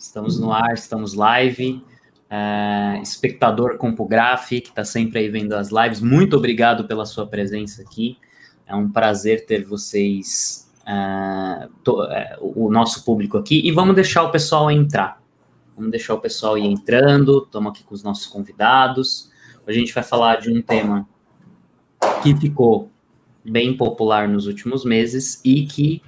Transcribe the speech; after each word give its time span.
Estamos 0.00 0.38
no 0.38 0.52
ar, 0.52 0.74
estamos 0.74 1.12
live. 1.12 1.84
Uh, 2.30 3.02
espectador 3.02 3.78
CompuGraph, 3.78 4.48
que 4.48 4.68
está 4.68 4.84
sempre 4.84 5.18
aí 5.18 5.28
vendo 5.28 5.54
as 5.54 5.70
lives, 5.72 6.00
muito 6.00 6.36
obrigado 6.36 6.86
pela 6.86 7.04
sua 7.04 7.26
presença 7.26 7.82
aqui. 7.82 8.16
É 8.64 8.76
um 8.76 8.88
prazer 8.88 9.44
ter 9.44 9.64
vocês, 9.64 10.70
uh, 10.82 11.68
to, 11.82 12.00
uh, 12.00 12.06
o 12.40 12.70
nosso 12.70 13.04
público 13.04 13.36
aqui. 13.36 13.60
E 13.66 13.72
vamos 13.72 13.96
deixar 13.96 14.22
o 14.22 14.30
pessoal 14.30 14.70
entrar. 14.70 15.20
Vamos 15.74 15.90
deixar 15.90 16.14
o 16.14 16.20
pessoal 16.20 16.56
ir 16.56 16.64
entrando. 16.64 17.42
Estamos 17.44 17.72
aqui 17.72 17.82
com 17.82 17.92
os 17.92 18.04
nossos 18.04 18.26
convidados. 18.26 19.32
A 19.66 19.72
gente 19.72 19.92
vai 19.92 20.04
falar 20.04 20.36
de 20.36 20.48
um 20.48 20.62
tema 20.62 21.08
que 22.22 22.36
ficou 22.36 22.88
bem 23.44 23.76
popular 23.76 24.28
nos 24.28 24.46
últimos 24.46 24.84
meses 24.84 25.40
e 25.44 25.66
que 25.66 26.00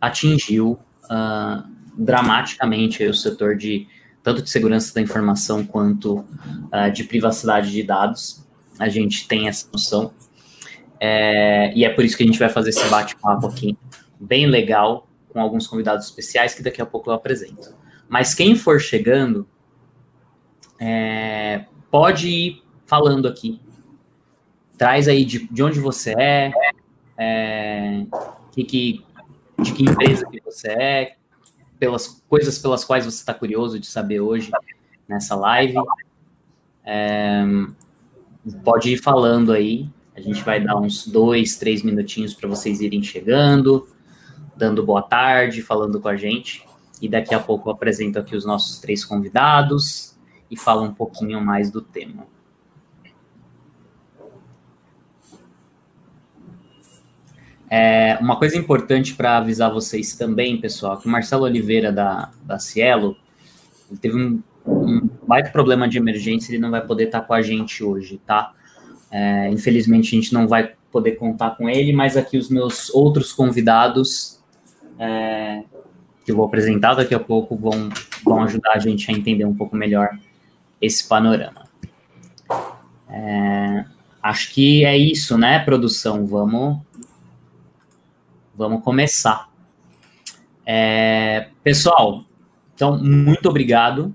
atingiu 0.00 0.76
uh, 1.04 1.77
dramaticamente 1.98 3.04
o 3.04 3.12
setor 3.12 3.56
de 3.56 3.86
tanto 4.22 4.42
de 4.42 4.50
segurança 4.50 4.94
da 4.94 5.00
informação 5.00 5.64
quanto 5.64 6.18
uh, 6.18 6.92
de 6.92 7.04
privacidade 7.04 7.70
de 7.70 7.82
dados. 7.82 8.46
A 8.78 8.88
gente 8.88 9.26
tem 9.26 9.48
essa 9.48 9.68
noção. 9.72 10.12
É, 11.00 11.72
e 11.74 11.84
é 11.84 11.88
por 11.88 12.04
isso 12.04 12.16
que 12.16 12.22
a 12.22 12.26
gente 12.26 12.38
vai 12.38 12.48
fazer 12.48 12.70
esse 12.70 12.86
bate-papo 12.88 13.46
aqui, 13.46 13.78
bem 14.18 14.46
legal, 14.46 15.08
com 15.28 15.40
alguns 15.40 15.66
convidados 15.66 16.06
especiais 16.06 16.54
que 16.54 16.62
daqui 16.62 16.82
a 16.82 16.86
pouco 16.86 17.10
eu 17.10 17.14
apresento. 17.14 17.74
Mas 18.08 18.34
quem 18.34 18.56
for 18.56 18.80
chegando, 18.80 19.46
é, 20.78 21.64
pode 21.90 22.28
ir 22.28 22.62
falando 22.86 23.28
aqui. 23.28 23.60
Traz 24.76 25.08
aí 25.08 25.24
de, 25.24 25.46
de 25.48 25.62
onde 25.62 25.80
você 25.80 26.14
é, 26.18 26.52
é 27.16 28.06
que, 28.52 28.64
que, 28.64 29.04
de 29.60 29.72
que 29.72 29.82
empresa 29.84 30.26
que 30.26 30.40
você 30.40 30.68
é, 30.68 31.16
pelas 31.78 32.22
coisas 32.28 32.58
pelas 32.58 32.84
quais 32.84 33.04
você 33.04 33.18
está 33.18 33.32
curioso 33.32 33.78
de 33.78 33.86
saber 33.86 34.20
hoje 34.20 34.50
nessa 35.08 35.34
live. 35.34 35.76
É, 36.84 37.44
pode 38.64 38.92
ir 38.92 38.98
falando 38.98 39.52
aí. 39.52 39.88
A 40.14 40.20
gente 40.20 40.42
vai 40.42 40.60
dar 40.60 40.76
uns 40.76 41.06
dois, 41.06 41.56
três 41.56 41.82
minutinhos 41.82 42.34
para 42.34 42.48
vocês 42.48 42.80
irem 42.80 43.02
chegando, 43.02 43.86
dando 44.56 44.84
boa 44.84 45.02
tarde, 45.02 45.62
falando 45.62 46.00
com 46.00 46.08
a 46.08 46.16
gente. 46.16 46.66
E 47.00 47.08
daqui 47.08 47.34
a 47.34 47.38
pouco 47.38 47.68
eu 47.68 47.72
apresento 47.72 48.18
aqui 48.18 48.34
os 48.34 48.44
nossos 48.44 48.78
três 48.80 49.04
convidados 49.04 50.16
e 50.50 50.56
falo 50.56 50.82
um 50.82 50.92
pouquinho 50.92 51.40
mais 51.40 51.70
do 51.70 51.80
tema. 51.80 52.26
É, 57.70 58.16
uma 58.20 58.36
coisa 58.36 58.56
importante 58.56 59.14
para 59.14 59.36
avisar 59.36 59.70
vocês 59.70 60.16
também, 60.16 60.58
pessoal, 60.60 60.96
que 60.98 61.06
o 61.06 61.10
Marcelo 61.10 61.44
Oliveira 61.44 61.92
da, 61.92 62.30
da 62.42 62.58
Cielo 62.58 63.16
teve 64.00 64.16
um, 64.16 64.42
um 64.66 65.08
baita 65.26 65.50
problema 65.50 65.86
de 65.86 65.98
emergência, 65.98 66.50
ele 66.50 66.60
não 66.60 66.70
vai 66.70 66.84
poder 66.84 67.04
estar 67.04 67.20
tá 67.20 67.26
com 67.26 67.34
a 67.34 67.42
gente 67.42 67.84
hoje, 67.84 68.20
tá? 68.26 68.52
É, 69.10 69.48
infelizmente 69.50 70.08
a 70.16 70.20
gente 70.20 70.32
não 70.32 70.48
vai 70.48 70.72
poder 70.90 71.12
contar 71.12 71.50
com 71.50 71.68
ele, 71.68 71.92
mas 71.92 72.16
aqui 72.16 72.38
os 72.38 72.48
meus 72.48 72.90
outros 72.90 73.32
convidados 73.32 74.40
é, 74.98 75.62
que 76.24 76.32
vou 76.32 76.46
apresentar 76.46 76.94
daqui 76.94 77.14
a 77.14 77.20
pouco 77.20 77.54
vão, 77.54 77.90
vão 78.24 78.42
ajudar 78.42 78.72
a 78.72 78.78
gente 78.78 79.10
a 79.10 79.14
entender 79.14 79.44
um 79.44 79.54
pouco 79.54 79.76
melhor 79.76 80.18
esse 80.80 81.06
panorama. 81.06 81.64
É, 83.10 83.84
acho 84.22 84.52
que 84.52 84.84
é 84.84 84.96
isso, 84.96 85.36
né, 85.36 85.58
produção? 85.58 86.26
Vamos 86.26 86.78
Vamos 88.58 88.82
começar. 88.82 89.48
É, 90.66 91.50
pessoal, 91.62 92.24
então, 92.74 92.98
muito 92.98 93.48
obrigado. 93.48 94.12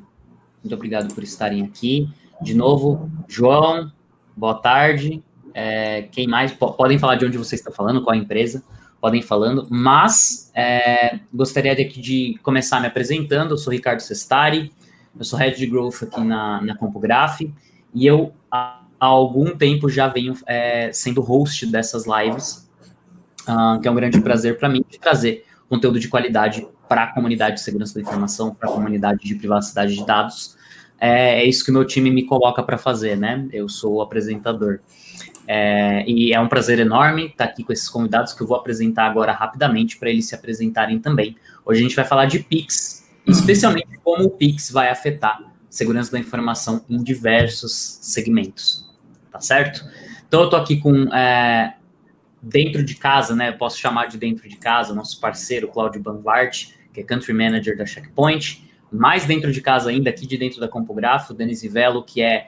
Muito 0.62 0.76
obrigado 0.76 1.14
por 1.16 1.24
estarem 1.24 1.64
aqui. 1.64 2.10
De 2.42 2.54
novo, 2.54 3.10
João, 3.26 3.90
boa 4.36 4.56
tarde. 4.56 5.24
É, 5.54 6.10
quem 6.12 6.28
mais? 6.28 6.52
Podem 6.52 7.00
falar 7.00 7.16
de 7.16 7.26
onde 7.26 7.38
você 7.38 7.56
está 7.56 7.72
falando, 7.72 8.04
qual 8.04 8.18
empresa, 8.18 8.62
podem 9.00 9.22
falando, 9.22 9.66
mas 9.70 10.52
é, 10.54 11.20
gostaria 11.34 11.74
de, 11.74 11.86
de 11.86 12.38
começar 12.44 12.82
me 12.82 12.88
apresentando. 12.88 13.52
Eu 13.52 13.58
sou 13.58 13.72
Ricardo 13.72 14.02
Sestari, 14.02 14.74
eu 15.18 15.24
sou 15.24 15.40
Head 15.40 15.58
de 15.58 15.68
Growth 15.68 16.04
aqui 16.04 16.20
na, 16.20 16.62
na 16.62 16.78
e 17.96 18.06
eu 18.06 18.34
há 18.52 18.82
algum 19.00 19.56
tempo 19.56 19.88
já 19.88 20.10
venho 20.10 20.34
é, 20.46 20.92
sendo 20.92 21.22
host 21.22 21.66
dessas 21.66 22.04
lives 22.06 22.64
uh, 23.48 23.80
que 23.80 23.88
é 23.88 23.92
um 23.92 23.96
grande 23.96 24.20
prazer 24.22 24.58
para 24.58 24.70
mim 24.70 24.84
de 24.90 25.00
trazer 25.00 25.46
conteúdo 25.70 26.00
de 26.00 26.08
qualidade 26.08 26.68
para 26.88 27.04
a 27.04 27.08
comunidade 27.08 27.56
de 27.56 27.62
segurança 27.62 27.96
da 27.96 28.02
informação, 28.02 28.54
para 28.54 28.70
a 28.70 28.72
comunidade 28.72 29.24
de 29.24 29.36
privacidade 29.36 29.96
de 29.96 30.06
dados. 30.06 30.56
É, 31.00 31.42
é 31.42 31.46
isso 31.46 31.64
que 31.66 31.72
o 31.72 31.74
meu 31.74 31.86
time 31.86 32.12
me 32.12 32.26
coloca 32.26 32.62
para 32.62 32.78
fazer, 32.78 33.18
né? 33.18 33.48
Eu 33.52 33.68
sou 33.68 33.96
o 33.96 34.02
apresentador. 34.02 34.80
É, 35.48 36.04
e 36.08 36.34
é 36.34 36.40
um 36.40 36.48
prazer 36.48 36.80
enorme 36.80 37.28
estar 37.28 37.46
aqui 37.46 37.64
com 37.64 37.74
esses 37.74 37.90
convidados 37.90 38.34
que 38.34 38.42
eu 38.42 38.48
vou 38.48 38.56
apresentar 38.56 39.06
agora 39.06 39.34
rapidamente 39.34 39.98
para 39.98 40.10
eles 40.10 40.28
se 40.28 40.36
apresentarem 40.36 41.00
também. 41.00 41.36
Hoje 41.66 41.80
a 41.80 41.84
gente 41.84 41.96
vai 41.96 42.06
falar 42.06 42.26
de 42.26 42.40
Pix, 42.40 43.06
especialmente 43.28 44.00
como 44.04 44.26
o 44.26 44.30
Pix 44.30 44.72
vai 44.72 44.90
afetar 44.90 45.40
segurança 45.70 46.12
da 46.12 46.20
informação 46.20 46.86
em 46.88 47.04
diversos 47.04 47.98
segmentos, 48.02 48.88
tá 49.32 49.42
certo? 49.42 49.84
Então 50.28 50.42
eu 50.42 50.46
estou 50.46 50.60
aqui 50.60 50.78
com 50.78 51.12
é, 51.14 51.76
dentro 52.44 52.84
de 52.84 52.96
casa, 52.96 53.34
né? 53.34 53.54
Posso 53.54 53.80
chamar 53.80 54.08
de 54.08 54.18
dentro 54.18 54.48
de 54.50 54.58
casa, 54.58 54.94
nosso 54.94 55.20
parceiro 55.20 55.70
Claudio 55.70 56.02
Banvart, 56.02 56.72
que 56.94 57.00
é 57.00 57.04
Country 57.04 57.34
Manager 57.34 57.78
da 57.78 57.86
Checkpoint. 57.86 58.70
Mais 58.92 59.26
dentro 59.26 59.52
de 59.52 59.62
casa 59.62 59.90
ainda, 59.90 60.10
aqui 60.10 60.28
de 60.28 60.38
dentro 60.38 60.60
da 60.60 60.68
Compograph, 60.68 61.30
o 61.30 61.34
Denis 61.34 61.64
que 62.06 62.22
é, 62.22 62.48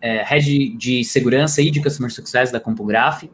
é 0.00 0.22
Head 0.22 0.76
de 0.76 1.02
Segurança 1.04 1.62
e 1.62 1.70
de 1.70 1.82
Customer 1.82 2.12
Success 2.12 2.52
da 2.52 2.60
Compograph. 2.60 3.24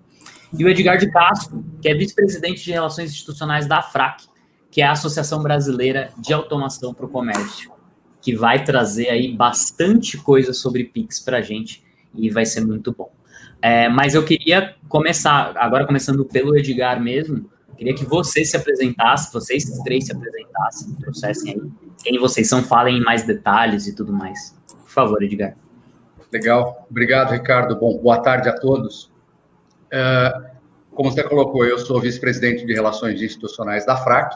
E 0.57 0.65
o 0.65 0.69
Edgar 0.69 0.97
de 0.97 1.11
Castro, 1.11 1.65
que 1.83 1.89
é 1.89 1.95
Vice-Presidente 1.95 2.65
de 2.65 2.71
Relações 2.71 3.11
Institucionais 3.11 3.67
da 3.67 3.79
AFRAC, 3.79 4.25
que 4.71 4.81
é 4.81 4.85
a 4.85 4.93
Associação 4.93 5.43
Brasileira 5.43 6.11
de 6.19 6.33
Automação 6.33 6.95
para 6.95 7.05
o 7.05 7.09
Comércio, 7.09 7.73
que 8.23 8.35
vai 8.35 8.65
trazer 8.65 9.09
aí 9.09 9.33
bastante 9.33 10.17
coisa 10.17 10.53
sobre 10.53 10.85
PIX 10.85 11.21
para 11.21 11.39
a 11.39 11.43
gente 11.43 11.83
e 12.15 12.31
vai 12.31 12.47
ser 12.47 12.65
muito 12.65 12.93
bom. 12.93 13.11
É, 13.63 13.89
mas 13.89 14.15
eu 14.15 14.25
queria 14.25 14.75
começar, 14.89 15.53
agora 15.57 15.87
começando 15.87 16.25
pelo 16.25 16.57
Edgar 16.57 17.01
mesmo, 17.01 17.51
queria 17.77 17.95
que 17.95 18.05
você 18.05 18.45
se 18.45 18.57
apresentasse, 18.57 19.33
vocês 19.33 19.65
três 19.85 20.07
se 20.07 20.13
apresentassem, 20.13 20.95
trouxessem 20.95 21.55
aí 21.55 21.91
quem 22.03 22.19
vocês 22.19 22.49
são, 22.49 22.63
falem 22.63 22.99
em 22.99 23.01
mais 23.01 23.25
detalhes 23.25 23.87
e 23.87 23.95
tudo 23.95 24.13
mais. 24.13 24.57
Por 24.67 24.91
favor, 24.91 25.23
Edgar. 25.23 25.55
Legal, 26.33 26.87
obrigado, 26.91 27.33
Ricardo. 27.33 27.77
Bom, 27.77 27.99
boa 27.99 28.19
tarde 28.19 28.49
a 28.49 28.53
todos. 28.53 29.11
Uh, 29.87 30.51
como 30.93 31.11
você 31.11 31.23
colocou, 31.23 31.65
eu 31.65 31.79
sou 31.79 32.01
vice-presidente 32.01 32.65
de 32.65 32.73
Relações 32.73 33.21
Institucionais 33.21 33.85
da 33.85 33.97
FRAC. 33.97 34.35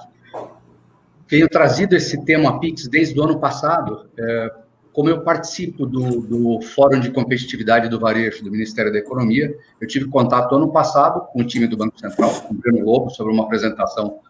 Tenho 1.29 1.49
trazido 1.49 1.97
esse 1.97 2.23
tema 2.25 2.61
PIX 2.61 2.89
desde 2.89 3.19
o 3.19 3.25
ano 3.25 3.39
passado, 3.39 4.07
uh, 4.19 4.64
como 4.95 5.09
eu 5.11 5.23
participo 5.23 5.85
do, 5.85 6.21
do, 6.21 6.61
Fórum 6.63 7.01
de 7.01 7.11
Competitividade 7.11 7.89
do 7.89 7.99
Varejo 7.99 8.45
do 8.45 8.51
Ministério 8.51 8.93
da 8.93 8.99
Economia, 8.99 9.53
eu 9.81 9.89
tive 9.89 10.07
contato 10.07 10.55
ano 10.55 10.73
passado 10.73 11.21
com 11.33 11.41
o 11.41 11.45
time 11.45 11.67
do 11.67 11.77
Banco 11.77 11.99
Central, 11.99 12.31
com 12.43 12.55
o 12.55 12.57
Bruno 12.57 12.85
Lobo, 12.85 13.11
sobre 13.11 13.33
uma 13.33 13.43
apresentação 13.43 14.21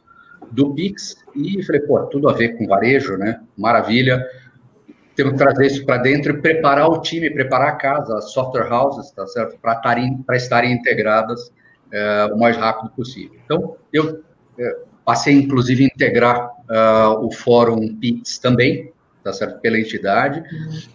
do 0.50 0.74
PIX, 0.74 1.16
e 1.36 1.62
falei, 1.62 1.82
pô, 1.82 2.00
tudo 2.06 2.30
a 2.30 2.32
ver 2.32 2.56
com 2.56 2.66
varejo, 2.66 3.18
né? 3.18 3.42
Maravilha. 3.56 4.26
Temos 5.14 5.32
que 5.32 5.38
trazer 5.38 5.66
isso 5.66 5.84
para 5.84 5.98
dentro 5.98 6.32
e 6.32 6.40
preparar 6.40 6.88
o 6.88 6.98
time, 6.98 7.30
preparar 7.30 7.68
a 7.68 7.76
casa, 7.76 8.16
as 8.16 8.32
software 8.32 8.72
houses, 8.72 9.10
tá 9.10 9.26
certo? 9.26 9.58
Para 9.60 9.74
estarem, 10.34 10.72
integradas 10.72 11.52
é, 11.92 12.30
o 12.32 12.38
mais 12.38 12.56
rápido 12.56 12.90
possível. 12.96 13.38
Então, 13.44 13.76
eu 13.92 14.22
é, 14.58 14.78
passei, 15.04 15.34
inclusive, 15.34 15.84
a 15.84 15.86
integrar 15.88 16.48
uh, 16.48 17.26
o 17.26 17.30
Fórum 17.30 17.94
PIX 17.96 18.38
também, 18.38 18.93
tá 19.24 19.32
certo? 19.32 19.58
Pela 19.60 19.80
entidade. 19.80 20.44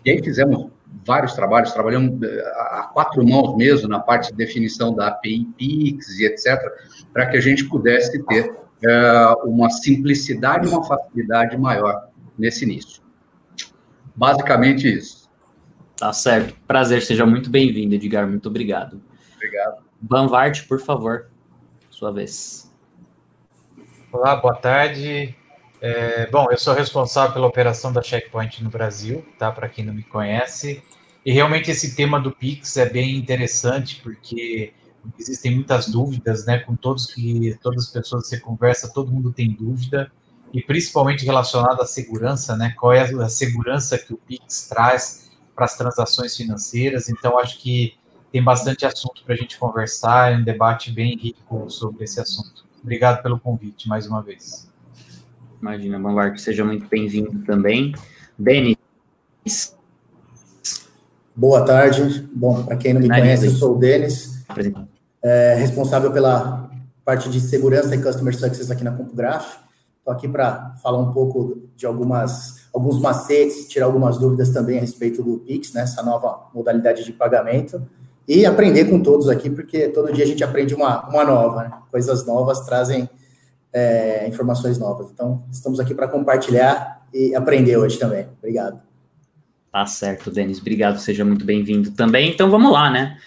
E 0.06 0.12
aí 0.12 0.24
fizemos 0.24 0.70
vários 1.06 1.34
trabalhos, 1.34 1.72
trabalhamos 1.72 2.22
eh, 2.22 2.54
a 2.56 2.90
quatro 2.94 3.28
mãos 3.28 3.58
mesmo 3.58 3.90
na 3.90 4.00
parte 4.00 4.30
de 4.30 4.38
definição 4.38 4.94
da 4.94 5.08
API 5.08 5.46
PIX 5.58 6.20
e 6.20 6.26
etc., 6.26 6.60
para 7.12 7.26
que 7.26 7.38
a 7.38 7.42
gente 7.42 7.66
pudesse 7.66 8.24
ter 8.26 8.52
uh, 8.52 9.50
uma 9.50 9.70
simplicidade 9.70 10.68
e 10.68 10.70
uma 10.70 10.84
facilidade 10.84 11.58
maior 11.58 12.10
nesse 12.38 12.64
início. 12.64 13.02
Basicamente 14.16 14.88
isso. 14.88 15.30
Tá 15.98 16.14
certo. 16.14 16.56
Prazer, 16.68 17.02
seja 17.02 17.26
muito 17.26 17.50
bem-vindo, 17.50 17.96
Edgar. 17.96 18.28
Muito 18.28 18.48
obrigado. 18.48 19.02
Obrigado. 19.36 19.84
Banvart, 20.00 20.68
por 20.68 20.80
favor, 20.80 21.30
sua 21.90 22.12
vez. 22.12 22.72
Olá, 24.12 24.36
boa 24.36 24.56
tarde. 24.56 25.36
É, 25.82 26.30
bom, 26.30 26.48
eu 26.52 26.58
sou 26.58 26.74
responsável 26.74 27.34
pela 27.34 27.48
operação 27.48 27.94
da 27.94 28.02
Checkpoint 28.02 28.62
no 28.64 28.70
Brasil, 28.70 29.26
tá? 29.38 29.52
Para 29.52 29.70
quem 29.70 29.86
não 29.86 29.94
me 29.94 30.04
conhece. 30.04 30.84
E 31.26 31.32
realmente 31.32 31.72
esse 31.72 31.96
tema 31.96 32.20
do 32.20 32.32
Pix 32.32 32.76
é 32.78 32.90
bem 32.90 33.16
interessante 33.18 34.02
porque 34.02 34.74
existem 35.18 35.56
muitas 35.56 35.88
dúvidas, 35.90 36.46
né? 36.46 36.60
Com 36.60 36.76
todos 36.76 37.06
que 37.08 37.58
todas 37.62 37.86
as 37.86 37.92
pessoas 37.92 38.24
que 38.24 38.30
você 38.30 38.40
conversa, 38.42 38.92
todo 38.94 39.12
mundo 39.12 39.32
tem 39.34 39.52
dúvida. 39.54 40.12
e 40.54 40.62
principalmente 40.64 41.26
relacionado 41.26 41.82
à 41.82 41.86
segurança, 41.86 42.58
né? 42.58 42.74
Qual 42.78 42.94
é 42.94 43.02
a 43.04 43.30
segurança 43.30 43.98
que 44.00 44.14
o 44.14 44.18
Pix 44.18 44.68
traz 44.68 45.30
para 45.56 45.66
as 45.66 45.78
transações 45.78 46.36
financeiras? 46.38 47.10
Então, 47.10 47.40
acho 47.40 47.60
que 47.60 47.98
tem 48.32 48.44
bastante 48.44 48.86
assunto 48.86 49.24
para 49.26 49.36
a 49.36 49.38
gente 49.38 49.58
conversar, 49.60 50.34
é 50.34 50.38
um 50.38 50.44
debate 50.44 50.92
bem 50.92 51.18
rico 51.18 51.70
sobre 51.70 52.06
esse 52.06 52.20
assunto. 52.22 52.66
Obrigado 52.84 53.22
pelo 53.24 53.40
convite 53.40 53.88
mais 53.90 54.08
uma 54.08 54.24
vez. 54.24 54.69
Imagina, 55.62 56.00
Bombardo, 56.00 56.40
seja 56.40 56.64
muito 56.64 56.88
bem-vindo 56.88 57.44
também. 57.46 57.94
Denis. 58.38 58.78
Boa 61.36 61.66
tarde. 61.66 62.28
Bom, 62.34 62.64
para 62.64 62.78
quem 62.78 62.94
não 62.94 63.02
me 63.02 63.10
conhece, 63.10 63.48
eu 63.48 63.52
sou 63.52 63.76
o 63.76 63.78
Denis, 63.78 64.46
é, 65.22 65.56
responsável 65.56 66.12
pela 66.14 66.70
parte 67.04 67.30
de 67.30 67.42
segurança 67.42 67.94
e 67.94 68.02
Customer 68.02 68.34
Success 68.34 68.72
aqui 68.72 68.86
na 68.86 68.92
CompuGraph. 68.92 69.58
Estou 69.98 70.14
aqui 70.14 70.30
para 70.30 70.76
falar 70.82 71.00
um 71.00 71.12
pouco 71.12 71.70
de 71.76 71.86
algumas, 71.86 72.68
alguns 72.74 73.00
macetes, 73.02 73.68
tirar 73.68 73.88
algumas 73.88 74.18
dúvidas 74.18 74.52
também 74.52 74.78
a 74.78 74.82
respeito 74.82 75.22
do 75.22 75.40
Pix, 75.40 75.74
né, 75.74 75.82
essa 75.82 76.02
nova 76.02 76.48
modalidade 76.54 77.04
de 77.04 77.12
pagamento, 77.12 77.82
e 78.26 78.46
aprender 78.46 78.86
com 78.86 79.02
todos 79.02 79.28
aqui, 79.28 79.50
porque 79.50 79.90
todo 79.90 80.14
dia 80.14 80.24
a 80.24 80.28
gente 80.28 80.44
aprende 80.44 80.74
uma, 80.74 81.10
uma 81.10 81.26
nova, 81.26 81.64
né? 81.64 81.72
coisas 81.92 82.26
novas 82.26 82.62
trazem 82.62 83.10
é, 83.74 84.28
informações 84.28 84.78
novas. 84.78 85.12
Então, 85.12 85.44
estamos 85.52 85.80
aqui 85.80 85.94
para 85.94 86.08
compartilhar 86.08 87.06
e 87.14 87.36
aprender 87.36 87.78
hoje 87.78 87.98
também. 87.98 88.28
Obrigado. 88.38 88.82
Tá 89.72 89.86
certo, 89.86 90.32
Denis. 90.32 90.60
Obrigado, 90.60 91.00
seja 91.00 91.24
muito 91.24 91.46
bem-vindo 91.46 91.92
também. 91.92 92.32
Então, 92.32 92.50
vamos 92.50 92.72
lá, 92.72 92.90
né? 92.90 93.18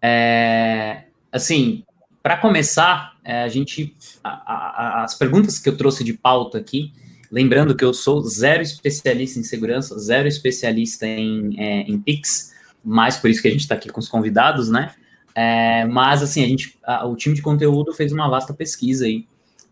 É, 0.00 1.04
assim, 1.32 1.84
para 2.22 2.36
começar, 2.36 3.16
é, 3.24 3.42
a 3.42 3.48
gente. 3.48 3.96
A, 4.22 4.30
a, 4.30 5.04
as 5.04 5.14
perguntas 5.14 5.58
que 5.58 5.68
eu 5.68 5.76
trouxe 5.76 6.04
de 6.04 6.12
pauta 6.12 6.58
aqui, 6.58 6.92
lembrando 7.30 7.74
que 7.74 7.84
eu 7.84 7.92
sou 7.92 8.22
zero 8.22 8.62
especialista 8.62 9.40
em 9.40 9.42
segurança, 9.42 9.98
zero 9.98 10.28
especialista 10.28 11.06
em, 11.06 11.58
é, 11.58 11.80
em 11.82 11.98
PIX, 11.98 12.54
mas 12.84 13.16
por 13.16 13.28
isso 13.28 13.42
que 13.42 13.48
a 13.48 13.50
gente 13.50 13.60
está 13.60 13.74
aqui 13.74 13.88
com 13.88 14.00
os 14.00 14.08
convidados, 14.08 14.70
né? 14.70 14.94
É, 15.34 15.84
mas, 15.84 16.22
assim, 16.22 16.44
a 16.44 16.48
gente, 16.48 16.78
a, 16.84 17.06
o 17.06 17.16
time 17.16 17.34
de 17.34 17.42
conteúdo 17.42 17.92
fez 17.92 18.12
uma 18.12 18.28
vasta 18.28 18.54
pesquisa 18.54 19.04
aí 19.04 19.26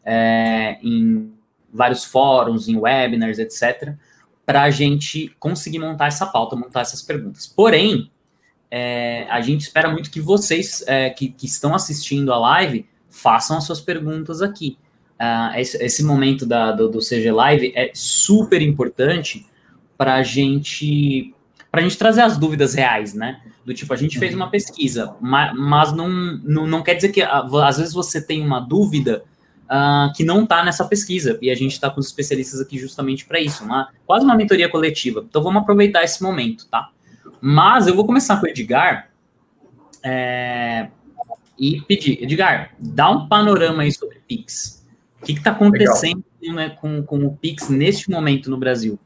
é, 0.06 0.78
em 0.82 1.32
vários 1.72 2.04
fóruns, 2.04 2.68
em 2.68 2.76
webinars, 2.76 3.38
etc., 3.38 3.94
para 4.46 4.62
a 4.62 4.70
gente 4.70 5.34
conseguir 5.40 5.80
montar 5.80 6.06
essa 6.06 6.24
pauta, 6.24 6.54
montar 6.54 6.82
essas 6.82 7.02
perguntas. 7.02 7.48
Porém, 7.48 8.10
é, 8.70 9.26
a 9.28 9.40
gente 9.40 9.62
espera 9.62 9.90
muito 9.90 10.10
que 10.10 10.20
vocês 10.20 10.84
é, 10.86 11.10
que, 11.10 11.28
que, 11.28 11.46
estão 11.46 11.74
assistindo 11.74 12.32
a 12.32 12.38
live 12.38 12.86
façam 13.10 13.58
as 13.58 13.64
suas 13.64 13.80
perguntas 13.80 14.40
aqui. 14.40 14.78
Uh, 15.20 15.58
esse, 15.58 15.82
esse, 15.82 16.04
momento 16.04 16.44
da, 16.44 16.72
do, 16.72 16.90
do 16.90 16.98
CG 16.98 17.32
Live 17.32 17.72
é 17.74 17.90
super 17.94 18.60
importante 18.60 19.46
para 19.96 20.16
a 20.16 20.22
gente 20.22 21.34
para 21.70 21.80
a 21.80 21.82
gente 21.82 21.96
trazer 21.96 22.20
as 22.20 22.36
dúvidas 22.36 22.74
reais, 22.74 23.14
né? 23.14 23.40
Do 23.64 23.74
tipo, 23.74 23.92
a 23.92 23.96
gente 23.96 24.18
fez 24.18 24.34
uma 24.34 24.50
pesquisa, 24.50 25.16
mas, 25.20 25.54
mas 25.54 25.92
não, 25.92 26.08
não, 26.08 26.66
não 26.66 26.82
quer 26.82 26.94
dizer 26.94 27.10
que 27.10 27.22
às 27.22 27.78
vezes 27.78 27.92
você 27.92 28.20
tem 28.20 28.44
uma 28.44 28.60
dúvida 28.60 29.24
uh, 29.66 30.12
que 30.14 30.24
não 30.24 30.44
está 30.44 30.64
nessa 30.64 30.84
pesquisa, 30.84 31.38
e 31.42 31.50
a 31.50 31.54
gente 31.54 31.72
está 31.72 31.90
com 31.90 32.00
os 32.00 32.06
especialistas 32.06 32.60
aqui 32.60 32.78
justamente 32.78 33.24
para 33.24 33.40
isso, 33.40 33.64
uma, 33.64 33.90
quase 34.06 34.24
uma 34.24 34.34
mentoria 34.34 34.68
coletiva. 34.68 35.24
Então 35.28 35.42
vamos 35.42 35.62
aproveitar 35.62 36.02
esse 36.02 36.22
momento, 36.22 36.66
tá? 36.68 36.90
Mas 37.40 37.86
eu 37.86 37.94
vou 37.94 38.06
começar 38.06 38.38
com 38.40 38.46
o 38.46 38.48
Edgar 38.48 39.10
é, 40.02 40.88
e 41.58 41.80
pedir, 41.82 42.22
Edgar, 42.22 42.74
dá 42.78 43.10
um 43.10 43.28
panorama 43.28 43.82
aí 43.82 43.92
sobre 43.92 44.20
Pix. 44.26 44.84
O 45.20 45.24
que 45.24 45.32
está 45.32 45.50
acontecendo 45.50 46.24
né, 46.54 46.70
com, 46.70 47.02
com 47.02 47.24
o 47.26 47.36
Pix 47.36 47.68
neste 47.68 48.10
momento 48.10 48.50
no 48.50 48.56
Brasil? 48.56 48.98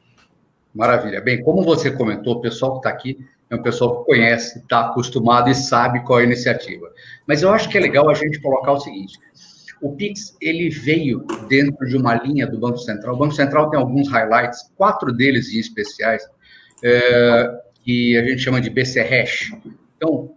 Maravilha. 0.74 1.20
Bem, 1.20 1.42
como 1.42 1.62
você 1.62 1.90
comentou, 1.90 2.34
o 2.34 2.40
pessoal 2.40 2.72
que 2.72 2.78
está 2.78 2.90
aqui 2.90 3.18
é 3.48 3.56
um 3.56 3.62
pessoal 3.62 4.00
que 4.00 4.06
conhece, 4.06 4.58
está 4.60 4.86
acostumado 4.86 5.50
e 5.50 5.54
sabe 5.54 6.04
qual 6.04 6.20
é 6.20 6.22
a 6.22 6.26
iniciativa. 6.26 6.88
Mas 7.26 7.42
eu 7.42 7.50
acho 7.50 7.68
que 7.68 7.76
é 7.76 7.80
legal 7.80 8.08
a 8.08 8.14
gente 8.14 8.40
colocar 8.40 8.72
o 8.72 8.80
seguinte: 8.80 9.18
o 9.80 9.94
Pix 9.96 10.36
ele 10.40 10.68
veio 10.68 11.24
dentro 11.48 11.86
de 11.86 11.96
uma 11.96 12.14
linha 12.14 12.46
do 12.46 12.58
Banco 12.58 12.78
Central. 12.78 13.14
O 13.14 13.18
Banco 13.18 13.34
Central 13.34 13.70
tem 13.70 13.78
alguns 13.78 14.08
highlights, 14.08 14.70
quatro 14.76 15.12
deles 15.12 15.52
em 15.52 15.58
especiais, 15.58 16.22
é, 16.82 17.50
que 17.82 18.16
a 18.16 18.24
gente 18.24 18.42
chama 18.42 18.60
de 18.60 18.68
BC 18.68 19.00
Hash. 19.00 19.52
Então, 19.96 20.34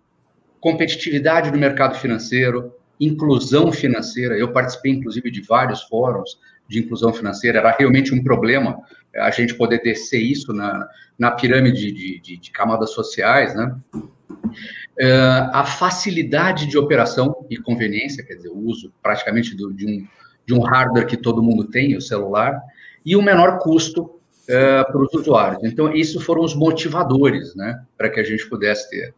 competitividade 0.60 1.52
no 1.52 1.58
mercado 1.58 1.96
financeiro, 1.96 2.74
inclusão 3.00 3.72
financeira. 3.72 4.38
Eu 4.38 4.52
participei, 4.54 4.94
inclusive, 4.94 5.30
de 5.30 5.42
vários 5.42 5.84
fóruns 5.84 6.40
de 6.68 6.80
inclusão 6.80 7.14
financeira. 7.14 7.60
Era 7.60 7.76
realmente 7.78 8.14
um 8.14 8.24
problema 8.24 8.78
a 9.16 9.30
gente 9.30 9.56
poder 9.56 9.82
descer 9.82 10.22
isso 10.22 10.54
na, 10.54 10.88
na 11.20 11.32
pirâmide 11.32 11.92
de, 11.92 12.20
de, 12.20 12.38
de 12.38 12.52
camadas 12.52 12.92
sociais, 12.92 13.54
né? 13.54 13.76
Uh, 15.00 15.50
a 15.52 15.66
facilidade 15.66 16.68
de 16.68 16.78
operação 16.78 17.46
e 17.50 17.58
conveniência, 17.58 18.24
quer 18.24 18.36
dizer, 18.36 18.50
o 18.50 18.58
uso 18.58 18.94
praticamente 19.02 19.56
do, 19.56 19.74
de, 19.74 19.88
um, 19.88 20.08
de 20.46 20.54
um 20.54 20.62
hardware 20.62 21.08
que 21.08 21.18
todo 21.18 21.42
mundo 21.42 21.64
tem, 21.66 21.98
o 21.98 22.02
celular, 22.02 22.62
e 23.04 23.16
o 23.16 23.22
menor 23.22 23.58
custo 23.58 24.04
uh, 24.04 24.86
para 24.86 25.02
os 25.02 25.12
usuários. 25.14 25.64
Então, 25.64 25.92
isso 25.92 26.20
foram 26.20 26.44
os 26.44 26.54
motivadores, 26.54 27.56
né, 27.56 27.82
para 27.98 28.08
que 28.08 28.20
a 28.20 28.24
gente 28.24 28.48
pudesse 28.48 28.88
ter. 28.92 29.16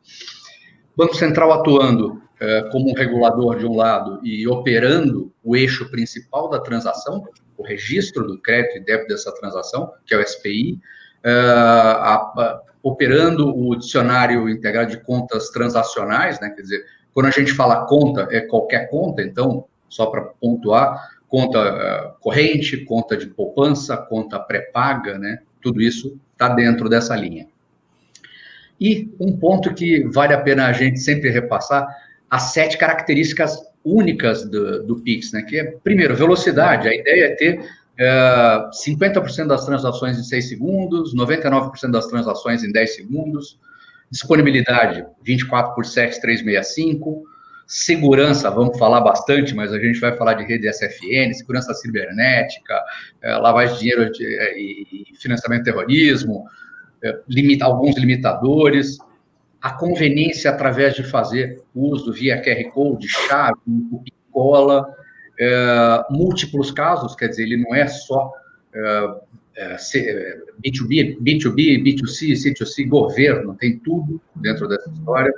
Banco 0.96 1.16
Central 1.16 1.52
atuando 1.52 2.14
uh, 2.14 2.70
como 2.72 2.90
um 2.90 2.94
regulador 2.94 3.60
de 3.60 3.66
um 3.66 3.76
lado 3.76 4.22
e 4.24 4.48
operando 4.48 5.30
o 5.44 5.58
eixo 5.58 5.92
principal 5.92 6.50
da 6.50 6.60
transação, 6.60 7.28
o 7.58 7.64
registro 7.64 8.26
do 8.26 8.42
crédito 8.42 8.78
e 8.78 8.80
débito 8.80 9.10
dessa 9.10 9.34
transação, 9.34 9.92
que 10.06 10.14
é 10.14 10.18
o 10.18 10.26
SPI, 10.26 10.80
a, 11.24 12.14
a, 12.14 12.62
operando 12.86 13.50
o 13.50 13.76
dicionário 13.76 14.48
integrado 14.48 14.92
de 14.92 14.98
contas 14.98 15.50
transacionais, 15.50 16.40
né? 16.40 16.52
Quer 16.52 16.62
dizer, 16.62 16.86
quando 17.16 17.26
a 17.26 17.32
gente 17.32 17.52
fala 17.52 17.88
conta, 17.88 18.28
é 18.30 18.42
qualquer 18.42 18.92
conta, 18.92 19.24
então, 19.24 19.66
só 19.90 20.06
para 20.06 20.22
pontuar, 20.22 20.96
conta 21.28 21.60
uh, 21.60 22.20
corrente, 22.20 22.78
conta 22.86 23.18
de 23.18 23.26
poupança, 23.26 23.98
conta 23.98 24.40
pré-paga, 24.40 25.18
né? 25.18 25.40
Tudo 25.64 25.82
isso 25.82 26.20
está 26.32 26.50
dentro 26.50 26.88
dessa 26.88 27.16
linha. 27.16 27.48
E 28.80 29.10
um 29.20 29.36
ponto 29.36 29.74
que 29.74 30.04
vale 30.10 30.36
a 30.36 30.42
pena 30.42 30.68
a 30.68 30.72
gente 30.72 31.00
sempre 31.00 31.32
repassar, 31.32 31.88
as 32.30 32.54
sete 32.54 32.78
características 32.78 33.58
únicas 33.84 34.48
do, 34.48 34.84
do 34.84 34.98
Pix, 34.98 35.32
né? 35.32 35.42
Que 35.42 35.58
é, 35.58 35.64
primeiro, 35.84 36.16
velocidade. 36.16 36.88
A 36.88 36.94
ideia 36.94 37.26
é 37.26 37.36
ter 37.36 37.68
50% 37.98 39.40
é, 39.40 39.46
das 39.46 39.66
transações 39.66 40.18
em 40.18 40.24
6 40.24 40.50
segundos, 40.50 41.16
99% 41.16 41.92
das 41.92 42.08
transações 42.08 42.64
em 42.64 42.72
10 42.72 42.96
segundos, 42.96 43.60
disponibilidade 44.12 45.06
24 45.24 45.74
por 45.74 45.86
7, 45.86 46.20
365, 46.20 47.24
segurança, 47.68 48.52
vamos 48.52 48.78
falar 48.78 49.02
bastante, 49.02 49.56
mas 49.56 49.74
a 49.74 49.80
gente 49.80 50.00
vai 50.00 50.16
falar 50.16 50.36
de 50.36 50.44
rede 50.44 50.72
SFN, 50.72 51.34
segurança 51.34 51.74
cibernética, 51.74 52.80
é, 53.22 53.36
lavagem 53.38 53.74
de 53.76 53.80
dinheiro 53.82 54.12
é, 54.22 54.60
e 54.60 55.06
financiamento 55.20 55.62
do 55.62 55.66
terrorismo, 55.66 56.46
limita, 57.28 57.66
alguns 57.66 57.96
limitadores, 57.98 58.98
a 59.62 59.72
conveniência 59.72 60.52
através 60.52 60.96
de 60.96 61.04
fazer 61.04 61.62
uso 61.74 62.12
via 62.12 62.42
QR 62.42 62.72
Code, 62.72 63.08
chave, 63.08 63.60
cola, 64.32 64.86
é, 65.40 66.04
múltiplos 66.10 66.72
casos, 66.72 67.16
quer 67.16 67.28
dizer, 67.28 67.44
ele 67.44 67.58
não 67.58 67.74
é 67.74 67.88
só 67.88 68.32
é, 68.74 69.16
B2B, 70.64 71.18
B2B, 71.22 71.82
B2C, 71.84 72.34
C2C, 72.34 72.88
governo, 72.88 73.56
tem 73.56 73.80
tudo 73.80 74.22
dentro 74.36 74.68
dessa 74.68 74.90
história. 74.90 75.34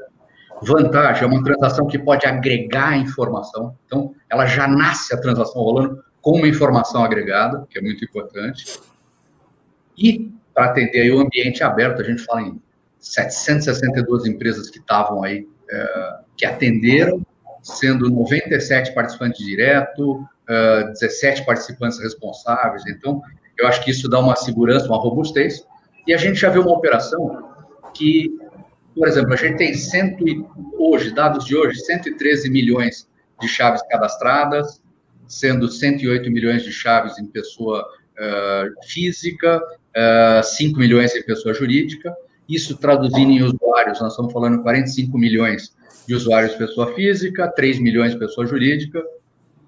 Vantagem, 0.61 1.23
é 1.23 1.27
uma 1.27 1.43
transação 1.43 1.85
que 1.85 1.99
pode 1.99 2.25
agregar 2.25 2.97
informação, 2.97 3.75
então 3.85 4.15
ela 4.27 4.47
já 4.47 4.67
nasce 4.67 5.13
a 5.13 5.21
transação 5.21 5.61
rolando 5.61 6.03
com 6.19 6.37
uma 6.37 6.47
informação 6.47 7.03
agregada, 7.03 7.65
que 7.69 7.77
é 7.77 7.81
muito 7.81 8.03
importante. 8.03 8.79
E, 9.95 10.31
para 10.53 10.65
atender 10.65 11.01
aí 11.01 11.11
o 11.11 11.19
ambiente 11.19 11.63
aberto, 11.63 12.01
a 12.01 12.03
gente 12.03 12.23
fala 12.23 12.41
em 12.41 12.59
762 12.99 14.25
empresas 14.25 14.69
que 14.69 14.79
estavam 14.79 15.23
aí, 15.23 15.47
é, 15.69 16.13
que 16.35 16.45
atenderam 16.45 17.23
sendo 17.67 18.09
97 18.09 18.93
participantes 18.93 19.45
direto, 19.45 20.13
uh, 20.13 20.27
ah, 20.47 20.83
17 20.93 21.45
participantes 21.45 22.00
responsáveis. 22.00 22.83
Então, 22.88 23.21
eu 23.59 23.67
acho 23.67 23.83
que 23.83 23.91
isso 23.91 24.07
dá 24.07 24.19
uma 24.19 24.36
segurança, 24.36 24.88
uma 24.88 24.97
robustez. 24.97 25.65
E 26.05 26.13
a 26.13 26.17
gente 26.17 26.39
já 26.39 26.50
viu 26.50 26.62
uma 26.62 26.71
operação 26.71 27.43
que, 27.93 28.29
por 28.95 29.07
exemplo, 29.07 29.33
a 29.33 29.36
gente 29.36 29.57
tem 29.57 29.74
cento 29.74 30.27
e, 30.27 30.45
hoje, 30.77 31.13
dados 31.13 31.45
de 31.45 31.55
hoje, 31.55 31.79
113 31.81 32.50
milhões 32.50 33.07
de 33.41 33.47
chaves 33.47 33.81
cadastradas, 33.89 34.81
sendo 35.27 35.67
108 35.67 36.31
milhões 36.31 36.63
de 36.63 36.71
chaves 36.71 37.19
em 37.19 37.25
pessoa 37.25 37.81
uh, 37.81 38.88
física, 38.88 39.57
uh, 39.57 40.39
ah, 40.39 40.43
5 40.43 40.79
milhões 40.79 41.13
em 41.13 41.24
pessoa 41.24 41.53
jurídica. 41.53 42.15
Isso 42.47 42.77
traduzindo 42.77 43.31
em 43.31 43.43
usuários, 43.43 44.00
nós 44.00 44.13
estamos 44.13 44.31
falando 44.31 44.62
45 44.62 45.17
milhões 45.17 45.75
de 46.07 46.15
usuários 46.15 46.55
pessoa 46.55 46.93
física, 46.93 47.47
3 47.49 47.79
milhões 47.79 48.15
pessoa 48.15 48.47
jurídica. 48.47 49.03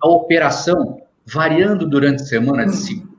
A 0.01 0.07
operação 0.07 1.01
variando 1.25 1.87
durante 1.87 2.23
a 2.23 2.25
semana 2.25 2.65
de 2.65 2.75
segunda 2.75 3.09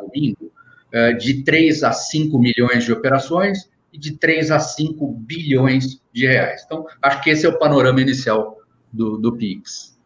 domingo, 0.00 0.52
é, 0.92 1.12
de 1.12 1.42
3 1.42 1.82
a 1.82 1.92
5 1.92 2.38
milhões 2.38 2.84
de 2.84 2.92
operações 2.92 3.68
e 3.92 3.98
de 3.98 4.16
3 4.16 4.50
a 4.50 4.60
5 4.60 5.06
bilhões 5.12 6.00
de 6.12 6.26
reais. 6.26 6.62
Então, 6.64 6.86
acho 7.02 7.22
que 7.22 7.30
esse 7.30 7.44
é 7.44 7.48
o 7.48 7.58
panorama 7.58 8.00
inicial 8.00 8.56
do, 8.92 9.18
do 9.18 9.36
PIX. 9.36 9.98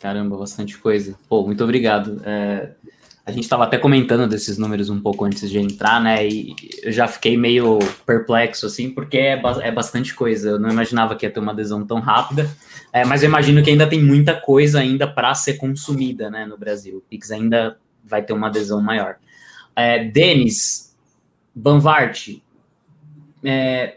Caramba, 0.00 0.36
bastante 0.36 0.78
coisa. 0.78 1.18
Pô, 1.28 1.44
muito 1.44 1.62
obrigado. 1.62 2.20
É, 2.24 2.72
a 3.26 3.32
gente 3.32 3.42
estava 3.42 3.64
até 3.64 3.76
comentando 3.76 4.28
desses 4.28 4.56
números 4.56 4.88
um 4.88 5.00
pouco 5.00 5.24
antes 5.24 5.50
de 5.50 5.58
entrar, 5.58 6.00
né? 6.00 6.24
E 6.24 6.54
eu 6.80 6.92
já 6.92 7.08
fiquei 7.08 7.36
meio 7.36 7.80
perplexo, 8.06 8.66
assim, 8.66 8.88
porque 8.88 9.18
é, 9.18 9.42
é 9.62 9.72
bastante 9.72 10.14
coisa. 10.14 10.50
Eu 10.50 10.60
não 10.60 10.70
imaginava 10.70 11.16
que 11.16 11.26
ia 11.26 11.30
ter 11.30 11.40
uma 11.40 11.50
adesão 11.50 11.84
tão 11.84 11.98
rápida, 11.98 12.48
é, 12.92 13.04
mas 13.04 13.24
eu 13.24 13.28
imagino 13.28 13.60
que 13.64 13.70
ainda 13.70 13.84
tem 13.88 14.00
muita 14.00 14.32
coisa 14.40 14.78
ainda 14.78 15.08
para 15.08 15.34
ser 15.34 15.54
consumida, 15.54 16.30
né, 16.30 16.46
no 16.46 16.56
Brasil. 16.56 16.98
O 16.98 17.00
Pix 17.00 17.32
ainda 17.32 17.76
vai 18.04 18.22
ter 18.22 18.32
uma 18.32 18.46
adesão 18.46 18.80
maior. 18.80 19.16
É, 19.74 20.04
Denis, 20.04 20.96
Banvart, 21.52 22.28
é, 23.42 23.96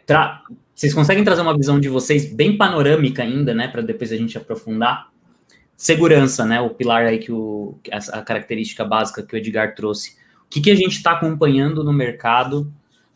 vocês 0.74 0.91
conseguem 0.91 1.24
trazer 1.24 1.43
uma 1.43 1.55
visão 1.55 1.79
de 1.79 1.88
vocês 1.88 2.33
bem 2.33 2.57
panorâmica 2.57 3.21
ainda, 3.21 3.53
né, 3.53 3.67
para 3.67 3.83
depois 3.83 4.12
a 4.12 4.17
gente 4.17 4.39
aprofundar? 4.39 5.07
Segurança, 5.79 6.45
né? 6.45 6.59
O 6.59 6.71
pilar 6.71 7.05
aí 7.05 7.19
que 7.19 7.31
o 7.31 7.79
a 7.89 8.21
característica 8.21 8.83
básica 8.83 9.24
que 9.24 9.33
o 9.33 9.38
Edgar 9.38 9.74
trouxe. 9.75 10.17
O 10.45 10.50
que, 10.50 10.59
que 10.59 10.69
a 10.69 10.75
gente 10.75 10.98
está 10.98 11.12
acompanhando 11.12 11.86
no 11.86 11.93
mercado 11.93 12.69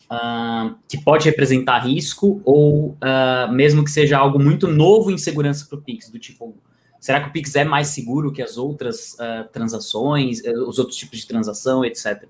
uh, 0.06 0.74
que 0.88 0.98
pode 0.98 1.26
representar 1.26 1.80
risco 1.80 2.42
ou 2.46 2.92
uh, 2.92 3.52
mesmo 3.52 3.84
que 3.84 3.92
seja 3.92 4.18
algo 4.18 4.40
muito 4.40 4.70
novo 4.70 5.12
em 5.12 5.18
segurança 5.18 5.66
para 5.68 5.78
o 5.78 5.82
Pix, 5.82 6.10
do 6.10 6.18
tipo, 6.18 6.56
será 7.02 7.20
que 7.20 7.28
o 7.28 7.32
Pix 7.34 7.54
é 7.58 7.66
mais 7.66 7.90
seguro 7.90 8.32
que 8.32 8.42
as 8.42 8.58
outras 8.58 9.16
uh, 9.16 9.46
transações, 9.52 10.42
eh, 10.46 10.54
os 10.54 10.80
outros 10.80 10.96
tipos 10.98 11.20
de 11.20 11.28
transação, 11.28 11.84
etc. 11.84 12.24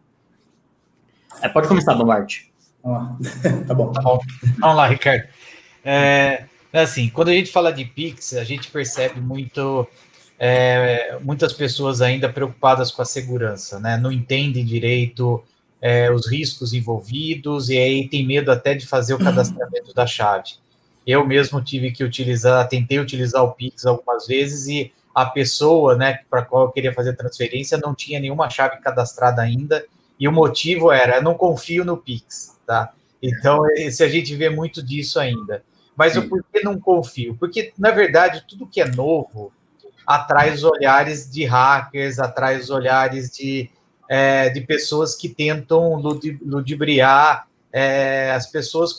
É, 1.44 1.48
pode 1.48 1.68
começar, 1.68 1.94
Bombard. 1.94 2.52
tá 3.68 3.74
bom. 3.76 3.92
Tá 3.92 4.02
bom. 4.02 4.20
Vamos 4.58 4.78
lá, 4.78 4.88
Ricardo. 4.88 5.28
É, 5.86 6.46
assim, 6.74 7.08
quando 7.10 7.30
a 7.30 7.34
gente 7.34 7.52
fala 7.52 7.72
de 7.72 7.86
Pix, 7.86 8.34
a 8.34 8.44
gente 8.44 8.72
percebe 8.72 9.22
muito 9.22 9.88
é, 10.46 11.18
muitas 11.22 11.54
pessoas 11.54 12.02
ainda 12.02 12.28
preocupadas 12.28 12.92
com 12.92 13.02
a 13.02 13.06
segurança, 13.06 13.80
né? 13.80 13.96
Não 13.96 14.12
entendem 14.12 14.66
direito 14.66 15.42
é, 15.82 16.12
os 16.12 16.30
riscos 16.30 16.74
envolvidos 16.74 17.70
e 17.70 17.78
aí 17.78 18.10
tem 18.10 18.28
medo 18.28 18.52
até 18.52 18.74
de 18.74 18.86
fazer 18.86 19.14
o 19.14 19.20
uhum. 19.20 19.24
cadastramento 19.24 19.94
da 19.94 20.06
chave. 20.06 20.56
Eu 21.08 21.26
mesmo 21.26 21.64
tive 21.64 21.94
que 21.94 22.04
utilizar, 22.04 22.68
tentei 22.68 23.00
utilizar 23.00 23.42
o 23.42 23.54
Pix 23.54 23.86
algumas 23.86 24.28
vezes 24.28 24.68
e 24.68 24.92
a 25.16 25.26
pessoa, 25.26 25.96
né, 25.96 26.20
para 26.30 26.42
qual 26.42 26.66
eu 26.66 26.72
queria 26.72 26.94
fazer 26.94 27.16
transferência 27.16 27.78
não 27.78 27.96
tinha 27.96 28.20
nenhuma 28.20 28.50
chave 28.50 28.82
cadastrada 28.82 29.42
ainda 29.42 29.86
e 30.20 30.28
o 30.28 30.32
motivo 30.34 30.92
era 30.92 31.20
eu 31.20 31.24
não 31.24 31.36
confio 31.36 31.86
no 31.86 31.96
Pix, 31.96 32.60
tá? 32.68 32.92
Então, 33.22 33.60
se 33.90 34.04
a 34.04 34.10
gente 34.10 34.36
vê 34.36 34.50
muito 34.50 34.84
disso 34.84 35.22
ainda. 35.22 35.64
Mas 35.96 36.18
eu 36.18 36.28
por 36.28 36.44
que 36.52 36.60
não 36.62 36.78
confio? 36.78 37.38
Porque, 37.40 37.72
na 37.78 37.92
verdade, 37.92 38.44
tudo 38.46 38.68
que 38.68 38.82
é 38.82 38.86
novo, 38.90 39.54
atrai 40.06 40.54
os 40.54 40.64
olhares 40.64 41.30
de 41.30 41.46
hackers, 41.46 42.20
atrai 42.20 42.58
os 42.58 42.70
olhares 42.70 43.32
de, 43.32 43.70
é, 44.10 44.50
de 44.50 44.62
pessoas 44.62 45.16
que 45.16 45.30
tentam 45.30 45.96
ludibriar 45.96 47.48
é, 47.72 48.32
as 48.32 48.48
pessoas 48.48 48.96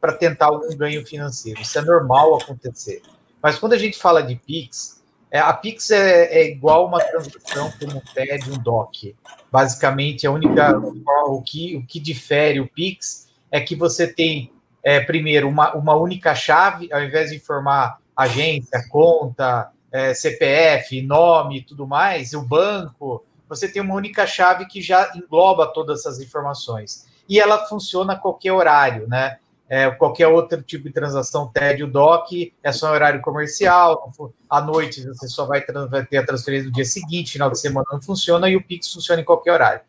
para 0.00 0.12
tentar 0.12 0.46
algum 0.46 0.76
ganho 0.76 1.06
financeiro. 1.06 1.60
Isso 1.60 1.78
é 1.78 1.82
normal 1.82 2.34
acontecer. 2.36 3.00
Mas 3.40 3.58
quando 3.58 3.74
a 3.74 3.78
gente 3.78 3.96
fala 3.96 4.22
de 4.22 4.34
Pix, 4.34 4.96
é, 5.30 5.38
a 5.38 5.52
Pix 5.52 5.90
é, 5.90 6.24
é, 6.24 6.50
igual 6.50 6.86
uma 6.86 6.98
transação 6.98 7.72
como 7.78 7.98
um 7.98 8.02
TED, 8.14 8.50
um 8.50 8.58
DOC. 8.58 9.14
Basicamente, 9.50 10.26
a 10.26 10.30
única 10.30 10.76
o 10.78 11.42
que, 11.42 11.76
o 11.76 11.86
que 11.86 12.00
difere 12.00 12.60
o 12.60 12.66
Pix 12.66 13.28
é 13.50 13.60
que 13.60 13.76
você 13.76 14.06
tem 14.06 14.50
é, 14.82 15.00
primeiro 15.00 15.48
uma, 15.48 15.74
uma 15.74 15.94
única 15.94 16.34
chave, 16.34 16.92
ao 16.92 17.02
invés 17.02 17.30
de 17.30 17.36
informar 17.36 17.98
agência, 18.16 18.82
conta, 18.88 19.70
é, 19.90 20.14
CPF, 20.14 21.00
nome 21.02 21.58
e 21.58 21.62
tudo 21.62 21.86
mais, 21.86 22.32
o 22.34 22.42
banco, 22.42 23.24
você 23.48 23.68
tem 23.68 23.80
uma 23.82 23.94
única 23.94 24.26
chave 24.26 24.66
que 24.66 24.82
já 24.82 25.12
engloba 25.14 25.66
todas 25.66 26.00
essas 26.00 26.20
informações. 26.20 27.06
E 27.28 27.40
ela 27.40 27.66
funciona 27.66 28.14
a 28.14 28.18
qualquer 28.18 28.52
horário, 28.52 29.08
né? 29.08 29.38
É, 29.68 29.90
qualquer 29.90 30.28
outro 30.28 30.62
tipo 30.62 30.84
de 30.84 30.92
transação 30.92 31.48
TED 31.48 31.82
o 31.82 31.88
DOC 31.88 32.54
é 32.62 32.70
só 32.70 32.92
horário 32.92 33.20
comercial, 33.20 34.12
à 34.48 34.60
noite 34.60 35.04
você 35.04 35.26
só 35.26 35.44
vai, 35.44 35.64
vai, 35.90 36.06
ter 36.06 36.18
a 36.18 36.26
transferência 36.26 36.68
no 36.68 36.72
dia 36.72 36.84
seguinte, 36.84 37.32
final 37.32 37.50
de 37.50 37.58
semana 37.58 37.84
não 37.90 38.00
funciona, 38.00 38.48
e 38.48 38.54
o 38.54 38.62
Pix 38.62 38.92
funciona 38.92 39.22
em 39.22 39.24
qualquer 39.24 39.52
horário. 39.52 39.80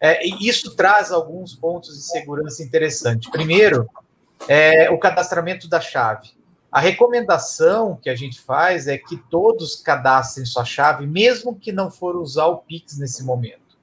É, 0.00 0.26
isso 0.26 0.74
traz 0.74 1.12
alguns 1.12 1.54
pontos 1.54 1.94
de 1.94 2.04
segurança 2.04 2.62
interessantes. 2.62 3.30
Primeiro, 3.30 3.86
é, 4.48 4.90
o 4.90 4.98
cadastramento 4.98 5.68
da 5.68 5.80
chave. 5.80 6.30
A 6.70 6.80
recomendação 6.80 7.96
que 7.96 8.10
a 8.10 8.14
gente 8.14 8.40
faz 8.40 8.86
é 8.86 8.98
que 8.98 9.16
todos 9.16 9.76
cadastrem 9.76 10.44
sua 10.44 10.66
chave, 10.66 11.06
mesmo 11.06 11.54
que 11.54 11.72
não 11.72 11.90
for 11.90 12.14
usar 12.16 12.46
o 12.46 12.58
Pix 12.58 12.98
nesse 12.98 13.24
momento. 13.24 13.78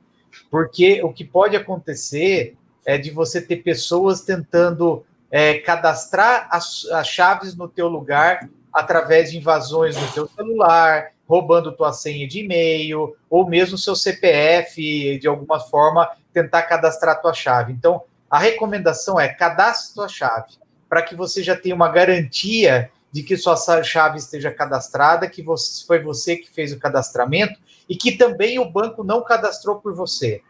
Porque 0.52 1.02
o 1.02 1.12
que 1.12 1.26
pode 1.26 1.56
acontecer 1.56 2.56
é 2.86 2.98
de 2.98 3.10
você 3.10 3.42
ter 3.42 3.58
pessoas 3.58 4.22
tentando 4.22 5.04
é, 5.32 5.56
cadastrar 5.56 6.48
as, 6.52 6.86
as, 6.92 7.08
chaves 7.08 7.56
no 7.56 7.68
teu 7.68 7.88
lugar 7.88 8.48
através 8.72 9.32
de 9.32 9.38
invasões 9.38 9.96
no 10.00 10.08
teu 10.12 10.28
celular, 10.28 11.12
roubando 11.28 11.76
tua 11.76 11.92
senha 11.92 12.28
de 12.28 12.42
e-mail, 12.42 13.16
ou 13.28 13.48
mesmo 13.48 13.80
seu 13.80 13.96
CPF, 13.96 15.18
de 15.18 15.28
alguma 15.28 15.60
forma, 15.60 16.08
tentar 16.32 16.62
cadastrar 16.64 17.20
tua 17.20 17.34
chave. 17.34 17.74
Então, 17.74 18.04
a 18.30 18.38
recomendação 18.38 19.20
é 19.20 19.28
cadastre 19.28 19.96
tua 19.96 20.08
chave 20.08 20.54
para 20.90 21.02
que 21.02 21.16
você 21.16 21.44
já 21.44 21.56
tenha 21.56 21.76
uma 21.76 21.90
garantia 21.90 22.92
de 23.12 23.24
que 23.24 23.38
sua 23.38 23.56
chave 23.84 24.18
esteja 24.18 24.52
cadastrada, 24.52 25.30
que 25.30 25.42
você, 25.42 25.86
foi 25.86 26.00
você 26.00 26.36
que 26.36 26.52
fez 26.52 26.74
o 26.74 26.80
cadastramento 26.80 27.60
e 27.88 27.96
que 27.96 28.12
também 28.12 28.60
o 28.60 28.70
banco 28.70 29.04
não 29.04 29.24
cadastrou 29.24 29.78
por 29.78 29.96
você. 29.96 30.42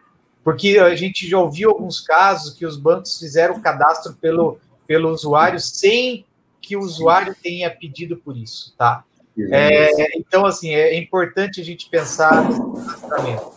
Porque 0.43 0.77
a 0.79 0.95
gente 0.95 1.27
já 1.27 1.37
ouviu 1.37 1.69
alguns 1.69 1.99
casos 1.99 2.53
que 2.53 2.65
os 2.65 2.77
bancos 2.77 3.19
fizeram 3.19 3.55
o 3.55 3.61
cadastro 3.61 4.13
pelo, 4.13 4.59
pelo 4.87 5.09
usuário 5.09 5.59
sem 5.59 6.25
que 6.61 6.75
o 6.75 6.81
usuário 6.81 7.35
tenha 7.41 7.69
pedido 7.69 8.17
por 8.17 8.35
isso, 8.35 8.73
tá? 8.77 9.03
É, 9.51 10.17
então, 10.17 10.45
assim, 10.45 10.73
é 10.73 10.97
importante 10.97 11.61
a 11.61 11.63
gente 11.63 11.89
pensar 11.89 12.49
no 12.49 12.73
cadastramento. 12.73 13.51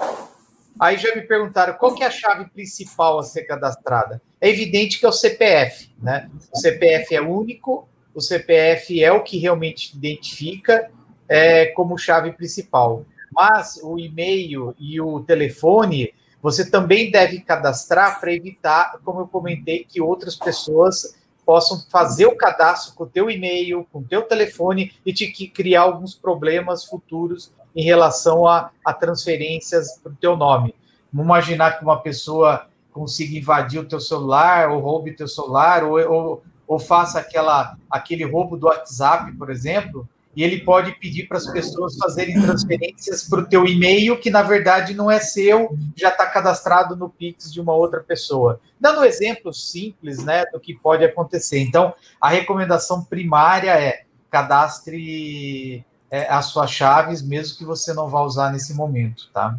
Aí 0.79 0.97
já 0.99 1.15
me 1.15 1.23
perguntaram 1.23 1.75
qual 1.75 1.95
que 1.95 2.03
é 2.03 2.07
a 2.07 2.11
chave 2.11 2.49
principal 2.51 3.19
a 3.19 3.23
ser 3.23 3.45
cadastrada. 3.45 4.21
É 4.41 4.49
evidente 4.49 4.99
que 4.99 5.07
é 5.07 5.09
o 5.09 5.13
CPF, 5.13 5.91
né? 6.01 6.31
O 6.53 6.59
CPF 6.59 7.15
é 7.15 7.21
único, 7.21 7.89
o 8.15 8.21
CPF 8.21 9.03
é 9.03 9.13
o 9.13 9.23
que 9.23 9.39
realmente 9.39 9.97
identifica 9.97 10.91
é, 11.29 11.67
como 11.67 11.99
chave 11.99 12.33
principal. 12.33 13.05
Mas 13.33 13.79
o 13.83 13.99
e-mail 13.99 14.75
e 14.79 15.01
o 15.01 15.21
telefone 15.21 16.15
você 16.43 16.71
também 16.71 17.11
deve 17.11 17.41
cadastrar 17.41 18.21
para 18.21 18.33
evitar, 18.33 18.99
como 19.05 19.21
eu 19.21 19.27
comentei, 19.27 19.85
que 19.85 20.01
outras 20.01 20.37
pessoas 20.37 21.17
possam 21.45 21.83
fazer 21.91 22.27
o 22.27 22.37
cadastro 22.37 22.95
com 22.95 23.05
o 23.05 23.09
teu 23.09 23.31
e-mail, 23.31 23.87
com 23.91 24.01
o 24.01 24.05
teu 24.05 24.23
telefone 24.23 24.93
e 25.05 25.13
te 25.13 25.27
criar 25.49 25.83
alguns 25.83 26.15
problemas 26.15 26.85
futuros 26.85 27.53
em 27.75 27.83
relação 27.83 28.47
a, 28.47 28.71
a 28.85 28.93
transferências 28.93 29.99
para 29.99 30.13
o 30.13 30.17
teu 30.17 30.37
nome. 30.37 30.75
Vamos 31.13 31.27
imaginar 31.27 31.79
que 31.79 31.85
uma 31.85 32.01
pessoa 32.01 32.68
consiga 32.99 33.39
invadir 33.39 33.81
o 33.81 33.85
teu 33.85 34.01
celular, 34.01 34.71
ou 34.71 34.81
roube 34.81 35.13
o 35.13 35.17
teu 35.17 35.29
celular, 35.29 35.85
ou, 35.85 35.99
ou, 35.99 36.43
ou 36.67 36.79
faça 36.79 37.21
aquela, 37.21 37.77
aquele 37.91 38.25
roubo 38.25 38.57
do 38.57 38.67
WhatsApp, 38.67 39.33
por 39.33 39.51
exemplo, 39.51 40.09
e 40.35 40.43
ele 40.43 40.61
pode 40.61 40.93
pedir 40.99 41.27
para 41.27 41.39
as 41.39 41.51
pessoas 41.51 41.97
fazerem 41.97 42.41
transferências 42.41 43.29
para 43.29 43.41
o 43.41 43.47
teu 43.47 43.67
e-mail, 43.67 44.21
que 44.21 44.31
na 44.31 44.43
verdade 44.43 44.95
não 44.95 45.11
é 45.11 45.19
seu, 45.19 45.77
já 45.97 46.11
está 46.11 46.27
cadastrado 46.27 46.95
no 46.95 47.09
Pix 47.09 47.53
de 47.53 47.61
uma 47.61 47.75
outra 47.75 48.01
pessoa. 48.01 48.61
Dando 48.79 49.01
um 49.01 49.05
exemplo 49.05 49.53
simples 49.53 50.23
né, 50.25 50.45
do 50.53 50.61
que 50.61 50.75
pode 50.75 51.05
acontecer. 51.05 51.59
Então, 51.61 51.95
a 52.21 52.29
recomendação 52.29 53.03
primária 53.03 53.71
é 53.71 54.05
cadastre 54.31 55.85
é, 56.11 56.29
as 56.29 56.47
suas 56.47 56.71
chaves, 56.71 57.23
mesmo 57.23 57.59
que 57.59 57.65
você 57.65 57.93
não 57.93 58.09
vá 58.09 58.23
usar 58.23 58.53
nesse 58.53 58.75
momento, 58.75 59.29
tá? 59.33 59.59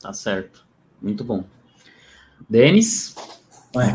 Tá 0.00 0.12
certo. 0.12 0.66
Muito 1.00 1.24
bom. 1.24 1.44
Denis? 2.48 3.14
É, 3.74 3.92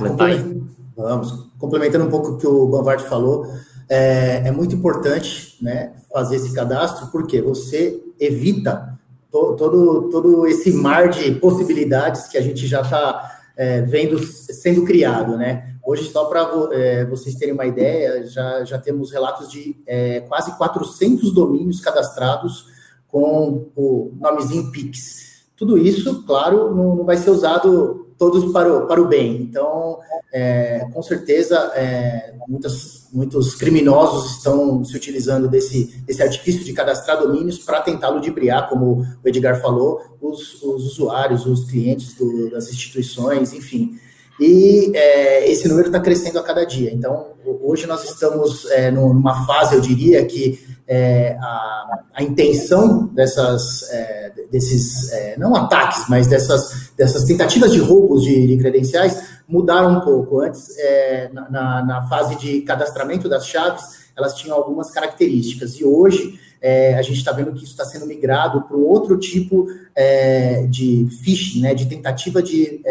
vamos. 0.95 1.49
Complementando 1.57 2.05
um 2.05 2.09
pouco 2.09 2.31
o 2.31 2.37
que 2.37 2.47
o 2.47 2.67
Banvard 2.67 3.03
falou, 3.03 3.45
é, 3.89 4.47
é, 4.47 4.51
muito 4.51 4.75
importante 4.75 5.57
né, 5.61 5.93
fazer 6.11 6.37
esse 6.37 6.53
cadastro, 6.53 7.07
porque 7.07 7.41
você 7.41 8.01
evita 8.19 8.97
to, 9.29 9.55
todo, 9.57 10.09
todo 10.09 10.47
esse 10.47 10.71
mar 10.71 11.09
de 11.09 11.33
possibilidades 11.35 12.27
que 12.27 12.37
a 12.37 12.41
gente 12.41 12.67
já 12.67 12.81
está 12.81 13.39
é, 13.57 13.81
vendo 13.81 14.17
sendo 14.19 14.83
criado, 14.85 15.37
né? 15.37 15.75
Hoje, 15.83 16.09
só 16.09 16.25
para 16.25 16.47
é, 16.71 17.05
vocês 17.05 17.35
terem 17.35 17.53
uma 17.53 17.65
ideia, 17.65 18.25
já, 18.27 18.63
já 18.63 18.77
temos 18.77 19.11
relatos 19.11 19.51
de 19.51 19.75
é, 19.87 20.21
quase 20.21 20.55
400 20.57 21.33
domínios 21.33 21.79
cadastrados 21.79 22.67
com 23.07 23.67
o 23.75 24.13
nomezinho 24.19 24.71
Pix. 24.71 25.43
tudo 25.55 25.77
isso, 25.77 26.23
claro, 26.23 26.73
não, 26.73 26.95
não 26.95 27.03
vai 27.03 27.17
ser 27.17 27.29
usado 27.29 28.10
todos 28.21 28.53
para 28.53 28.71
o, 28.71 28.85
para 28.85 29.01
o 29.01 29.07
bem. 29.07 29.41
Então, 29.41 29.97
é, 30.31 30.85
com 30.93 31.01
certeza, 31.01 31.57
é, 31.73 32.35
muitas, 32.47 33.07
muitos 33.11 33.55
criminosos 33.55 34.37
estão 34.37 34.83
se 34.85 34.95
utilizando 34.95 35.47
desse, 35.47 36.03
desse 36.05 36.21
artifício 36.21 36.63
de 36.63 36.71
cadastrar 36.71 37.17
domínios 37.17 37.57
para 37.57 37.81
tentar 37.81 38.09
ludibriar, 38.09 38.69
como 38.69 39.01
o 39.23 39.27
Edgar 39.27 39.59
falou, 39.59 39.99
os, 40.21 40.61
os 40.61 40.85
usuários, 40.91 41.47
os 41.47 41.67
clientes 41.67 42.13
do, 42.13 42.51
das 42.51 42.69
instituições, 42.69 43.53
enfim. 43.53 43.97
E 44.39 44.91
é, 44.95 45.49
esse 45.49 45.67
número 45.67 45.87
está 45.87 45.99
crescendo 45.99 46.37
a 46.37 46.43
cada 46.43 46.63
dia. 46.63 46.93
Então, 46.93 47.25
hoje 47.43 47.87
nós 47.87 48.03
estamos 48.03 48.69
é, 48.69 48.91
numa 48.91 49.47
fase, 49.47 49.73
eu 49.73 49.81
diria, 49.81 50.23
que 50.27 50.59
é, 50.91 51.37
a, 51.39 51.99
a, 52.15 52.21
intenção 52.21 53.07
dessas, 53.13 53.89
é, 53.91 54.33
desses, 54.51 55.09
é, 55.13 55.37
não 55.37 55.55
ataques, 55.55 56.03
mas 56.09 56.27
dessas, 56.27 56.91
dessas 56.97 57.23
tentativas 57.23 57.71
de 57.71 57.79
roubos 57.79 58.23
de, 58.23 58.45
de 58.45 58.57
credenciais 58.57 59.23
mudaram 59.47 59.99
um 59.99 60.01
pouco. 60.01 60.41
Antes, 60.41 60.77
é, 60.77 61.29
na, 61.31 61.81
na, 61.81 62.07
fase 62.09 62.35
de 62.35 62.59
cadastramento 62.63 63.29
das 63.29 63.47
chaves, 63.47 64.01
elas 64.17 64.33
tinham 64.33 64.57
algumas 64.57 64.91
características, 64.91 65.79
e 65.79 65.85
hoje 65.85 66.37
é, 66.61 66.95
a 66.95 67.01
gente 67.01 67.19
está 67.19 67.31
vendo 67.31 67.53
que 67.53 67.63
isso 67.63 67.71
está 67.71 67.85
sendo 67.85 68.05
migrado 68.05 68.63
para 68.63 68.75
um 68.75 68.85
outro 68.85 69.17
tipo 69.17 69.67
é, 69.95 70.67
de 70.67 71.07
phishing, 71.23 71.61
né, 71.61 71.73
de 71.73 71.85
tentativa 71.85 72.43
de 72.43 72.81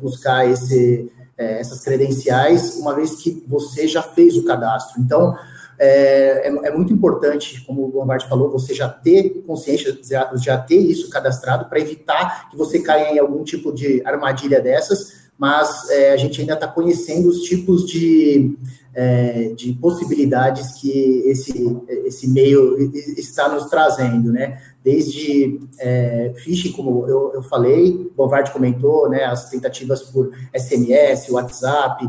buscar 0.00 0.48
esse, 0.48 1.10
essas 1.36 1.80
credenciais, 1.80 2.76
uma 2.76 2.94
vez 2.94 3.16
que 3.16 3.42
você 3.48 3.88
já 3.88 4.00
fez 4.00 4.36
o 4.36 4.44
cadastro. 4.44 5.00
Então, 5.00 5.34
é, 5.78 6.48
é, 6.48 6.68
é, 6.68 6.70
muito 6.74 6.92
importante, 6.92 7.64
como 7.64 7.82
o 7.82 7.98
Lombardi 7.98 8.28
falou, 8.28 8.50
você 8.50 8.74
já 8.74 8.88
ter 8.88 9.42
consciência, 9.46 9.96
já, 10.02 10.30
já 10.36 10.58
ter 10.58 10.78
isso 10.78 11.08
cadastrado 11.08 11.66
para 11.66 11.78
evitar 11.78 12.50
que 12.50 12.56
você 12.56 12.80
caia 12.80 13.14
em 13.14 13.18
algum 13.18 13.44
tipo 13.44 13.72
de 13.72 14.02
armadilha 14.04 14.60
dessas, 14.60 15.28
mas 15.38 15.88
é, 15.90 16.12
a 16.12 16.16
gente 16.16 16.40
ainda 16.40 16.54
está 16.54 16.66
conhecendo 16.66 17.28
os 17.28 17.42
tipos 17.42 17.86
de, 17.86 18.56
é, 18.92 19.52
de 19.56 19.72
possibilidades 19.74 20.80
que 20.80 21.22
esse, 21.26 21.78
esse 22.04 22.28
meio 22.28 22.76
está 23.16 23.48
nos 23.48 23.66
trazendo, 23.66 24.32
né? 24.32 24.60
Desde 24.82 25.60
é, 25.78 26.32
phishing, 26.38 26.72
como 26.72 27.06
eu, 27.06 27.32
eu 27.34 27.42
falei, 27.44 27.92
o 27.94 28.12
Bovardi 28.16 28.50
comentou, 28.50 29.08
né? 29.08 29.26
As 29.26 29.48
tentativas 29.48 30.02
por 30.02 30.32
SMS, 30.52 31.30
WhatsApp, 31.30 32.04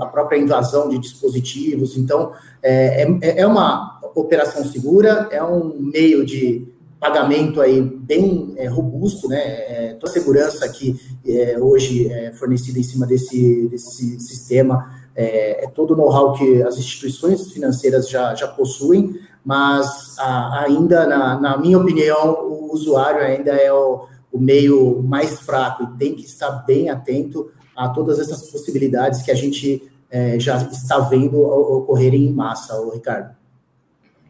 a 0.00 0.06
própria 0.06 0.38
invasão 0.38 0.88
de 0.88 0.98
dispositivos. 0.98 1.96
Então, 1.96 2.32
é, 2.62 3.02
é, 3.02 3.40
é 3.40 3.46
uma 3.46 4.00
operação 4.14 4.64
segura, 4.64 5.28
é 5.30 5.42
um 5.42 5.74
meio 5.78 6.24
de 6.24 6.66
pagamento 6.98 7.60
aí 7.60 7.80
bem 7.80 8.54
é, 8.56 8.66
robusto, 8.66 9.28
né? 9.28 9.38
É, 9.38 9.96
toda 10.00 10.10
a 10.10 10.12
segurança 10.12 10.68
que 10.68 10.98
é, 11.26 11.58
hoje 11.60 12.10
é 12.10 12.32
fornecida 12.32 12.78
em 12.78 12.82
cima 12.82 13.06
desse, 13.06 13.68
desse 13.68 14.18
sistema 14.18 14.96
é, 15.16 15.64
é 15.64 15.68
todo 15.68 15.94
o 15.94 15.96
know-how 15.96 16.34
que 16.34 16.62
as 16.62 16.76
instituições 16.76 17.50
financeiras 17.50 18.08
já, 18.08 18.34
já 18.34 18.46
possuem, 18.46 19.18
mas 19.42 20.16
a, 20.18 20.64
ainda, 20.64 21.06
na, 21.06 21.40
na, 21.40 21.56
minha 21.56 21.78
opinião, 21.78 22.32
o 22.44 22.72
usuário 22.72 23.22
ainda 23.22 23.52
é 23.52 23.72
o, 23.72 24.06
o 24.30 24.38
meio 24.38 25.02
mais 25.02 25.40
fraco 25.40 25.84
e 25.84 25.98
tem 25.98 26.14
que 26.14 26.24
estar 26.24 26.50
bem 26.66 26.90
atento 26.90 27.50
a 27.76 27.88
todas 27.88 28.18
essas 28.18 28.50
possibilidades 28.50 29.22
que 29.22 29.30
a 29.30 29.34
gente 29.34 29.82
é, 30.10 30.38
já 30.38 30.56
está 30.56 30.98
vendo 31.00 31.40
ocorrerem 31.40 32.26
em 32.26 32.32
massa, 32.32 32.74
o 32.80 32.90
Ricardo. 32.90 33.34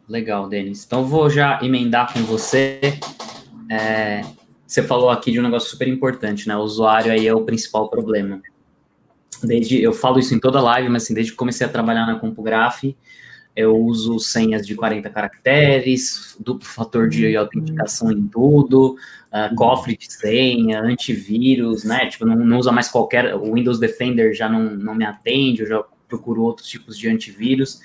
Legal, 0.09 0.49
Denis. 0.49 0.85
Então 0.85 1.05
vou 1.05 1.29
já 1.29 1.61
emendar 1.63 2.13
com 2.13 2.21
você. 2.23 2.81
É, 3.71 4.23
você 4.67 4.83
falou 4.83 5.11
aqui 5.11 5.33
de 5.33 5.41
um 5.41 5.43
negócio 5.43 5.71
super 5.71 5.89
importante, 5.89 6.49
né? 6.49 6.57
O 6.57 6.61
usuário 6.61 7.13
aí 7.13 7.27
é 7.27 7.35
o 7.35 7.45
principal 7.45 7.89
problema. 7.89 8.41
Desde 9.43 9.83
eu 9.83 9.93
falo 9.93 10.19
isso 10.19 10.35
em 10.35 10.41
toda 10.41 10.61
live, 10.61 10.89
mas 10.89 11.05
assim, 11.05 11.15
desde 11.15 11.33
que 11.33 11.39
comecei 11.39 11.67
a 11.67 11.71
trabalhar 11.71 12.07
na 12.07 12.19
CompuGraph, 12.19 12.85
eu 13.57 13.75
uso 13.75 14.19
senhas 14.21 14.67
de 14.67 14.75
40 14.75 15.09
caracteres, 15.09 16.37
duplo 16.39 16.69
fator 16.69 17.09
de 17.09 17.35
autenticação 17.35 18.13
em 18.13 18.29
tudo, 18.29 18.97
uh, 19.33 19.55
cofre 19.57 19.97
de 19.97 20.13
senha, 20.13 20.83
antivírus, 20.83 21.83
né? 21.83 22.07
Tipo, 22.07 22.27
não, 22.27 22.37
não 22.37 22.59
usa 22.59 22.71
mais 22.71 22.89
qualquer. 22.89 23.35
O 23.35 23.55
Windows 23.55 23.81
Defender 23.81 24.35
já 24.35 24.47
não, 24.47 24.71
não 24.75 24.95
me 24.95 25.07
atende, 25.07 25.63
eu 25.63 25.69
já 25.69 25.83
procuro 26.07 26.43
outros 26.43 26.69
tipos 26.69 26.99
de 26.99 27.09
antivírus. 27.09 27.81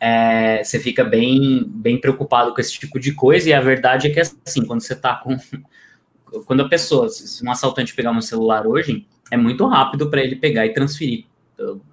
É, 0.00 0.64
você 0.64 0.80
fica 0.80 1.04
bem, 1.04 1.64
bem 1.64 2.00
preocupado 2.00 2.52
com 2.52 2.60
esse 2.60 2.72
tipo 2.72 2.98
de 2.98 3.12
coisa, 3.14 3.48
e 3.48 3.52
a 3.52 3.60
verdade 3.60 4.08
é 4.08 4.10
que, 4.10 4.20
assim, 4.20 4.66
quando 4.66 4.80
você 4.80 4.96
tá 4.96 5.14
com. 5.14 5.36
Quando 6.46 6.62
a 6.62 6.68
pessoa, 6.68 7.08
se 7.08 7.46
um 7.46 7.50
assaltante 7.52 7.94
pegar 7.94 8.10
meu 8.12 8.20
celular 8.20 8.66
hoje, 8.66 9.06
é 9.30 9.36
muito 9.36 9.64
rápido 9.66 10.10
para 10.10 10.20
ele 10.20 10.34
pegar 10.34 10.66
e 10.66 10.72
transferir 10.72 11.26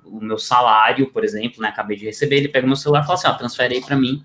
o 0.06 0.20
meu 0.20 0.38
salário, 0.38 1.12
por 1.12 1.24
exemplo, 1.24 1.62
né, 1.62 1.70
acabei 1.70 1.98
de 1.98 2.06
receber, 2.06 2.38
ele 2.38 2.48
pega 2.48 2.66
o 2.66 2.70
meu 2.70 2.76
celular 2.76 3.02
e 3.02 3.06
fala 3.06 3.14
assim, 3.14 3.28
ó, 3.28 3.34
transfere 3.34 3.76
aí 3.76 3.82
para 3.82 3.96
mim 3.96 4.24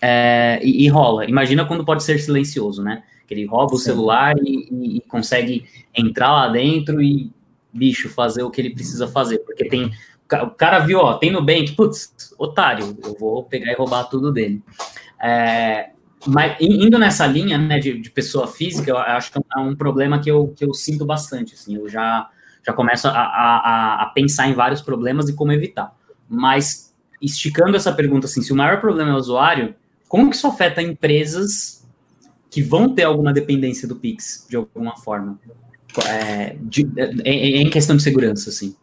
é, 0.00 0.60
e, 0.62 0.84
e, 0.84 0.88
rola. 0.88 1.24
Imagina 1.24 1.64
quando 1.64 1.84
pode 1.84 2.02
ser 2.02 2.18
silencioso, 2.18 2.82
né? 2.82 3.02
Que 3.26 3.34
ele 3.34 3.46
rouba 3.46 3.70
Sim. 3.70 3.76
o 3.76 3.78
celular 3.78 4.34
e, 4.38 4.68
e, 4.70 4.96
e, 4.98 5.00
consegue 5.02 5.66
entrar 5.94 6.30
lá 6.30 6.48
dentro 6.48 7.02
e, 7.02 7.32
bicho, 7.72 8.08
fazer 8.08 8.42
o 8.42 8.50
que 8.50 8.60
ele 8.60 8.74
precisa 8.74 9.08
fazer, 9.08 9.38
porque 9.38 9.68
tem 9.68 9.90
o 10.42 10.50
cara 10.50 10.78
viu, 10.80 10.98
ó, 10.98 11.14
tem 11.14 11.30
Nubank, 11.30 11.72
putz, 11.72 12.34
otário, 12.38 12.96
eu 13.04 13.14
vou 13.18 13.44
pegar 13.44 13.70
e 13.70 13.76
roubar 13.76 14.04
tudo 14.04 14.32
dele. 14.32 14.62
É, 15.22 15.90
mas 16.26 16.56
indo 16.60 16.98
nessa 16.98 17.26
linha, 17.26 17.58
né, 17.58 17.78
de, 17.78 17.98
de, 17.98 18.10
pessoa 18.10 18.46
física, 18.46 18.90
eu 18.90 18.98
acho 18.98 19.30
que 19.30 19.38
é 19.38 19.60
um 19.60 19.76
problema 19.76 20.18
que 20.18 20.30
eu, 20.30 20.48
que 20.56 20.64
eu 20.64 20.72
sinto 20.72 21.04
bastante, 21.04 21.54
assim, 21.54 21.76
eu 21.76 21.88
já 21.88 22.28
já 22.64 22.72
começo 22.72 23.08
a, 23.08 23.12
a, 23.12 24.02
a 24.02 24.06
pensar 24.06 24.48
em 24.48 24.54
vários 24.54 24.80
problemas 24.80 25.28
e 25.28 25.34
como 25.34 25.52
evitar. 25.52 25.94
Mas, 26.28 26.92
esticando 27.20 27.76
essa 27.76 27.92
pergunta 27.92 28.26
assim, 28.26 28.42
se 28.42 28.52
o 28.52 28.56
maior 28.56 28.80
problema 28.80 29.10
é 29.10 29.14
o 29.14 29.18
usuário, 29.18 29.74
como 30.08 30.30
que 30.30 30.36
isso 30.36 30.46
afeta 30.46 30.80
empresas 30.82 31.84
que 32.50 32.62
vão 32.62 32.94
ter 32.94 33.02
alguma 33.02 33.32
dependência 33.32 33.86
do 33.86 33.96
Pix, 33.96 34.46
de 34.48 34.56
alguma 34.56 34.96
forma? 34.96 35.38
É, 36.08 36.56
de, 36.60 36.88
é, 36.96 37.30
é, 37.30 37.62
em 37.62 37.70
questão 37.70 37.96
de 37.96 38.02
segurança, 38.02 38.50
assim. 38.50 38.74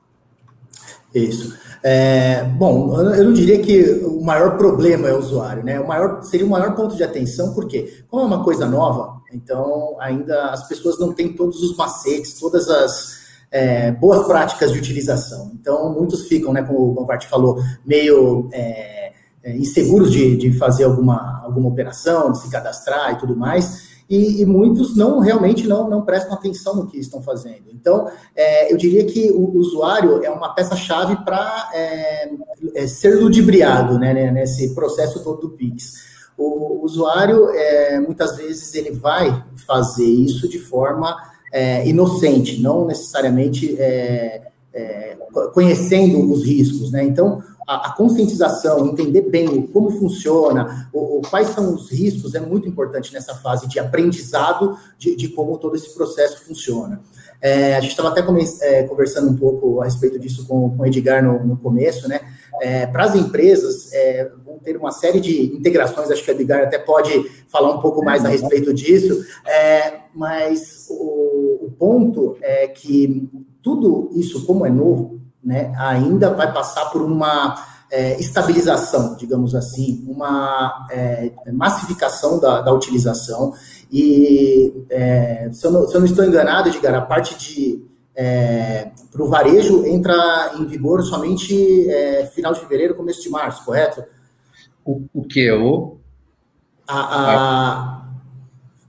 Isso. 1.13 1.57
É, 1.83 2.43
bom, 2.43 2.95
eu 3.01 3.25
não 3.25 3.33
diria 3.33 3.61
que 3.61 3.81
o 4.03 4.21
maior 4.21 4.57
problema 4.57 5.09
é 5.09 5.13
o 5.13 5.19
usuário, 5.19 5.63
né? 5.63 5.79
O 5.79 5.87
maior, 5.87 6.21
seria 6.23 6.45
o 6.45 6.49
maior 6.49 6.75
ponto 6.75 6.95
de 6.95 7.03
atenção, 7.03 7.53
porque 7.53 8.03
como 8.07 8.23
é 8.23 8.25
uma 8.25 8.43
coisa 8.43 8.65
nova, 8.65 9.21
então 9.33 9.97
ainda 9.99 10.51
as 10.51 10.67
pessoas 10.67 10.99
não 10.99 11.11
têm 11.11 11.33
todos 11.33 11.61
os 11.61 11.75
macetes, 11.75 12.39
todas 12.39 12.69
as, 12.69 13.20
é, 13.51 13.91
boas 13.91 14.25
práticas 14.25 14.71
de 14.71 14.79
utilização. 14.79 15.51
Então, 15.53 15.93
muitos 15.93 16.27
ficam, 16.27 16.53
né, 16.53 16.63
como 16.63 16.79
o 16.79 16.93
Bonfart 16.93 17.27
falou, 17.27 17.61
meio 17.85 18.49
é, 18.53 19.11
é, 19.43 19.57
inseguros 19.57 20.11
de, 20.11 20.37
de 20.37 20.53
fazer 20.53 20.85
alguma, 20.85 21.41
alguma 21.43 21.67
operação, 21.67 22.31
de 22.31 22.39
se 22.39 22.49
cadastrar 22.49 23.11
e 23.11 23.17
tudo 23.17 23.35
mais. 23.35 23.91
E, 24.09 24.41
e, 24.41 24.45
muitos 24.45 24.95
não 24.97 25.19
realmente 25.19 25.65
não, 25.65 25.89
não 25.89 26.01
prestam 26.01 26.33
atenção 26.33 26.75
no 26.75 26.85
que 26.85 26.97
estão 26.97 27.21
fazendo. 27.21 27.71
Então, 27.73 28.09
é, 28.35 28.71
eu 28.71 28.75
diria 28.75 29.05
que 29.05 29.31
o 29.31 29.57
usuário 29.57 30.23
é 30.23 30.29
uma 30.29 30.53
peça-chave 30.53 31.23
para 31.23 31.69
é, 31.73 32.29
é, 32.75 32.87
ser 32.87 33.15
ludibriado 33.15 33.97
né, 33.97 34.13
né, 34.13 34.29
nesse 34.29 34.75
processo 34.75 35.23
todo 35.23 35.39
do 35.41 35.49
Pix. 35.51 35.93
O, 36.37 36.43
o 36.43 36.83
usuário, 36.83 37.51
é, 37.51 38.01
muitas 38.01 38.35
vezes, 38.35 38.75
ele 38.75 38.91
vai 38.91 39.45
fazer 39.65 40.05
isso 40.05 40.49
de 40.49 40.59
forma 40.59 41.15
é, 41.51 41.87
inocente, 41.87 42.61
não 42.61 42.85
necessariamente 42.85 43.75
é, 43.79 44.41
é, 44.73 45.17
conhecendo 45.53 46.31
os 46.31 46.45
riscos, 46.45 46.91
né? 46.91 47.03
Então, 47.03 47.43
a, 47.67 47.89
a, 47.89 47.93
conscientização, 47.93 48.87
entender 48.87 49.21
bem 49.21 49.61
como 49.67 49.89
funciona, 49.91 50.89
o, 50.93 51.19
o, 51.19 51.21
quais 51.21 51.49
são 51.49 51.73
os 51.73 51.91
riscos, 51.91 52.35
é 52.35 52.39
muito 52.39 52.67
importante 52.67 53.13
nessa 53.13 53.35
fase 53.35 53.67
de 53.67 53.79
aprendizado 53.79 54.77
de, 54.97 55.15
de 55.15 55.29
como 55.29 55.57
todo 55.57 55.75
esse 55.75 55.93
processo 55.93 56.45
funciona. 56.45 57.01
É, 57.41 57.75
a 57.75 57.79
gente 57.79 57.91
estava 57.91 58.09
até 58.09 58.21
é, 58.61 58.83
conversando 58.83 59.29
um 59.29 59.35
pouco 59.35 59.81
a 59.81 59.85
respeito 59.85 60.19
disso 60.19 60.45
com, 60.45 60.69
com 60.69 60.83
o 60.83 60.85
Edgar 60.85 61.23
no, 61.23 61.43
no 61.43 61.57
começo, 61.57 62.07
né? 62.07 62.21
É, 62.61 62.85
Para 62.85 63.05
as 63.05 63.15
empresas, 63.15 63.91
é, 63.93 64.29
vão 64.51 64.59
ter 64.59 64.77
uma 64.77 64.91
série 64.91 65.19
de 65.19 65.55
integrações, 65.55 66.11
acho 66.11 66.23
que 66.23 66.31
o 66.31 66.33
Edgar 66.33 66.63
até 66.63 66.77
pode 66.77 67.29
falar 67.47 67.71
um 67.71 67.79
pouco 67.79 68.03
mais 68.03 68.25
a 68.25 68.29
respeito 68.29 68.73
disso, 68.73 69.25
é, 69.45 70.01
mas 70.13 70.87
o, 70.89 71.65
o 71.65 71.71
ponto 71.77 72.35
é 72.41 72.67
que 72.67 73.29
tudo 73.61 74.09
isso, 74.13 74.45
como 74.45 74.65
é 74.65 74.69
novo, 74.69 75.19
né, 75.43 75.73
ainda 75.77 76.33
vai 76.33 76.51
passar 76.53 76.91
por 76.91 77.01
uma 77.01 77.55
é, 77.91 78.19
estabilização, 78.19 79.15
digamos 79.15 79.53
assim, 79.55 80.05
uma 80.07 80.87
é, 80.91 81.31
massificação 81.51 82.39
da, 82.39 82.61
da, 82.61 82.71
utilização. 82.71 83.53
E 83.91 84.85
é, 84.89 85.49
se, 85.51 85.65
eu 85.65 85.71
não, 85.71 85.87
se, 85.87 85.95
eu 85.95 85.99
não, 85.99 86.07
estou 86.07 86.23
enganado, 86.23 86.69
Edgar, 86.69 86.95
a 86.95 87.01
parte 87.01 87.37
de 87.37 87.83
é, 88.15 88.91
para 89.11 89.23
o 89.23 89.27
varejo 89.27 89.85
entra 89.85 90.53
em 90.57 90.65
vigor 90.65 91.01
somente 91.03 91.89
é, 91.89 92.25
final 92.27 92.53
de 92.53 92.59
fevereiro, 92.59 92.95
começo 92.95 93.21
de 93.21 93.29
março, 93.29 93.65
correto? 93.65 94.03
O, 94.85 95.05
o 95.13 95.23
que? 95.23 95.51
O? 95.51 95.97
A, 96.87 96.99
a, 96.99 98.05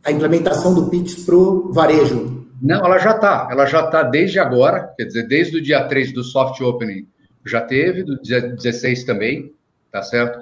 a 0.05 0.12
implementação 0.12 0.74
do 0.74 0.88
Pix 0.88 1.24
para 1.24 1.35
o 1.35 1.72
varejo? 1.72 2.46
Não, 2.61 2.85
ela 2.85 2.98
já 2.98 3.12
está. 3.12 3.48
Ela 3.50 3.66
já 3.66 3.85
está 3.85 4.02
desde 4.02 4.38
agora, 4.38 4.92
quer 4.96 5.05
dizer, 5.05 5.26
desde 5.26 5.57
o 5.57 5.62
dia 5.62 5.85
3 5.85 6.12
do 6.12 6.22
soft 6.22 6.61
opening 6.61 7.07
já 7.44 7.61
teve, 7.61 8.05
do 8.05 8.20
dia 8.22 8.40
16 8.40 9.05
também, 9.05 9.52
tá 9.90 10.02
certo? 10.02 10.38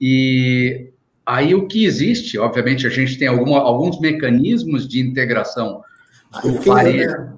E 0.00 0.92
aí 1.26 1.54
o 1.54 1.66
que 1.66 1.84
existe, 1.84 2.38
obviamente, 2.38 2.86
a 2.86 2.90
gente 2.90 3.18
tem 3.18 3.26
alguma, 3.26 3.58
alguns 3.58 3.98
mecanismos 4.00 4.86
de 4.86 5.00
integração 5.00 5.82
ah, 6.32 6.40
do 6.40 6.52
varejo. 6.60 7.10
Né? 7.10 7.32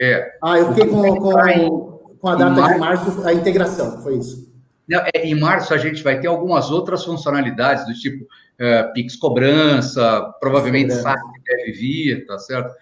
É, 0.00 0.38
ah, 0.42 0.58
eu 0.58 0.68
fiquei 0.68 0.86
com, 0.86 1.02
com, 1.16 2.16
com 2.18 2.28
a 2.28 2.34
data 2.34 2.50
março, 2.50 2.74
de 2.74 2.80
março, 2.80 3.28
a 3.28 3.32
integração, 3.34 4.02
foi 4.02 4.16
isso. 4.16 4.51
É, 4.90 5.26
em 5.26 5.38
março 5.38 5.72
a 5.72 5.78
gente 5.78 6.02
vai 6.02 6.18
ter 6.18 6.26
algumas 6.26 6.70
outras 6.70 7.04
funcionalidades 7.04 7.86
do 7.86 7.94
tipo 7.94 8.24
uh, 8.24 8.92
Pix 8.92 9.16
cobrança, 9.16 10.32
provavelmente 10.40 10.92
SAC 10.92 11.18
deve 11.46 11.72
vir, 11.72 12.26
tá 12.26 12.38
certo? 12.38 12.74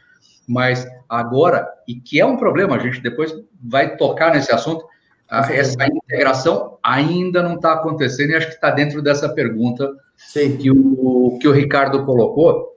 Mas 0.49 0.87
agora, 1.09 1.69
e 1.87 1.95
que 1.95 2.19
é 2.19 2.27
um 2.27 2.37
problema, 2.37 2.77
a 2.77 2.79
gente 2.79 3.01
depois 3.01 3.33
vai 3.63 3.97
tocar 3.97 4.35
nesse 4.35 4.53
assunto, 4.53 4.85
essa 5.31 5.87
integração 5.87 6.79
ainda 6.83 7.41
não 7.43 7.55
está 7.55 7.75
acontecendo 7.75 8.31
e 8.31 8.35
acho 8.35 8.49
que 8.49 8.55
está 8.55 8.71
dentro 8.71 9.01
dessa 9.01 9.29
pergunta 9.29 9.89
Sim. 10.17 10.57
que 10.57 10.71
o, 10.73 11.39
que 11.41 11.47
o 11.47 11.53
Ricardo 11.53 12.05
colocou 12.05 12.77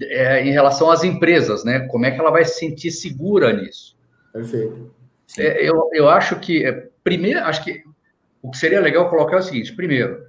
é, 0.00 0.44
em 0.44 0.50
relação 0.50 0.90
às 0.90 1.04
empresas, 1.04 1.62
né? 1.62 1.86
Como 1.86 2.04
é 2.04 2.10
que 2.10 2.18
ela 2.18 2.32
vai 2.32 2.44
se 2.44 2.58
sentir 2.58 2.90
segura 2.90 3.52
nisso? 3.52 3.96
Perfeito. 4.32 4.92
É, 5.38 5.64
eu, 5.64 5.88
eu 5.92 6.08
acho 6.08 6.40
que, 6.40 6.64
é, 6.66 6.88
primeiro, 7.04 7.40
acho 7.40 7.62
que 7.62 7.82
o 8.42 8.50
que 8.50 8.58
seria 8.58 8.80
legal 8.80 9.08
colocar 9.08 9.36
é 9.36 9.40
o 9.40 9.42
seguinte: 9.42 9.74
primeiro, 9.74 10.26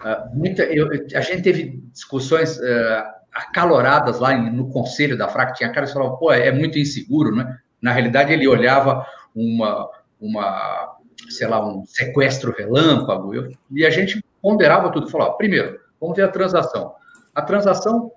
uh, 0.00 0.36
muita, 0.36 0.64
eu, 0.64 0.88
a 1.14 1.20
gente 1.20 1.42
teve 1.42 1.82
discussões 1.92 2.58
uh, 2.58 3.16
acaloradas 3.32 4.20
lá 4.20 4.36
no 4.36 4.68
conselho 4.68 5.16
da 5.16 5.28
FRAC, 5.28 5.56
tinha 5.56 5.72
cara 5.72 5.86
que 5.86 5.92
falava, 5.92 6.16
pô, 6.16 6.32
é 6.32 6.52
muito 6.52 6.78
inseguro, 6.78 7.34
né? 7.34 7.58
Na 7.80 7.92
realidade, 7.92 8.32
ele 8.32 8.46
olhava 8.46 9.06
uma, 9.34 9.88
uma 10.20 10.96
sei 11.28 11.46
lá, 11.46 11.66
um 11.66 11.84
sequestro 11.86 12.54
relâmpago, 12.56 13.34
eu, 13.34 13.50
e 13.70 13.84
a 13.84 13.90
gente 13.90 14.24
ponderava 14.40 14.90
tudo, 14.90 15.10
falava, 15.10 15.32
primeiro, 15.32 15.78
vamos 16.00 16.16
ver 16.16 16.22
a 16.22 16.28
transação. 16.28 16.94
A 17.34 17.42
transação 17.42 18.12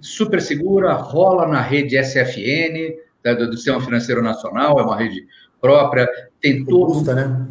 super 0.00 0.40
segura, 0.40 0.94
rola 0.94 1.46
na 1.46 1.60
rede 1.60 1.96
SFN, 2.02 2.96
né, 3.24 3.34
do, 3.34 3.50
do 3.50 3.56
Sistema 3.56 3.80
Financeiro 3.80 4.22
Nacional, 4.22 4.78
é 4.78 4.82
uma 4.82 4.96
rede 4.96 5.26
própria, 5.60 6.08
tem 6.40 6.64
todo 6.64 7.14
né? 7.14 7.46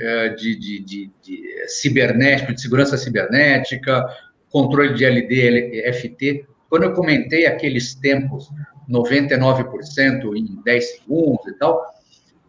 É, 0.00 0.28
de, 0.28 0.56
de, 0.56 0.78
de, 0.84 1.10
de 1.20 1.68
cibernético, 1.68 2.54
de 2.54 2.60
segurança 2.60 2.96
cibernética, 2.96 4.06
controle 4.48 4.94
de 4.94 5.04
LD, 5.04 5.92
FT. 5.92 6.46
Quando 6.70 6.84
eu 6.84 6.92
comentei 6.92 7.46
aqueles 7.46 7.96
tempos, 7.96 8.48
99% 8.88 10.36
em 10.36 10.62
10 10.64 10.90
segundos 10.98 11.46
e 11.48 11.52
tal, 11.58 11.84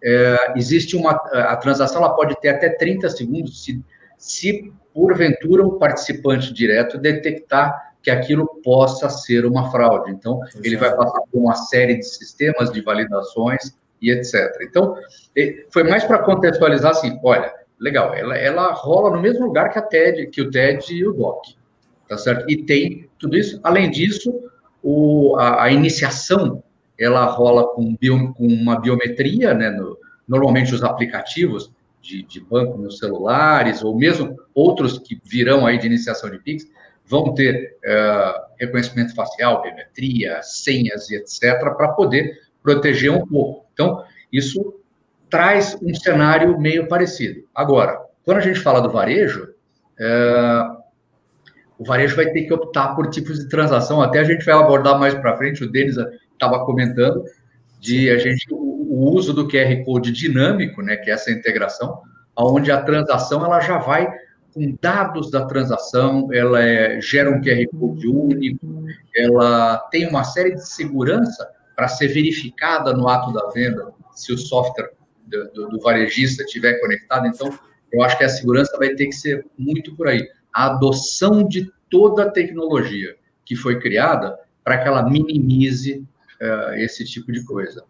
é, 0.04 0.54
existe 0.56 0.96
uma. 0.96 1.12
A 1.12 1.56
transação 1.58 2.04
ela 2.04 2.16
pode 2.16 2.40
ter 2.40 2.50
até 2.50 2.70
30 2.70 3.10
segundos 3.10 3.64
se, 3.64 3.84
se 4.16 4.72
porventura 4.94 5.66
o 5.66 5.80
participante 5.80 6.54
direto 6.54 7.00
detectar 7.00 7.94
que 8.04 8.12
aquilo 8.12 8.48
possa 8.64 9.10
ser 9.10 9.46
uma 9.46 9.72
fraude. 9.72 10.12
Então, 10.12 10.40
ele 10.64 10.78
vai 10.78 10.96
passar 10.96 11.20
por 11.32 11.40
uma 11.42 11.56
série 11.56 11.96
de 11.96 12.06
sistemas 12.06 12.72
de 12.72 12.80
validações 12.82 13.76
e 14.02 14.12
etc. 14.12 14.50
Então, 14.62 14.96
foi 15.72 15.84
mais 15.84 16.04
para 16.04 16.20
contextualizar 16.20 16.92
assim, 16.92 17.20
olha, 17.24 17.54
legal, 17.80 18.14
ela, 18.14 18.38
ela 18.38 18.72
rola 18.74 19.16
no 19.16 19.22
mesmo 19.22 19.46
lugar 19.46 19.70
que 19.70 19.80
a 19.80 19.82
TED, 19.82 20.28
que 20.28 20.42
o 20.42 20.50
TED 20.50 20.94
e 20.94 21.08
o 21.08 21.14
DOC, 21.14 21.56
tá 22.08 22.18
certo? 22.18 22.50
E 22.50 22.64
tem 22.64 23.10
tudo 23.18 23.38
isso. 23.38 23.60
Além 23.64 23.90
disso, 23.90 24.34
o, 24.84 25.36
a, 25.38 25.64
a 25.64 25.72
iniciação, 25.72 26.64
ela 26.98 27.26
rola 27.26 27.68
com, 27.74 27.96
bio, 27.96 28.34
com 28.34 28.48
uma 28.48 28.80
biometria, 28.80 29.54
né? 29.54 29.70
No, 29.70 29.98
normalmente 30.28 30.74
os 30.74 30.84
aplicativos 30.84 31.72
de, 32.02 32.24
de 32.24 32.40
banco 32.40 32.78
nos 32.78 33.00
celulares, 33.00 33.84
ou 33.84 33.98
mesmo 33.98 34.38
outros 34.54 35.00
que 35.00 35.20
virão 35.24 35.66
aí 35.66 35.78
de 35.78 35.88
iniciação 35.88 36.30
de 36.30 36.40
PIX, 36.40 36.66
vão 37.06 37.34
ter 37.34 37.78
uh, 37.84 38.54
reconhecimento 38.58 39.16
facial, 39.16 39.64
biometria, 39.64 40.42
senhas 40.44 41.10
e 41.10 41.16
etc., 41.16 41.60
para 41.60 41.90
poder 41.90 42.40
proteger 42.62 43.12
um 43.12 43.26
pouco. 43.26 43.66
Então, 43.74 44.04
isso 44.32 44.76
traz 45.30 45.78
um 45.82 45.94
cenário 45.94 46.60
meio 46.60 46.88
parecido. 46.88 47.44
Agora, 47.54 48.00
quando 48.24 48.38
a 48.38 48.42
gente 48.42 48.60
fala 48.60 48.82
do 48.82 48.92
varejo, 48.92 49.50
é, 50.00 50.64
o 51.78 51.86
varejo 51.86 52.16
vai 52.16 52.30
ter 52.32 52.44
que 52.44 52.54
optar 52.54 52.96
por 52.96 53.10
tipos 53.10 53.40
de 53.40 53.48
transação, 53.48 54.02
até 54.02 54.20
a 54.20 54.24
gente 54.24 54.44
vai 54.44 54.56
abordar 54.56 55.00
mais 55.00 55.14
para 55.14 55.38
frente, 55.38 55.64
o 55.64 55.72
Denis 55.72 55.96
estava 56.34 56.66
comentando, 56.66 57.24
de 57.80 58.10
a 58.10 58.18
gente 58.18 58.46
o, 58.52 58.58
o, 58.58 59.16
uso 59.16 59.34
do 59.34 59.48
QR 59.48 59.84
Code 59.86 60.12
dinâmico, 60.12 60.82
né, 60.82 60.98
que 60.98 61.10
é 61.10 61.14
essa 61.14 61.32
integração, 61.32 62.02
onde 62.38 62.72
a 62.72 62.82
transação 62.82 63.46
ela 63.46 63.62
já 63.62 63.78
vai 63.78 64.12
com 64.54 64.76
dados 64.82 65.30
da 65.30 65.46
transação, 65.46 66.28
ela 66.34 66.62
é, 66.62 67.00
gera 67.00 67.30
um 67.30 67.42
QR 67.42 67.66
Code 67.72 68.08
único, 68.08 68.86
ela 69.16 69.78
tem 69.92 70.08
uma 70.08 70.24
série 70.24 70.56
de 70.56 70.68
segurança 70.68 71.48
para 71.80 71.88
ser 71.88 72.10
verificada 72.10 72.92
no 72.92 73.08
ato 73.08 73.32
da 73.32 73.48
venda, 73.52 73.88
se 74.14 74.34
o 74.34 74.38
software 74.38 74.92
do, 75.26 75.50
do, 75.54 75.70
do 75.70 75.80
varejista 75.80 76.44
estiver 76.44 76.74
conectado. 76.82 77.26
Então, 77.26 77.58
eu 77.90 78.04
acho 78.04 78.18
que 78.18 78.26
a 78.26 78.30
segurança 78.30 78.78
vai 78.78 78.90
ter 78.96 79.06
que 79.06 79.14
ser 79.14 79.46
muito 79.58 79.96
por 79.96 80.10
aí. 80.10 80.28
A 80.54 80.66
adoção 80.66 81.48
de 81.48 81.72
toda 81.90 82.24
a 82.24 82.30
tecnologia 82.30 83.16
que 83.46 83.56
foi 83.56 83.80
criada 83.80 84.38
para 84.62 84.78
que 84.80 84.90
ela 84.90 85.10
minimize 85.10 86.06
uh, 86.42 86.74
esse 86.74 87.06
tipo 87.06 87.32
de 87.32 87.46
coisa. 87.46 87.86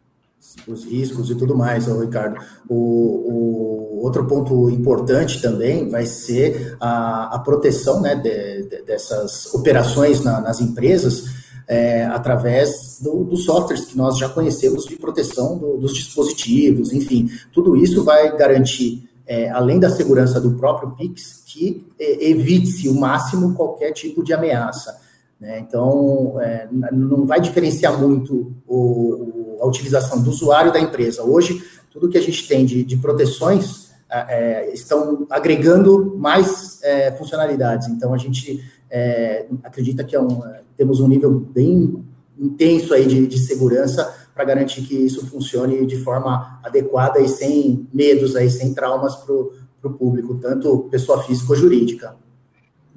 Os 0.67 0.85
riscos 0.85 1.31
e 1.31 1.35
tudo 1.35 1.57
mais, 1.57 1.87
Ricardo. 1.87 2.39
O, 2.69 2.75
o, 2.75 4.03
outro 4.05 4.27
ponto 4.27 4.69
importante 4.69 5.41
também 5.41 5.89
vai 5.89 6.05
ser 6.05 6.77
a, 6.79 7.37
a 7.37 7.39
proteção 7.39 8.01
né, 8.01 8.13
de, 8.13 8.69
de, 8.69 8.83
dessas 8.83 9.51
operações 9.51 10.23
na, 10.23 10.39
nas 10.41 10.61
empresas 10.61 11.38
é, 11.69 12.03
através 12.05 12.99
dos 12.99 13.27
do 13.27 13.37
softwares 13.37 13.85
que 13.85 13.95
nós 13.95 14.17
já 14.17 14.27
conhecemos 14.27 14.85
de 14.85 14.95
proteção 14.95 15.55
do, 15.55 15.77
dos 15.77 15.93
dispositivos, 15.93 16.91
enfim, 16.91 17.29
tudo 17.53 17.77
isso 17.77 18.03
vai 18.03 18.35
garantir, 18.35 19.07
é, 19.27 19.51
além 19.51 19.79
da 19.79 19.87
segurança 19.87 20.41
do 20.41 20.55
próprio 20.55 20.95
Pix, 20.95 21.43
que 21.45 21.85
é, 21.99 22.27
evite-se 22.31 22.89
o 22.89 22.99
máximo 22.99 23.53
qualquer 23.53 23.91
tipo 23.91 24.23
de 24.23 24.33
ameaça. 24.33 24.99
Né? 25.39 25.59
Então, 25.59 26.41
é, 26.41 26.67
não 26.91 27.27
vai 27.27 27.39
diferenciar 27.39 27.99
muito 27.99 28.51
o, 28.67 29.59
a 29.61 29.67
utilização 29.67 30.23
do 30.23 30.31
usuário 30.31 30.73
da 30.73 30.79
empresa. 30.79 31.21
Hoje, 31.21 31.63
tudo 31.91 32.09
que 32.09 32.17
a 32.17 32.21
gente 32.21 32.47
tem 32.47 32.65
de, 32.65 32.83
de 32.83 32.97
proteções 32.97 33.89
é, 34.09 34.73
estão 34.73 35.27
agregando 35.29 36.15
mais 36.17 36.81
é, 36.81 37.11
funcionalidades. 37.11 37.87
Então, 37.89 38.11
a 38.11 38.17
gente 38.17 38.59
é, 38.89 39.47
acredita 39.63 40.03
que 40.03 40.15
é 40.15 40.21
um, 40.21 40.41
temos 40.75 40.99
um 40.99 41.07
nível 41.07 41.31
bem 41.31 42.03
intenso 42.37 42.93
aí 42.93 43.05
de, 43.05 43.27
de 43.27 43.37
segurança 43.37 44.29
para 44.33 44.45
garantir 44.45 44.83
que 44.83 44.95
isso 44.95 45.27
funcione 45.27 45.85
de 45.85 45.97
forma 45.97 46.59
adequada 46.63 47.19
e 47.19 47.27
sem 47.27 47.87
medos 47.93 48.35
aí, 48.35 48.49
sem 48.49 48.73
traumas 48.73 49.15
para 49.17 49.33
o 49.33 49.93
público, 49.97 50.35
tanto 50.35 50.87
pessoa 50.89 51.21
física 51.23 51.51
ou 51.51 51.57
jurídica. 51.57 52.15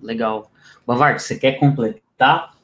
Legal. 0.00 0.50
Bavar, 0.86 1.18
você 1.18 1.36
quer 1.36 1.58
completar? 1.58 2.54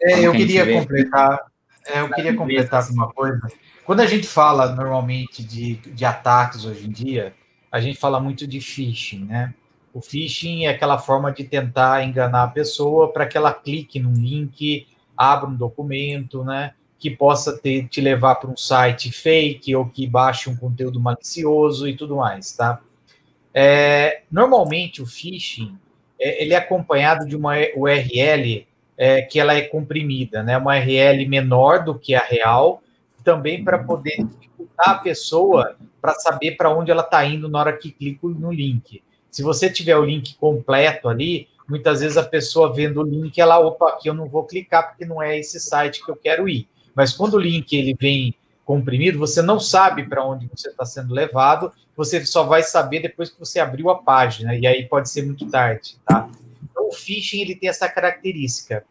É, 0.00 0.26
eu 0.26 0.32
queria 0.32 0.66
completar. 0.80 1.40
É, 1.86 2.00
eu 2.00 2.08
queria 2.10 2.34
completar 2.34 2.86
com 2.86 2.94
uma 2.94 3.12
coisa. 3.12 3.40
Quando 3.84 4.00
a 4.00 4.06
gente 4.06 4.26
fala 4.26 4.74
normalmente 4.74 5.42
de, 5.42 5.76
de 5.76 6.04
ataques 6.04 6.64
hoje 6.64 6.86
em 6.86 6.90
dia, 6.90 7.34
a 7.70 7.80
gente 7.80 7.98
fala 7.98 8.20
muito 8.20 8.46
de 8.46 8.60
phishing, 8.60 9.24
né? 9.24 9.54
O 9.92 10.00
phishing 10.00 10.64
é 10.64 10.70
aquela 10.70 10.98
forma 10.98 11.30
de 11.30 11.44
tentar 11.44 12.02
enganar 12.04 12.44
a 12.44 12.48
pessoa 12.48 13.12
para 13.12 13.26
que 13.26 13.36
ela 13.36 13.52
clique 13.52 14.00
num 14.00 14.14
link, 14.14 14.86
abra 15.16 15.48
um 15.48 15.54
documento, 15.54 16.42
né? 16.44 16.72
Que 16.98 17.10
possa 17.10 17.58
ter, 17.58 17.88
te 17.88 18.00
levar 18.00 18.36
para 18.36 18.50
um 18.50 18.56
site 18.56 19.12
fake 19.12 19.74
ou 19.76 19.86
que 19.86 20.06
baixe 20.06 20.48
um 20.48 20.56
conteúdo 20.56 20.98
malicioso 20.98 21.86
e 21.86 21.94
tudo 21.94 22.16
mais, 22.16 22.52
tá? 22.56 22.80
É, 23.52 24.22
normalmente 24.30 25.02
o 25.02 25.06
phishing 25.06 25.76
é, 26.18 26.42
ele 26.42 26.54
é 26.54 26.56
acompanhado 26.56 27.26
de 27.26 27.36
uma 27.36 27.54
URL 27.76 28.66
é, 28.96 29.20
que 29.22 29.38
ela 29.38 29.54
é 29.54 29.62
comprimida, 29.62 30.42
né? 30.42 30.56
Uma 30.56 30.76
URL 30.76 31.28
menor 31.28 31.84
do 31.84 31.98
que 31.98 32.14
a 32.14 32.22
real, 32.22 32.82
também 33.22 33.62
para 33.62 33.78
poder 33.78 34.24
dificultar 34.24 34.90
a 34.90 34.94
pessoa 34.94 35.76
para 36.00 36.14
saber 36.14 36.56
para 36.56 36.74
onde 36.74 36.90
ela 36.90 37.02
está 37.02 37.24
indo 37.24 37.48
na 37.48 37.58
hora 37.58 37.76
que 37.76 37.92
clica 37.92 38.26
no 38.26 38.50
link. 38.50 39.02
Se 39.32 39.42
você 39.42 39.70
tiver 39.70 39.96
o 39.96 40.04
link 40.04 40.36
completo 40.36 41.08
ali, 41.08 41.48
muitas 41.66 42.00
vezes 42.00 42.18
a 42.18 42.22
pessoa 42.22 42.72
vendo 42.72 43.00
o 43.00 43.02
link, 43.02 43.40
ela, 43.40 43.58
opa, 43.58 43.88
aqui 43.88 44.08
eu 44.08 44.14
não 44.14 44.28
vou 44.28 44.44
clicar 44.44 44.90
porque 44.90 45.06
não 45.06 45.22
é 45.22 45.38
esse 45.38 45.58
site 45.58 46.04
que 46.04 46.10
eu 46.10 46.16
quero 46.16 46.46
ir. 46.46 46.68
Mas 46.94 47.14
quando 47.14 47.34
o 47.34 47.40
link 47.40 47.72
ele 47.72 47.96
vem 47.98 48.34
comprimido, 48.62 49.18
você 49.18 49.40
não 49.40 49.58
sabe 49.58 50.06
para 50.06 50.22
onde 50.22 50.46
você 50.54 50.68
está 50.68 50.84
sendo 50.84 51.14
levado, 51.14 51.72
você 51.96 52.24
só 52.26 52.44
vai 52.44 52.62
saber 52.62 53.00
depois 53.00 53.30
que 53.30 53.40
você 53.40 53.58
abriu 53.58 53.88
a 53.88 54.02
página, 54.02 54.54
e 54.54 54.66
aí 54.66 54.84
pode 54.86 55.08
ser 55.08 55.24
muito 55.24 55.48
tarde, 55.48 55.96
tá? 56.06 56.28
Então, 56.62 56.88
o 56.88 56.92
phishing 56.92 57.40
ele 57.40 57.56
tem 57.56 57.70
essa 57.70 57.88
característica. 57.88 58.84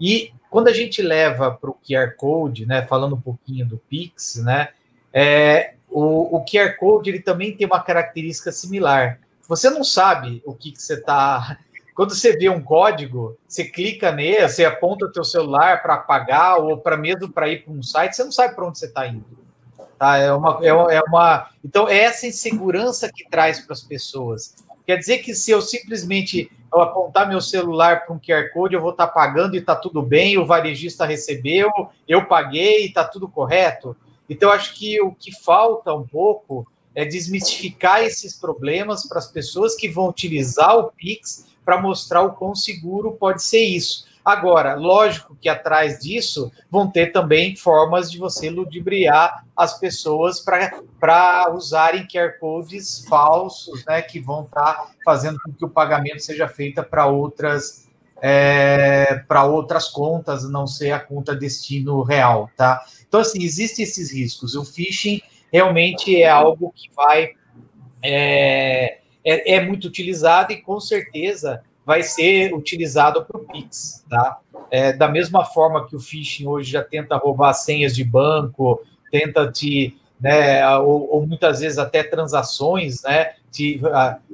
E 0.00 0.32
quando 0.50 0.68
a 0.68 0.72
gente 0.72 1.02
leva 1.02 1.50
para 1.50 1.70
o 1.70 1.76
QR 1.86 2.16
Code, 2.16 2.64
né, 2.64 2.82
falando 2.86 3.14
um 3.14 3.20
pouquinho 3.20 3.66
do 3.66 3.76
Pix, 3.76 4.36
né, 4.36 4.70
é, 5.12 5.74
o, 5.90 6.36
o 6.36 6.44
QR 6.44 6.76
Code 6.78 7.10
ele 7.10 7.20
também 7.20 7.54
tem 7.54 7.66
uma 7.66 7.80
característica 7.80 8.50
similar. 8.50 9.18
Você 9.48 9.70
não 9.70 9.84
sabe 9.84 10.42
o 10.44 10.54
que, 10.54 10.72
que 10.72 10.82
você 10.82 10.94
está. 10.94 11.58
Quando 11.94 12.14
você 12.14 12.36
vê 12.36 12.48
um 12.48 12.62
código, 12.62 13.36
você 13.46 13.64
clica 13.64 14.10
nele, 14.10 14.48
você 14.48 14.64
aponta 14.64 15.04
o 15.04 15.12
teu 15.12 15.24
celular 15.24 15.82
para 15.82 15.94
apagar 15.94 16.58
ou 16.58 16.78
para 16.78 16.96
mesmo 16.96 17.30
para 17.30 17.48
ir 17.48 17.64
para 17.64 17.72
um 17.72 17.82
site, 17.82 18.16
você 18.16 18.24
não 18.24 18.32
sabe 18.32 18.54
para 18.54 18.66
onde 18.66 18.78
você 18.78 18.86
está 18.86 19.06
indo. 19.06 19.24
Tá? 19.98 20.16
É, 20.16 20.32
uma, 20.32 20.58
é, 20.62 20.72
uma, 20.72 20.92
é 20.92 21.00
uma. 21.02 21.50
Então, 21.62 21.86
é 21.88 21.98
essa 21.98 22.26
insegurança 22.26 23.10
que 23.12 23.28
traz 23.28 23.60
para 23.60 23.74
as 23.74 23.82
pessoas. 23.82 24.54
Quer 24.86 24.96
dizer 24.96 25.18
que 25.18 25.34
se 25.34 25.50
eu 25.50 25.60
simplesmente 25.60 26.50
eu 26.74 26.80
apontar 26.80 27.28
meu 27.28 27.40
celular 27.40 28.04
para 28.04 28.14
um 28.14 28.18
QR 28.18 28.50
Code, 28.52 28.74
eu 28.74 28.80
vou 28.80 28.92
estar 28.92 29.06
tá 29.06 29.12
pagando 29.12 29.54
e 29.54 29.58
está 29.58 29.76
tudo 29.76 30.02
bem, 30.02 30.38
o 30.38 30.46
varejista 30.46 31.04
recebeu, 31.04 31.70
eu 32.08 32.24
paguei 32.24 32.84
e 32.84 32.86
está 32.86 33.04
tudo 33.04 33.28
correto. 33.28 33.94
Então, 34.28 34.50
acho 34.50 34.74
que 34.74 35.00
o 35.00 35.12
que 35.12 35.30
falta 35.30 35.92
um 35.92 36.06
pouco 36.06 36.66
é 36.94 37.04
desmistificar 37.04 38.02
esses 38.02 38.34
problemas 38.34 39.06
para 39.06 39.18
as 39.18 39.30
pessoas 39.30 39.74
que 39.74 39.88
vão 39.88 40.08
utilizar 40.08 40.76
o 40.76 40.92
Pix 40.92 41.46
para 41.64 41.80
mostrar 41.80 42.22
o 42.22 42.32
quão 42.32 42.54
seguro 42.54 43.12
pode 43.12 43.42
ser 43.42 43.62
isso. 43.62 44.06
Agora, 44.24 44.74
lógico 44.74 45.36
que 45.40 45.48
atrás 45.48 45.98
disso 45.98 46.52
vão 46.70 46.88
ter 46.88 47.08
também 47.08 47.56
formas 47.56 48.10
de 48.10 48.18
você 48.18 48.48
ludibriar 48.48 49.44
as 49.56 49.78
pessoas 49.78 50.38
para 50.38 51.52
usarem 51.52 52.06
QR 52.06 52.38
codes 52.38 53.04
falsos, 53.08 53.84
né, 53.84 54.00
que 54.00 54.20
vão 54.20 54.44
estar 54.44 54.74
tá 54.74 54.90
fazendo 55.04 55.40
com 55.44 55.52
que 55.52 55.64
o 55.64 55.68
pagamento 55.68 56.20
seja 56.20 56.46
feito 56.46 56.82
para 56.84 57.06
outras 57.06 57.82
é, 58.24 59.16
para 59.26 59.44
outras 59.44 59.88
contas, 59.88 60.48
não 60.48 60.64
ser 60.64 60.92
a 60.92 61.00
conta 61.00 61.34
destino 61.34 62.02
real, 62.02 62.48
tá? 62.56 62.80
Então, 63.08 63.20
assim, 63.20 63.42
existem 63.42 63.82
esses 63.82 64.12
riscos. 64.12 64.54
O 64.54 64.64
phishing 64.64 65.20
realmente 65.52 66.20
é 66.20 66.28
algo 66.28 66.72
que 66.74 66.88
vai 66.94 67.30
é, 68.02 68.98
é, 69.24 69.54
é 69.54 69.60
muito 69.60 69.86
utilizado 69.86 70.52
e 70.52 70.60
com 70.60 70.80
certeza 70.80 71.62
vai 71.84 72.02
ser 72.02 72.54
utilizado 72.54 73.24
para 73.24 73.36
o 73.36 73.44
Pix, 73.44 74.04
tá? 74.08 74.38
É, 74.70 74.92
da 74.92 75.08
mesma 75.08 75.44
forma 75.44 75.86
que 75.86 75.94
o 75.94 76.00
phishing 76.00 76.46
hoje 76.46 76.70
já 76.70 76.82
tenta 76.82 77.16
roubar 77.16 77.52
senhas 77.52 77.94
de 77.94 78.02
banco, 78.04 78.80
tenta 79.10 79.50
te, 79.50 79.96
né, 80.18 80.66
ou, 80.78 81.12
ou 81.12 81.26
muitas 81.26 81.60
vezes 81.60 81.78
até 81.78 82.02
transações, 82.02 83.02
né, 83.02 83.34
te 83.50 83.80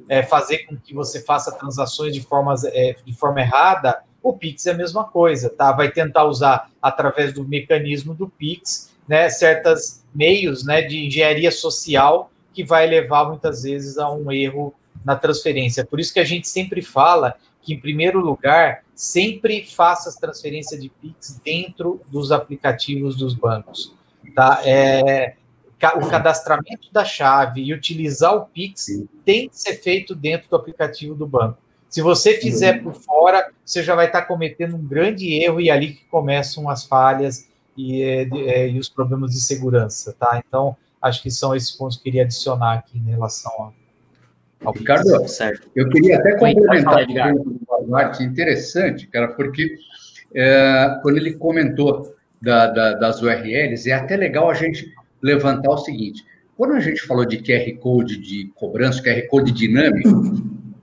é, 0.09 0.23
fazer 0.23 0.59
com 0.59 0.77
que 0.77 0.95
você 0.95 1.23
faça 1.23 1.51
transações 1.51 2.15
de, 2.15 2.21
formas, 2.21 2.65
é, 2.65 2.95
de 3.05 3.13
forma 3.15 3.41
errada, 3.41 4.03
o 4.23 4.33
Pix 4.33 4.67
é 4.67 4.73
a 4.73 4.75
mesma 4.75 5.05
coisa, 5.05 5.49
tá? 5.49 5.73
Vai 5.73 5.91
tentar 5.91 6.25
usar 6.25 6.71
através 6.83 7.33
do 7.33 7.47
mecanismo 7.47 8.15
do 8.15 8.29
Pix, 8.29 8.88
né, 9.09 9.29
certos 9.31 10.03
meios, 10.15 10.65
né, 10.65 10.83
de 10.83 11.07
engenharia 11.07 11.51
social 11.51 12.31
que 12.53 12.65
vai 12.65 12.87
levar 12.87 13.29
muitas 13.29 13.63
vezes 13.63 13.99
a 13.99 14.11
um 14.13 14.31
erro 14.31 14.75
na 15.05 15.17
transferência. 15.17 15.85
Por 15.85 16.01
isso 16.01 16.13
que 16.13 16.21
a 16.21 16.25
gente 16.25 16.49
sempre 16.49 16.83
fala 16.83 17.37
que, 17.63 17.73
em 17.73 17.81
primeiro 17.81 18.21
lugar, 18.21 18.83
sempre 18.95 19.65
faça 19.65 20.09
as 20.09 20.17
transferências 20.17 20.81
de 20.81 20.89
Pix 20.89 21.41
dentro 21.45 22.01
dos 22.09 22.33
aplicativos 22.33 23.17
dos 23.17 23.35
bancos. 23.35 23.95
Tá? 24.35 24.61
É, 24.65 25.35
o 25.97 26.09
cadastramento 26.09 26.93
da 26.93 27.05
chave 27.05 27.63
e 27.63 27.73
utilizar 27.73 28.35
o 28.35 28.47
Pix 28.47 28.87
tem 29.25 29.49
que 29.49 29.57
ser 29.57 29.75
feito 29.75 30.15
dentro 30.15 30.51
do 30.51 30.57
aplicativo 30.57 31.15
do 31.15 31.27
banco. 31.27 31.59
Se 31.89 32.03
você 32.03 32.35
fizer 32.35 32.83
por 32.83 32.95
fora, 32.95 33.51
você 33.65 33.83
já 33.83 33.95
vai 33.95 34.07
estar 34.07 34.23
cometendo 34.23 34.77
um 34.77 34.85
grande 34.85 35.33
erro 35.33 35.61
e 35.61 35.71
é 35.71 35.73
ali 35.73 35.95
que 35.95 36.05
começam 36.07 36.69
as 36.69 36.85
falhas 36.85 37.49
e, 37.79 38.03
é, 38.03 38.29
é, 38.35 38.69
e 38.69 38.77
os 38.77 38.89
problemas 38.89 39.31
de 39.31 39.41
segurança, 39.41 40.13
tá? 40.19 40.43
Então, 40.47 40.77
acho 41.01 41.23
que 41.23 41.31
são 41.31 41.55
esses 41.55 41.71
pontos 41.71 41.97
que 41.97 42.01
eu 42.01 42.05
queria 42.05 42.23
adicionar 42.25 42.75
aqui 42.75 42.99
em 42.99 43.11
relação 43.11 43.53
a, 43.63 43.73
Ricardo, 44.73 45.29
certo. 45.29 45.71
eu 45.77 45.89
queria 45.89 46.19
até 46.19 46.37
complementar 46.37 47.07
uma 47.79 47.99
parte 48.01 48.25
interessante, 48.25 49.07
cara, 49.07 49.29
porque 49.29 49.77
é, 50.35 50.99
quando 51.01 51.17
ele 51.17 51.35
comentou 51.35 52.13
da, 52.43 52.67
da, 52.67 52.95
das 52.95 53.23
URLs, 53.23 53.89
é 53.89 53.95
até 53.95 54.17
legal 54.17 54.51
a 54.51 54.55
gente 54.55 54.93
levantar 55.23 55.71
o 55.71 55.79
seguinte: 55.79 56.25
quando 56.57 56.75
a 56.75 56.81
gente 56.81 57.01
falou 57.03 57.25
de 57.25 57.39
QR 57.39 57.73
Code 57.79 58.19
de 58.19 58.51
cobrança, 58.57 59.01
QR 59.01 59.29
Code 59.29 59.53
dinâmico, 59.53 60.25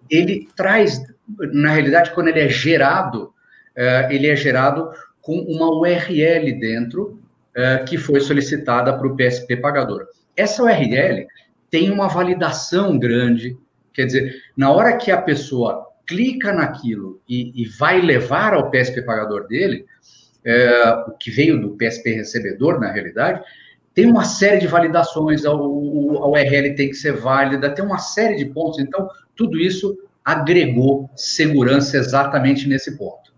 ele 0.10 0.48
traz, 0.56 1.04
na 1.52 1.72
realidade, 1.72 2.12
quando 2.12 2.30
ele 2.30 2.40
é 2.40 2.48
gerado, 2.48 3.34
é, 3.76 4.08
ele 4.10 4.28
é 4.28 4.38
gerado 4.38 4.90
com 5.26 5.40
uma 5.40 5.70
URL 5.72 6.60
dentro 6.60 7.20
é, 7.56 7.80
que 7.80 7.98
foi 7.98 8.20
solicitada 8.20 8.98
para 8.98 9.08
o 9.08 9.16
PSP 9.16 9.58
pagador. 9.58 10.06
Essa 10.38 10.64
URL 10.64 11.26
tem 11.70 11.90
uma 11.90 12.08
validação 12.08 12.98
grande, 12.98 13.58
Quer 13.96 14.06
dizer, 14.06 14.36
na 14.58 14.72
hora 14.72 14.98
que 14.98 15.10
a 15.10 15.22
pessoa 15.22 15.88
clica 16.06 16.52
naquilo 16.52 17.22
e, 17.28 17.64
e 17.64 17.66
vai 17.66 18.02
levar 18.02 18.54
ao 18.54 18.70
PSP 18.70 19.02
pagador 19.02 19.48
dele, 19.48 19.86
é, 20.44 20.90
o 21.08 21.12
que 21.12 21.32
veio 21.32 21.60
do 21.60 21.78
PSP 21.78 22.12
recebedor, 22.12 22.80
na 22.80 22.92
realidade, 22.92 23.42
tem 23.94 24.06
uma 24.06 24.26
série 24.26 24.60
de 24.60 24.68
validações, 24.68 25.46
a 25.46 25.54
URL 25.54 26.76
tem 26.76 26.90
que 26.90 26.96
ser 26.96 27.14
válida, 27.14 27.74
tem 27.74 27.84
uma 27.84 27.98
série 27.98 28.36
de 28.36 28.46
pontos. 28.46 28.80
Então, 28.80 29.10
tudo 29.34 29.58
isso 29.58 29.98
agregou 30.24 31.10
segurança 31.16 31.96
exatamente 31.96 32.68
nesse 32.68 32.98
ponto. 32.98 33.34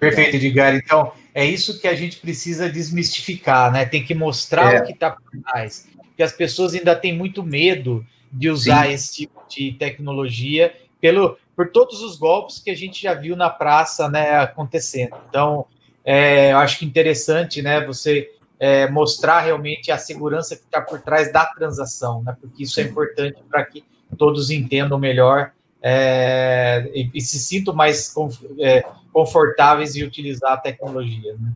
Perfeito, 0.00 0.36
Edgar. 0.36 0.74
Então, 0.74 1.12
é 1.34 1.44
isso 1.44 1.78
que 1.78 1.86
a 1.86 1.94
gente 1.94 2.16
precisa 2.16 2.68
desmistificar, 2.68 3.70
né? 3.70 3.84
Tem 3.84 4.02
que 4.02 4.14
mostrar 4.14 4.74
é. 4.74 4.80
o 4.80 4.84
que 4.84 4.92
está 4.92 5.10
por 5.10 5.30
trás. 5.42 5.86
Porque 5.96 6.22
as 6.22 6.32
pessoas 6.32 6.74
ainda 6.74 6.96
têm 6.96 7.16
muito 7.16 7.42
medo 7.42 8.04
de 8.32 8.48
usar 8.48 8.86
Sim. 8.86 8.92
esse 8.92 9.14
tipo 9.14 9.42
de 9.48 9.72
tecnologia 9.72 10.72
pelo, 11.00 11.36
por 11.54 11.70
todos 11.70 12.02
os 12.02 12.16
golpes 12.16 12.58
que 12.58 12.70
a 12.70 12.76
gente 12.76 13.02
já 13.02 13.14
viu 13.14 13.36
na 13.36 13.50
praça 13.50 14.08
né, 14.08 14.38
acontecendo. 14.38 15.16
Então, 15.28 15.66
é, 16.04 16.52
eu 16.52 16.58
acho 16.58 16.78
que 16.78 16.84
interessante 16.84 17.60
né, 17.60 17.84
você 17.84 18.30
é, 18.58 18.88
mostrar 18.88 19.40
realmente 19.40 19.90
a 19.90 19.98
segurança 19.98 20.56
que 20.56 20.64
está 20.64 20.80
por 20.80 21.00
trás 21.00 21.32
da 21.32 21.44
transação, 21.46 22.22
né, 22.22 22.36
porque 22.40 22.62
isso 22.62 22.80
é 22.80 22.84
Sim. 22.84 22.88
é 22.88 22.92
importante 22.92 23.38
para 23.48 23.64
que 23.64 23.84
todos 24.16 24.50
entendam 24.50 24.98
melhor 24.98 25.52
é, 25.82 26.90
e, 26.94 27.10
e, 27.14 27.20
se 27.20 27.38
sintam 27.38 27.74
mais 27.74 28.14
é, 28.58 28.84
confortáveis 29.12 29.96
em 29.96 30.02
utilizar 30.02 30.52
a 30.52 30.56
tecnologia. 30.56 31.34
Né? 31.40 31.52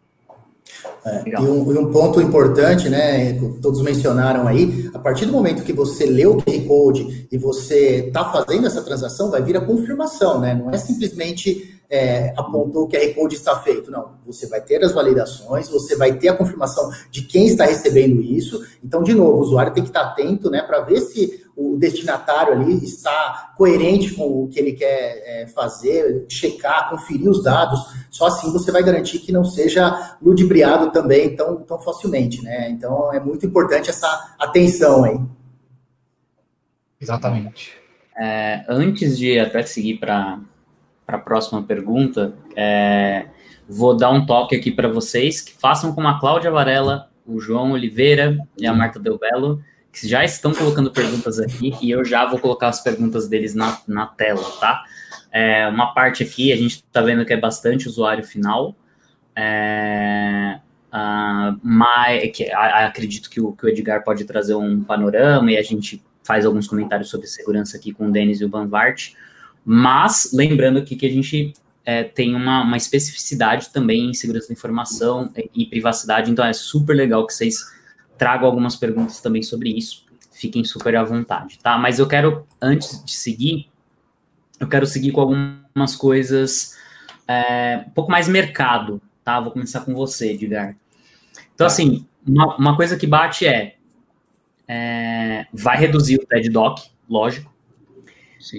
É, 1.04 1.22
e, 1.26 1.36
um, 1.36 1.72
e, 1.72 1.78
um, 1.78 1.90
ponto 1.90 2.20
importante, 2.20 2.88
né, 2.88 3.34
todos 3.60 3.82
mencionaram 3.82 4.46
aí, 4.46 4.90
a 4.94 4.98
partir 4.98 5.26
do 5.26 5.32
momento 5.32 5.62
que 5.62 5.72
você 5.72 6.06
lê 6.06 6.26
o 6.26 6.36
QR 6.38 6.66
Code 6.66 7.28
e 7.30 7.38
você 7.38 8.06
está 8.06 8.24
fazendo 8.24 8.66
essa 8.66 8.82
transação, 8.82 9.30
vai 9.30 9.42
vir 9.42 9.56
a 9.56 9.60
confirmação, 9.60 10.40
né? 10.40 10.54
Não 10.54 10.70
é 10.70 10.78
simplesmente 10.78 11.74
é, 11.90 12.32
apontou 12.36 12.88
que 12.88 12.98
QR 12.98 13.14
Code 13.14 13.36
está 13.36 13.60
feito. 13.60 13.90
Não, 13.90 14.12
você 14.26 14.46
vai 14.46 14.60
ter 14.60 14.82
as 14.82 14.92
validações, 14.92 15.68
você 15.68 15.94
vai 15.94 16.14
ter 16.14 16.28
a 16.28 16.36
confirmação 16.36 16.90
de 17.10 17.22
quem 17.22 17.46
está 17.46 17.64
recebendo 17.66 18.20
isso. 18.22 18.64
Então, 18.82 19.02
de 19.02 19.14
novo, 19.14 19.38
o 19.38 19.40
usuário 19.40 19.72
tem 19.72 19.82
que 19.82 19.90
estar 19.90 20.02
atento, 20.02 20.50
né, 20.50 20.62
para 20.62 20.80
ver 20.80 21.00
se 21.00 21.43
o 21.56 21.76
destinatário 21.76 22.52
ali 22.52 22.82
está 22.84 23.52
coerente 23.56 24.14
com 24.14 24.44
o 24.44 24.48
que 24.48 24.58
ele 24.58 24.72
quer 24.72 25.22
é, 25.24 25.46
fazer, 25.46 26.26
checar, 26.28 26.90
conferir 26.90 27.30
os 27.30 27.42
dados. 27.42 27.80
Só 28.10 28.26
assim 28.26 28.52
você 28.52 28.72
vai 28.72 28.82
garantir 28.82 29.20
que 29.20 29.30
não 29.30 29.44
seja 29.44 30.16
ludibriado 30.20 30.90
também 30.90 31.36
tão, 31.36 31.62
tão 31.62 31.78
facilmente, 31.80 32.42
né? 32.42 32.70
Então 32.70 33.12
é 33.12 33.20
muito 33.20 33.46
importante 33.46 33.90
essa 33.90 34.34
atenção 34.38 35.04
aí. 35.04 35.20
Exatamente. 37.00 37.72
É, 38.16 38.64
antes 38.68 39.18
de 39.18 39.38
até 39.38 39.62
seguir 39.62 39.98
para 39.98 40.40
a 41.06 41.18
próxima 41.18 41.62
pergunta, 41.62 42.36
é, 42.56 43.26
vou 43.68 43.96
dar 43.96 44.10
um 44.10 44.26
toque 44.26 44.56
aqui 44.56 44.70
para 44.70 44.88
vocês 44.88 45.40
que 45.40 45.52
façam 45.52 45.94
como 45.94 46.08
a 46.08 46.18
Cláudia 46.18 46.50
Varela, 46.50 47.10
o 47.26 47.38
João 47.38 47.72
Oliveira 47.72 48.38
e 48.58 48.66
a 48.66 48.74
Marta 48.74 48.98
Del 48.98 49.18
Belo 49.18 49.62
que 49.94 50.08
já 50.08 50.24
estão 50.24 50.52
colocando 50.52 50.90
perguntas 50.90 51.38
aqui 51.38 51.72
e 51.80 51.90
eu 51.90 52.04
já 52.04 52.26
vou 52.26 52.40
colocar 52.40 52.68
as 52.68 52.82
perguntas 52.82 53.28
deles 53.28 53.54
na, 53.54 53.80
na 53.86 54.06
tela, 54.06 54.42
tá? 54.58 54.82
É, 55.30 55.68
uma 55.68 55.94
parte 55.94 56.22
aqui, 56.22 56.52
a 56.52 56.56
gente 56.56 56.76
está 56.76 57.00
vendo 57.00 57.24
que 57.24 57.32
é 57.32 57.36
bastante 57.36 57.88
usuário 57.88 58.24
final, 58.24 58.74
é, 59.36 60.58
uh, 60.92 61.58
mas 61.62 62.30
que, 62.32 62.50
a, 62.50 62.86
acredito 62.86 63.30
que 63.30 63.40
o, 63.40 63.52
que 63.52 63.66
o 63.66 63.68
Edgar 63.68 64.02
pode 64.02 64.24
trazer 64.24 64.54
um 64.56 64.82
panorama 64.82 65.52
e 65.52 65.56
a 65.56 65.62
gente 65.62 66.02
faz 66.24 66.44
alguns 66.44 66.66
comentários 66.66 67.08
sobre 67.08 67.28
segurança 67.28 67.76
aqui 67.76 67.92
com 67.92 68.08
o 68.08 68.12
Denis 68.12 68.40
e 68.40 68.44
o 68.44 68.48
Banvart, 68.48 69.12
mas 69.64 70.30
lembrando 70.32 70.78
aqui 70.78 70.96
que 70.96 71.06
a 71.06 71.10
gente 71.10 71.52
é, 71.84 72.02
tem 72.02 72.34
uma, 72.34 72.62
uma 72.62 72.76
especificidade 72.76 73.70
também 73.70 74.10
em 74.10 74.14
segurança 74.14 74.48
da 74.48 74.54
informação 74.54 75.32
e 75.54 75.66
privacidade, 75.66 76.30
então 76.30 76.44
é 76.44 76.52
super 76.52 76.94
legal 76.94 77.26
que 77.26 77.32
vocês 77.32 77.73
trago 78.16 78.46
algumas 78.46 78.76
perguntas 78.76 79.20
também 79.20 79.42
sobre 79.42 79.70
isso. 79.70 80.04
Fiquem 80.32 80.64
super 80.64 80.96
à 80.96 81.04
vontade, 81.04 81.58
tá? 81.62 81.78
Mas 81.78 81.98
eu 81.98 82.08
quero, 82.08 82.46
antes 82.60 83.04
de 83.04 83.12
seguir, 83.12 83.70
eu 84.58 84.68
quero 84.68 84.86
seguir 84.86 85.12
com 85.12 85.20
algumas 85.20 85.96
coisas 85.96 86.76
é, 87.26 87.84
um 87.86 87.90
pouco 87.90 88.10
mais 88.10 88.28
mercado, 88.28 89.00
tá? 89.24 89.40
Vou 89.40 89.52
começar 89.52 89.80
com 89.80 89.94
você, 89.94 90.32
Edgar. 90.32 90.76
Então, 91.54 91.66
assim, 91.66 92.06
uma, 92.26 92.56
uma 92.56 92.76
coisa 92.76 92.96
que 92.96 93.06
bate 93.06 93.46
é, 93.46 93.76
é, 94.66 95.46
vai 95.52 95.76
reduzir 95.76 96.16
o 96.16 96.26
TED 96.26 96.50
Doc, 96.50 96.80
lógico. 97.08 97.52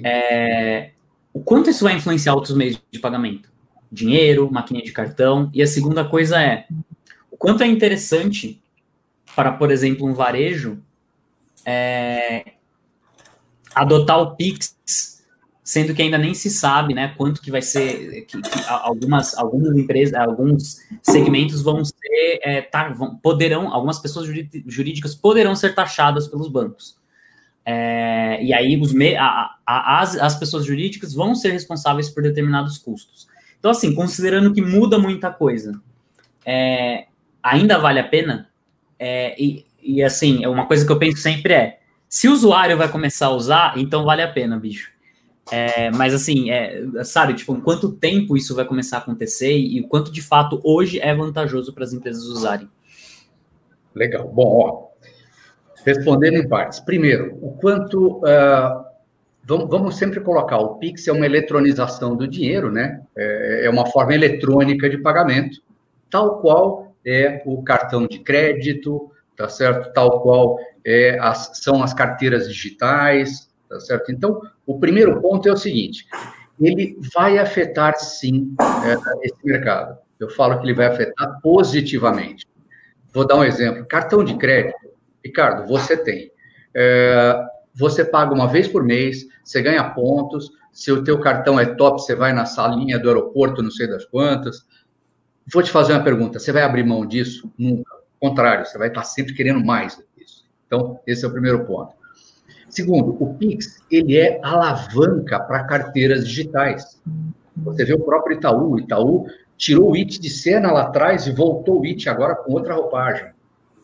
É, 0.03 0.91
o 1.33 1.41
quanto 1.41 1.69
isso 1.69 1.83
vai 1.83 1.95
influenciar 1.95 2.33
outros 2.33 2.55
meios 2.55 2.81
de 2.91 2.99
pagamento? 2.99 3.49
Dinheiro, 3.91 4.49
maquininha 4.51 4.85
de 4.85 4.91
cartão. 4.91 5.49
E 5.53 5.61
a 5.61 5.67
segunda 5.67 6.03
coisa 6.05 6.41
é, 6.41 6.65
o 7.29 7.37
quanto 7.37 7.63
é 7.63 7.67
interessante 7.67 8.61
para, 9.35 9.51
por 9.51 9.71
exemplo, 9.71 10.07
um 10.07 10.13
varejo 10.13 10.81
é, 11.65 12.53
adotar 13.73 14.19
o 14.19 14.35
Pix 14.35 14.75
sendo 15.65 15.95
que 15.95 16.01
ainda 16.03 16.19
nem 16.19 16.35
se 16.35 16.51
sabe, 16.51 16.93
né, 16.93 17.15
quanto 17.17 17.41
que 17.41 17.49
vai 17.49 17.61
ser, 17.61 18.21
que, 18.27 18.39
que 18.39 18.59
algumas, 18.69 19.35
algumas 19.35 19.75
empresas, 19.75 20.13
alguns 20.13 20.77
segmentos 21.01 21.63
vão 21.63 21.83
ser, 21.83 22.39
é, 22.43 22.61
tá, 22.61 22.89
vão, 22.89 23.15
poderão, 23.15 23.73
algumas 23.73 23.97
pessoas 23.97 24.27
jurídicas 24.67 25.15
poderão 25.15 25.55
ser 25.55 25.73
taxadas 25.73 26.27
pelos 26.27 26.47
bancos. 26.47 26.95
É, 27.65 28.43
e 28.43 28.53
aí 28.53 28.79
os 28.79 28.93
me, 28.93 29.15
a, 29.15 29.55
a, 29.65 30.01
as, 30.01 30.15
as 30.17 30.37
pessoas 30.37 30.65
jurídicas 30.65 31.15
vão 31.15 31.33
ser 31.33 31.49
responsáveis 31.49 32.11
por 32.11 32.21
determinados 32.21 32.77
custos. 32.77 33.27
Então, 33.57 33.71
assim, 33.71 33.95
considerando 33.95 34.53
que 34.53 34.61
muda 34.61 34.99
muita 34.99 35.31
coisa, 35.31 35.81
é, 36.45 37.07
ainda 37.41 37.79
vale 37.79 37.99
a 37.99 38.07
pena? 38.07 38.51
É, 38.99 39.35
e, 39.41 39.65
e, 39.81 40.03
assim, 40.03 40.45
uma 40.45 40.65
coisa 40.65 40.85
que 40.85 40.91
eu 40.91 40.99
penso 40.99 41.17
sempre 41.17 41.53
é, 41.53 41.79
se 42.07 42.27
o 42.27 42.33
usuário 42.33 42.77
vai 42.77 42.89
começar 42.89 43.27
a 43.27 43.31
usar, 43.31 43.77
então 43.77 44.05
vale 44.05 44.21
a 44.21 44.31
pena, 44.31 44.57
bicho. 44.57 44.93
É, 45.51 45.91
mas 45.91 46.13
assim, 46.13 46.49
é, 46.49 46.81
sabe, 47.03 47.35
tipo, 47.35 47.59
quanto 47.61 47.91
tempo 47.91 48.35
isso 48.35 48.55
vai 48.55 48.65
começar 48.65 48.97
a 48.97 48.99
acontecer 48.99 49.55
e, 49.55 49.81
o 49.81 49.87
quanto 49.87 50.11
de 50.11 50.21
fato 50.21 50.59
hoje 50.63 50.99
é 50.99 51.13
vantajoso 51.13 51.73
para 51.73 51.83
as 51.83 51.93
empresas 51.93 52.23
usarem? 52.23 52.67
Legal. 53.93 54.27
Bom, 54.27 54.59
ó, 54.59 54.87
respondendo 55.85 56.37
em 56.37 56.47
partes. 56.47 56.79
Primeiro, 56.79 57.37
o 57.41 57.51
quanto. 57.51 58.17
Uh, 58.17 58.85
vamos, 59.43 59.69
vamos, 59.69 59.97
sempre 59.97 60.19
colocar 60.19 60.57
o 60.57 60.75
Pix 60.75 61.07
é 61.07 61.11
uma 61.11 61.25
eletronização 61.25 62.15
do 62.15 62.27
dinheiro, 62.27 62.71
né? 62.71 63.01
É, 63.15 63.65
é 63.65 63.69
uma 63.69 63.85
forma 63.85 64.13
eletrônica 64.13 64.89
de 64.89 64.97
pagamento, 64.97 65.61
tal 66.09 66.41
qual 66.41 66.94
é 67.05 67.41
o 67.45 67.61
cartão 67.63 68.07
de 68.07 68.19
crédito, 68.19 69.11
tá 69.35 69.47
certo? 69.47 69.93
Tal 69.93 70.21
qual 70.21 70.57
é 70.83 71.17
as, 71.19 71.51
são 71.55 71.83
as 71.83 71.93
carteiras 71.93 72.47
digitais, 72.47 73.49
tá 73.69 73.79
certo? 73.79 74.11
Então, 74.11 74.41
o 74.65 74.79
primeiro 74.79 75.21
ponto 75.21 75.47
é 75.47 75.51
o 75.51 75.57
seguinte: 75.57 76.05
ele 76.59 76.97
vai 77.13 77.37
afetar 77.37 77.95
sim 77.97 78.55
é, 78.61 79.27
esse 79.27 79.37
mercado. 79.43 79.97
Eu 80.19 80.29
falo 80.29 80.57
que 80.59 80.65
ele 80.65 80.73
vai 80.73 80.87
afetar 80.87 81.39
positivamente. 81.41 82.47
Vou 83.13 83.27
dar 83.27 83.35
um 83.35 83.43
exemplo: 83.43 83.85
cartão 83.85 84.23
de 84.23 84.35
crédito. 84.37 84.75
Ricardo, 85.23 85.67
você 85.67 85.97
tem. 85.97 86.31
É, 86.73 87.35
você 87.73 88.05
paga 88.05 88.33
uma 88.33 88.47
vez 88.47 88.67
por 88.67 88.83
mês, 88.83 89.25
você 89.43 89.61
ganha 89.61 89.83
pontos. 89.91 90.51
Se 90.71 90.91
o 90.91 91.03
teu 91.03 91.19
cartão 91.19 91.59
é 91.59 91.65
top, 91.65 92.01
você 92.01 92.15
vai 92.15 92.33
na 92.33 92.45
salinha 92.45 92.99
do 92.99 93.07
aeroporto, 93.07 93.63
não 93.63 93.71
sei 93.71 93.87
das 93.87 94.05
quantas. 94.05 94.65
Vou 95.51 95.61
te 95.63 95.71
fazer 95.71 95.93
uma 95.93 96.03
pergunta: 96.03 96.39
você 96.39 96.51
vai 96.51 96.63
abrir 96.63 96.83
mão 96.83 97.05
disso? 97.05 97.51
Nunca. 97.57 97.93
Ao 97.93 98.29
contrário, 98.29 98.65
você 98.65 98.77
vai 98.77 98.87
estar 98.87 99.03
sempre 99.03 99.33
querendo 99.33 99.63
mais 99.63 100.01
disso. 100.17 100.45
Então, 100.65 100.99
esse 101.05 101.23
é 101.23 101.27
o 101.27 101.31
primeiro 101.31 101.65
ponto. 101.65 101.93
Segundo, 102.69 103.15
o 103.21 103.35
Pix, 103.35 103.81
ele 103.89 104.17
é 104.17 104.39
alavanca 104.43 105.39
para 105.39 105.63
carteiras 105.65 106.27
digitais. 106.27 107.01
Você 107.57 107.85
vê 107.85 107.93
o 107.93 107.99
próprio 107.99 108.37
Itaú, 108.37 108.71
o 108.71 108.79
Itaú 108.79 109.27
tirou 109.57 109.91
o 109.91 109.95
IT 109.95 110.19
de 110.19 110.29
cena 110.29 110.71
lá 110.71 110.83
atrás 110.83 111.27
e 111.27 111.31
voltou 111.31 111.79
o 111.79 111.85
IT 111.85 112.09
agora 112.09 112.35
com 112.35 112.51
outra 112.51 112.73
roupagem, 112.73 113.31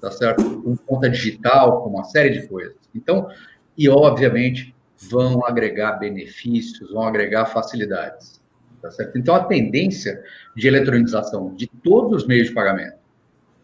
tá 0.02 0.12
certo? 0.12 0.62
Com 0.62 0.76
conta 0.76 1.10
digital, 1.10 1.84
com 1.84 1.90
uma 1.90 2.04
série 2.04 2.42
de 2.42 2.48
coisas. 2.48 2.76
Então, 2.94 3.30
e 3.78 3.88
obviamente 3.88 4.76
vão 5.10 5.46
agregar 5.46 5.94
benefícios, 5.94 6.92
vão 6.92 7.04
agregar 7.04 7.46
facilidades, 7.46 8.41
tá 8.82 8.92
certo? 8.92 9.18
Então, 9.18 9.36
a 9.36 9.44
tendência 9.44 10.22
de 10.56 10.68
eletronização 10.68 11.54
de 11.54 11.68
todos 11.68 12.24
os 12.24 12.28
meios 12.28 12.48
de 12.48 12.54
pagamento, 12.54 12.98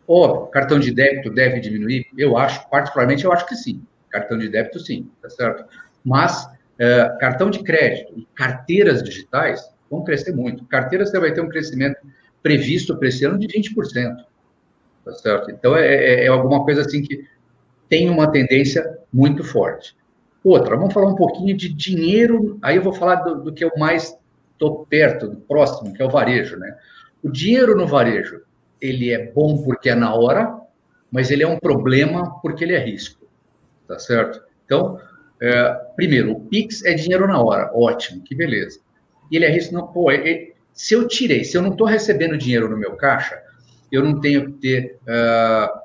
óbvio, 0.08 0.47
cartão 0.47 0.80
de 0.80 0.91
débito 0.91 1.30
deve 1.30 1.60
diminuir? 1.60 2.06
Eu 2.17 2.38
acho, 2.38 2.69
particularmente, 2.69 3.25
eu 3.25 3.32
acho 3.32 3.45
que 3.45 3.56
sim. 3.56 3.82
Cartão 4.10 4.38
de 4.38 4.49
débito, 4.49 4.80
sim, 4.80 5.10
tá 5.21 5.30
certo? 5.30 5.65
Mas 6.03 6.47
é, 6.80 7.15
cartão 7.19 7.49
de 7.49 7.63
crédito 7.63 8.13
e 8.17 8.27
carteiras 8.36 9.03
digitais 9.03 9.69
vão 9.89 10.03
crescer 10.03 10.34
muito. 10.34 10.65
Carteiras 10.65 11.10
você 11.10 11.19
vai 11.19 11.34
ter 11.34 11.41
um 11.41 11.49
crescimento 11.49 11.97
previsto 12.41 12.97
para 12.97 13.08
esse 13.08 13.25
ano 13.25 13.38
de 13.39 13.47
20%, 13.47 14.15
tá 15.03 15.13
certo? 15.13 15.51
Então, 15.51 15.75
é, 15.75 15.86
é, 15.86 16.25
é 16.25 16.27
alguma 16.27 16.63
coisa 16.63 16.82
assim 16.82 17.01
que 17.01 17.25
tem 17.89 18.10
uma 18.10 18.32
tendência 18.32 18.97
muito 19.12 19.43
forte. 19.43 19.95
Outra, 20.43 20.77
vamos 20.77 20.93
falar 20.93 21.08
um 21.08 21.15
pouquinho 21.15 21.56
de 21.58 21.73
dinheiro, 21.73 22.58
aí 22.62 22.77
eu 22.77 22.82
vou 22.82 22.93
falar 22.93 23.15
do, 23.15 23.43
do 23.43 23.53
que 23.53 23.63
eu 23.65 23.71
mais 23.77 24.17
estou 24.58 24.86
perto, 24.86 25.28
do 25.28 25.38
próximo, 25.38 25.93
que 25.93 26.02
é 26.02 26.06
o 26.06 26.10
varejo, 26.10 26.58
né? 26.58 26.76
O 27.24 27.30
dinheiro 27.30 27.76
no 27.76 27.88
varejo, 27.88 28.41
ele 28.82 29.12
é 29.12 29.32
bom 29.32 29.63
porque 29.63 29.89
é 29.89 29.96
na 29.96 30.13
hora, 30.13 30.60
mas 31.12 31.32
ele 31.32 31.43
é 31.43 31.48
um 31.48 31.60
problema 31.60 32.39
porque 32.41 32.63
ele 32.63 32.74
é 32.74 32.80
risco 32.80 33.28
tá 33.88 33.98
certo? 33.98 34.43
Então, 34.65 35.00
é, 35.41 35.74
primeiro, 35.96 36.34
o 36.34 36.39
Pix 36.41 36.84
é 36.84 36.93
dinheiro 36.93 37.28
na 37.28 37.41
hora, 37.41 37.72
ótimo, 37.74 38.22
que 38.22 38.36
beleza. 38.36 38.80
E 39.32 39.38
ele 39.38 39.46
é 39.46 39.50
risco, 39.50 39.74
não, 39.74 39.88
pô, 39.88 40.12
ele, 40.12 40.54
se 40.74 40.93
eu 40.93 41.08
tirei, 41.08 41.43
se 41.43 41.58
eu 41.58 41.62
não 41.62 41.72
estou 41.72 41.88
recebendo 41.88 42.38
dinheiro 42.38 42.70
no 42.70 42.78
meu 42.78 42.96
caixa, 42.96 43.41
eu 43.91 44.04
não 44.04 44.20
tenho 44.20 44.52
que 44.52 44.60
ter 44.60 45.00
uh, 45.04 45.80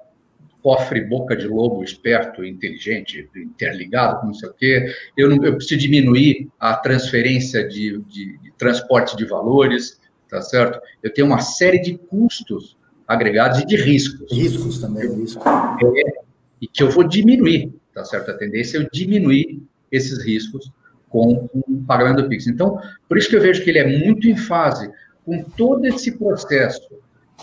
cofre 0.62 1.00
boca 1.02 1.36
de 1.36 1.46
lobo 1.46 1.82
esperto, 1.82 2.44
inteligente, 2.44 3.28
interligado, 3.34 4.26
não 4.26 4.34
sei 4.34 4.48
o 4.48 4.54
quê, 4.54 4.94
eu, 5.16 5.28
não, 5.28 5.44
eu 5.44 5.56
preciso 5.56 5.80
diminuir 5.80 6.48
a 6.58 6.74
transferência 6.76 7.66
de, 7.66 7.98
de, 8.04 8.38
de 8.38 8.52
transporte 8.56 9.16
de 9.16 9.24
valores, 9.24 10.00
tá 10.28 10.40
certo? 10.40 10.80
Eu 11.02 11.12
tenho 11.12 11.26
uma 11.26 11.40
série 11.40 11.80
de 11.80 11.98
custos 11.98 12.76
agregados 13.06 13.58
e 13.58 13.66
de 13.66 13.76
riscos. 13.76 14.32
Riscos 14.32 14.78
também, 14.78 15.12
risco. 15.14 15.42
É, 15.48 16.22
e 16.60 16.68
que 16.68 16.82
eu 16.82 16.90
vou 16.90 17.02
diminuir 17.02 17.72
tá 17.92 18.04
certo? 18.04 18.30
A 18.30 18.34
tendência 18.34 18.78
é 18.78 18.82
eu 18.82 18.88
diminuir 18.92 19.62
esses 19.90 20.24
riscos 20.24 20.70
com 21.08 21.48
o 21.52 21.84
pagamento 21.86 22.22
do 22.22 22.28
Pix. 22.28 22.46
Então, 22.46 22.78
por 23.08 23.18
isso 23.18 23.28
que 23.28 23.36
eu 23.36 23.40
vejo 23.40 23.62
que 23.62 23.70
ele 23.70 23.78
é 23.78 23.98
muito 24.04 24.26
em 24.26 24.36
fase 24.36 24.90
com 25.24 25.42
todo 25.42 25.84
esse 25.84 26.12
processo 26.12 26.88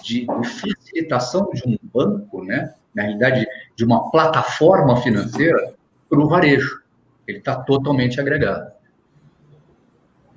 de 0.04 0.26
facilitação 0.26 1.50
de 1.54 1.62
um 1.68 1.78
banco, 1.94 2.44
né? 2.44 2.74
Na 3.00 3.04
realidade, 3.04 3.48
de 3.76 3.86
uma 3.86 4.12
plataforma 4.12 5.02
financeira 5.02 5.74
para 6.10 6.20
o 6.20 6.28
varejo. 6.28 6.82
Ele 7.26 7.38
está 7.38 7.56
totalmente 7.56 8.20
agregado. 8.20 8.72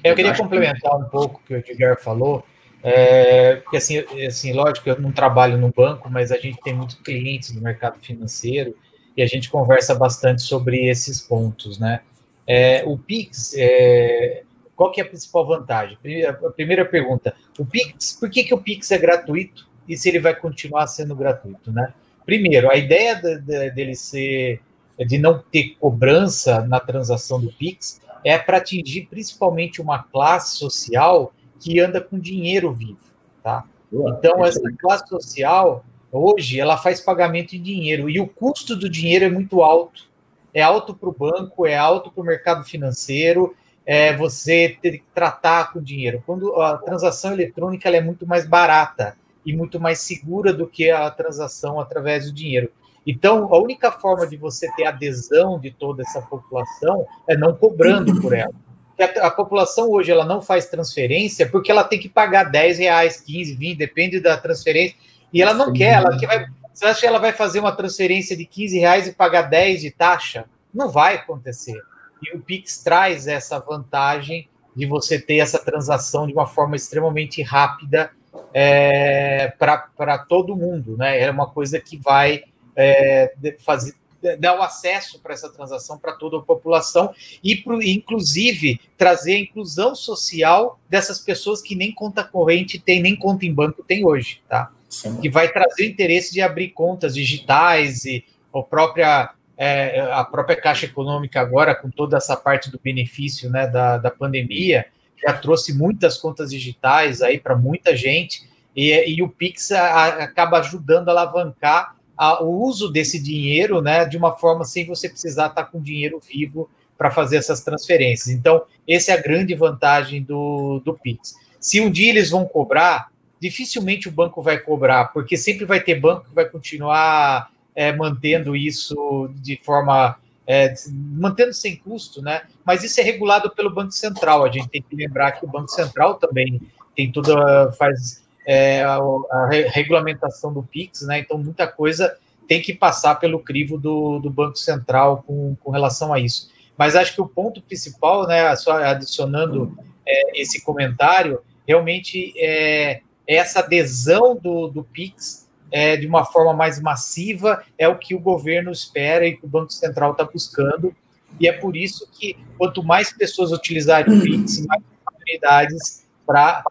Eu 0.05 0.15
queria 0.15 0.37
complementar 0.37 0.97
um 0.97 1.05
pouco 1.05 1.41
o 1.41 1.47
que 1.47 1.55
o 1.55 1.57
Edgar 1.57 2.01
falou, 2.01 2.45
é, 2.83 3.57
porque 3.57 3.77
assim, 3.77 3.99
assim, 4.27 4.53
lógico, 4.53 4.89
eu 4.89 5.01
não 5.01 5.13
trabalho 5.13 5.57
no 5.57 5.73
banco, 5.73 6.11
mas 6.11 6.33
a 6.33 6.37
gente 6.37 6.61
tem 6.61 6.75
muitos 6.75 6.97
clientes 6.97 7.53
no 7.55 7.61
mercado 7.61 7.99
financeiro 8.01 8.77
e 9.17 9.23
a 9.23 9.27
gente 9.27 9.49
conversa 9.49 9.95
bastante 9.95 10.43
sobre 10.43 10.89
esses 10.89 11.21
pontos, 11.21 11.79
né? 11.79 12.01
É, 12.47 12.83
o 12.85 12.99
Pix, 12.99 13.55
é, 13.57 14.43
qual 14.75 14.91
que 14.91 15.01
é 15.01 15.05
a 15.05 15.07
principal 15.07 15.47
vantagem? 15.47 15.97
A 16.27 16.51
primeira 16.51 16.85
pergunta, 16.85 17.35
o 17.59 17.65
Pix, 17.65 18.17
por 18.19 18.29
que, 18.29 18.43
que 18.43 18.55
o 18.55 18.59
Pix 18.59 18.91
é 18.91 18.99
gratuito 18.99 19.69
e 19.89 19.97
se 19.97 20.09
ele 20.09 20.19
vai 20.19 20.35
continuar 20.35 20.87
sendo 20.89 21.15
gratuito, 21.15 21.73
né? 21.73 21.93
Primeiro, 22.25 22.71
a 22.71 22.77
ideia 22.77 23.15
de, 23.15 23.39
de, 23.39 23.71
dele 23.71 23.95
ser, 23.95 24.61
de 24.99 25.19
não 25.19 25.39
ter 25.39 25.77
cobrança 25.81 26.61
na 26.67 26.81
transação 26.81 27.41
do 27.41 27.53
Pix 27.53 28.01
é 28.25 28.39
para 28.39 28.59
atingir 28.59 29.07
principalmente 29.11 29.81
uma 29.81 30.03
classe 30.03 30.57
social 30.57 31.33
que 31.59 31.81
anda 31.81 32.01
com 32.01 32.19
dinheiro 32.19 32.73
vivo, 32.73 32.99
tá? 33.43 33.65
Então, 33.93 34.45
essa 34.45 34.73
classe 34.79 35.07
social, 35.09 35.85
Hoje 36.15 36.61
ela 36.61 36.77
faz 36.77 37.01
pagamento 37.01 37.57
em 37.57 37.63
dinheiro 37.63 38.11
e 38.11 38.21
o 38.21 38.29
custo 38.29 38.77
do 38.77 38.87
dinheiro 38.87 39.25
é 39.25 39.31
muito 39.31 39.63
alto. 39.63 40.11
É 40.53 40.61
alto 40.61 40.95
para 40.95 41.09
o 41.09 41.13
banco, 41.13 41.67
é 41.67 41.75
alto 41.75 42.11
para 42.11 42.21
o 42.21 42.27
mercado 42.27 42.65
financeiro, 42.65 43.57
é 43.87 44.15
você 44.15 44.77
ter 44.83 44.99
que 44.99 45.05
tratar 45.15 45.73
com 45.73 45.81
dinheiro. 45.81 46.23
Quando 46.27 46.55
a 46.61 46.77
transação 46.77 47.33
eletrônica 47.33 47.89
é 47.89 48.03
muito 48.03 48.27
mais 48.27 48.47
barata 48.47 49.17
e 49.45 49.55
muito 49.55 49.81
mais 49.81 50.01
segura 50.01 50.53
do 50.53 50.67
que 50.67 50.91
a 50.91 51.11
transação 51.11 51.81
através 51.81 52.27
do 52.27 52.33
dinheiro. 52.33 52.71
Então, 53.07 53.53
a 53.53 53.59
única 53.59 53.91
forma 53.91 54.27
de 54.27 54.37
você 54.37 54.71
ter 54.75 54.85
adesão 54.85 55.59
de 55.59 55.71
toda 55.71 56.03
essa 56.03 56.23
população 56.23 57.05
é 57.29 57.37
não 57.37 57.55
cobrando 57.55 58.19
por 58.23 58.33
ela. 58.33 58.53
A, 58.99 59.27
a, 59.27 59.31
população 59.31 59.91
hoje 59.91 60.13
ela 60.13 60.25
não 60.25 60.41
faz 60.41 60.67
transferência 60.67 61.49
porque 61.49 61.71
ela 61.73 61.83
tem 61.83 61.99
que 61.99 62.09
pagar 62.09 62.45
10 62.45 62.79
reais, 62.79 63.21
15, 63.21 63.57
20, 63.57 63.77
depende 63.77 64.21
da 64.21 64.37
transferência. 64.37 64.97
E 65.33 65.43
ela 65.43 65.55
não 65.55 65.67
Sim. 65.67 65.73
quer, 65.73 65.95
ela 65.95 66.17
que 66.17 66.27
vai. 66.27 66.47
Você 66.73 66.85
acha 66.85 67.01
que 67.01 67.07
ela 67.07 67.19
vai 67.19 67.33
fazer 67.33 67.59
uma 67.59 67.73
transferência 67.73 68.37
de 68.37 68.45
15 68.47 68.79
reais 68.79 69.07
e 69.09 69.13
pagar 69.13 69.43
10 69.43 69.81
de 69.81 69.91
taxa? 69.91 70.45
Não 70.73 70.89
vai 70.89 71.17
acontecer. 71.17 71.79
E 72.23 72.37
o 72.37 72.41
Pix 72.41 72.79
traz 72.79 73.27
essa 73.27 73.59
vantagem 73.59 74.49
de 74.75 74.87
você 74.87 75.19
ter 75.19 75.39
essa 75.39 75.59
transação 75.59 76.27
de 76.27 76.33
uma 76.33 76.47
forma 76.47 76.77
extremamente 76.77 77.43
rápida 77.43 78.11
é, 78.53 79.53
para 79.59 80.19
todo 80.19 80.57
mundo, 80.57 80.97
né? 80.97 81.21
É 81.21 81.31
uma 81.31 81.49
coisa 81.49 81.81
que 81.81 81.97
vai 81.97 82.45
é, 82.77 83.33
fazer 83.61 83.95
dar 84.39 84.57
o 84.57 84.63
acesso 84.63 85.19
para 85.21 85.35
essa 85.35 85.51
transação 85.51 85.99
para 85.99 86.13
toda 86.13 86.39
a 86.39 86.43
população 86.43 87.13
e, 87.43 87.57
pro, 87.57 87.83
inclusive, 87.83 88.81
trazer 88.97 89.35
a 89.35 89.41
inclusão 89.41 89.95
social 89.95 90.79
dessas 90.89 91.19
pessoas 91.19 91.61
que 91.61 91.75
nem 91.75 91.93
conta 91.93 92.23
corrente 92.23 92.79
tem, 92.79 93.03
nem 93.03 93.17
conta 93.17 93.45
em 93.45 93.53
banco 93.53 93.83
tem 93.83 94.07
hoje, 94.07 94.41
tá? 94.49 94.71
Sim. 94.89 95.21
Que 95.21 95.29
vai 95.29 95.51
trazer 95.51 95.83
o 95.83 95.87
interesse 95.87 96.33
de 96.33 96.41
abrir 96.41 96.69
contas 96.69 97.15
digitais 97.15 98.05
e 98.05 98.25
a 98.55 98.63
própria, 98.63 99.31
é, 99.57 100.01
a 100.13 100.23
própria 100.23 100.61
Caixa 100.61 100.87
Econômica 100.87 101.41
agora, 101.41 101.75
com 101.75 101.91
toda 101.91 102.17
essa 102.17 102.37
parte 102.37 102.71
do 102.71 102.79
benefício 102.79 103.51
né, 103.51 103.67
da, 103.67 103.97
da 103.97 104.11
pandemia, 104.11 104.87
já 105.23 105.33
trouxe 105.33 105.73
muitas 105.73 106.19
contas 106.19 106.51
digitais 106.51 107.23
aí 107.23 107.39
para 107.39 107.57
muita 107.57 107.97
gente 107.97 108.49
e, 108.75 108.93
e 109.15 109.23
o 109.23 109.29
Pix 109.29 109.71
a, 109.73 110.07
acaba 110.25 110.59
ajudando 110.59 111.09
a 111.09 111.13
alavancar 111.13 111.97
a, 112.17 112.43
o 112.43 112.63
uso 112.63 112.91
desse 112.91 113.23
dinheiro, 113.23 113.81
né, 113.81 114.05
de 114.05 114.17
uma 114.17 114.33
forma 114.33 114.65
sem 114.65 114.87
você 114.87 115.09
precisar 115.09 115.49
estar 115.49 115.65
com 115.65 115.81
dinheiro 115.81 116.21
vivo 116.21 116.69
para 116.97 117.11
fazer 117.11 117.37
essas 117.37 117.63
transferências. 117.63 118.29
Então, 118.29 118.63
essa 118.89 119.13
é 119.13 119.15
a 119.19 119.21
grande 119.21 119.55
vantagem 119.55 120.23
do, 120.23 120.81
do 120.85 120.95
Pix. 120.95 121.35
Se 121.59 121.81
um 121.81 121.91
dia 121.91 122.11
eles 122.11 122.31
vão 122.31 122.45
cobrar, 122.45 123.11
dificilmente 123.41 124.09
o 124.09 124.13
banco 124.13 124.41
vai 124.41 124.59
cobrar, 124.59 125.07
porque 125.07 125.37
sempre 125.37 125.65
vai 125.65 125.81
ter 125.81 125.99
banco 125.99 126.29
que 126.29 126.35
vai 126.35 126.45
continuar 126.45 127.51
é, 127.75 127.93
mantendo 127.93 128.55
isso 128.55 129.31
de 129.37 129.59
forma. 129.63 130.17
É, 130.47 130.75
mantendo 130.91 131.53
sem 131.53 131.77
custo, 131.77 132.21
né? 132.21 132.43
Mas 132.65 132.83
isso 132.83 133.01
é 133.01 133.03
regulado 133.05 133.51
pelo 133.51 133.73
Banco 133.73 133.93
Central. 133.93 134.45
A 134.45 134.51
gente 134.51 134.69
tem 134.69 134.83
que 134.83 134.97
lembrar 134.97 135.33
que 135.33 135.45
o 135.45 135.49
Banco 135.49 135.69
Central 135.69 136.17
também 136.17 136.61
tem 136.97 137.11
toda. 137.13 137.71
faz 137.73 138.23
é, 138.47 138.83
a, 138.83 138.97
a, 138.97 139.49
regulamentação 139.51 140.53
do 140.53 140.63
PIX, 140.63 141.03
né? 141.03 141.21
Então, 141.21 141.39
muita 141.39 141.67
coisa 141.67 142.17
tem 142.49 142.61
que 142.61 142.75
passar 142.75 143.17
pelo 143.17 143.39
crivo 143.39 143.79
do, 143.79 144.19
do 144.19 144.29
Banco 144.29 144.57
Central 144.57 145.23
com, 145.27 145.57
com 145.63 145.71
relação 145.71 146.13
a 146.13 146.19
isso. 146.19 146.51
Mas 146.77 146.97
acho 146.97 147.15
que 147.15 147.21
o 147.21 147.29
ponto 147.29 147.63
principal, 147.63 148.27
né, 148.27 148.55
só 148.57 148.73
adicionando 148.73 149.77
é, 150.07 150.41
esse 150.41 150.63
comentário, 150.63 151.41
realmente 151.67 152.33
é, 152.37 153.01
é 153.27 153.37
essa 153.37 153.61
adesão 153.61 154.37
do, 154.37 154.69
do 154.69 154.83
PIX 154.83 155.42
é, 155.73 155.97
de 155.97 156.07
uma 156.07 156.25
forma 156.25 156.53
mais 156.53 156.81
massiva, 156.81 157.65
é 157.79 157.89
o 157.89 157.99
que 157.99 158.15
o 158.15 158.21
governo 158.21 158.71
espera 158.71 159.27
e 159.27 159.37
que 159.37 159.47
o 159.47 159.49
Banco 159.49 159.73
Central 159.73 160.13
está 160.13 160.25
buscando. 160.25 160.95
E 161.41 161.49
é 161.49 161.53
por 161.53 161.75
isso 161.75 162.07
que 162.13 162.37
quanto 162.59 162.83
mais 162.83 163.11
pessoas 163.11 163.51
utilizarem 163.53 164.15
o 164.15 164.21
PIX, 164.21 164.67
mais 164.67 164.83
oportunidades 165.01 166.07
para 166.27 166.63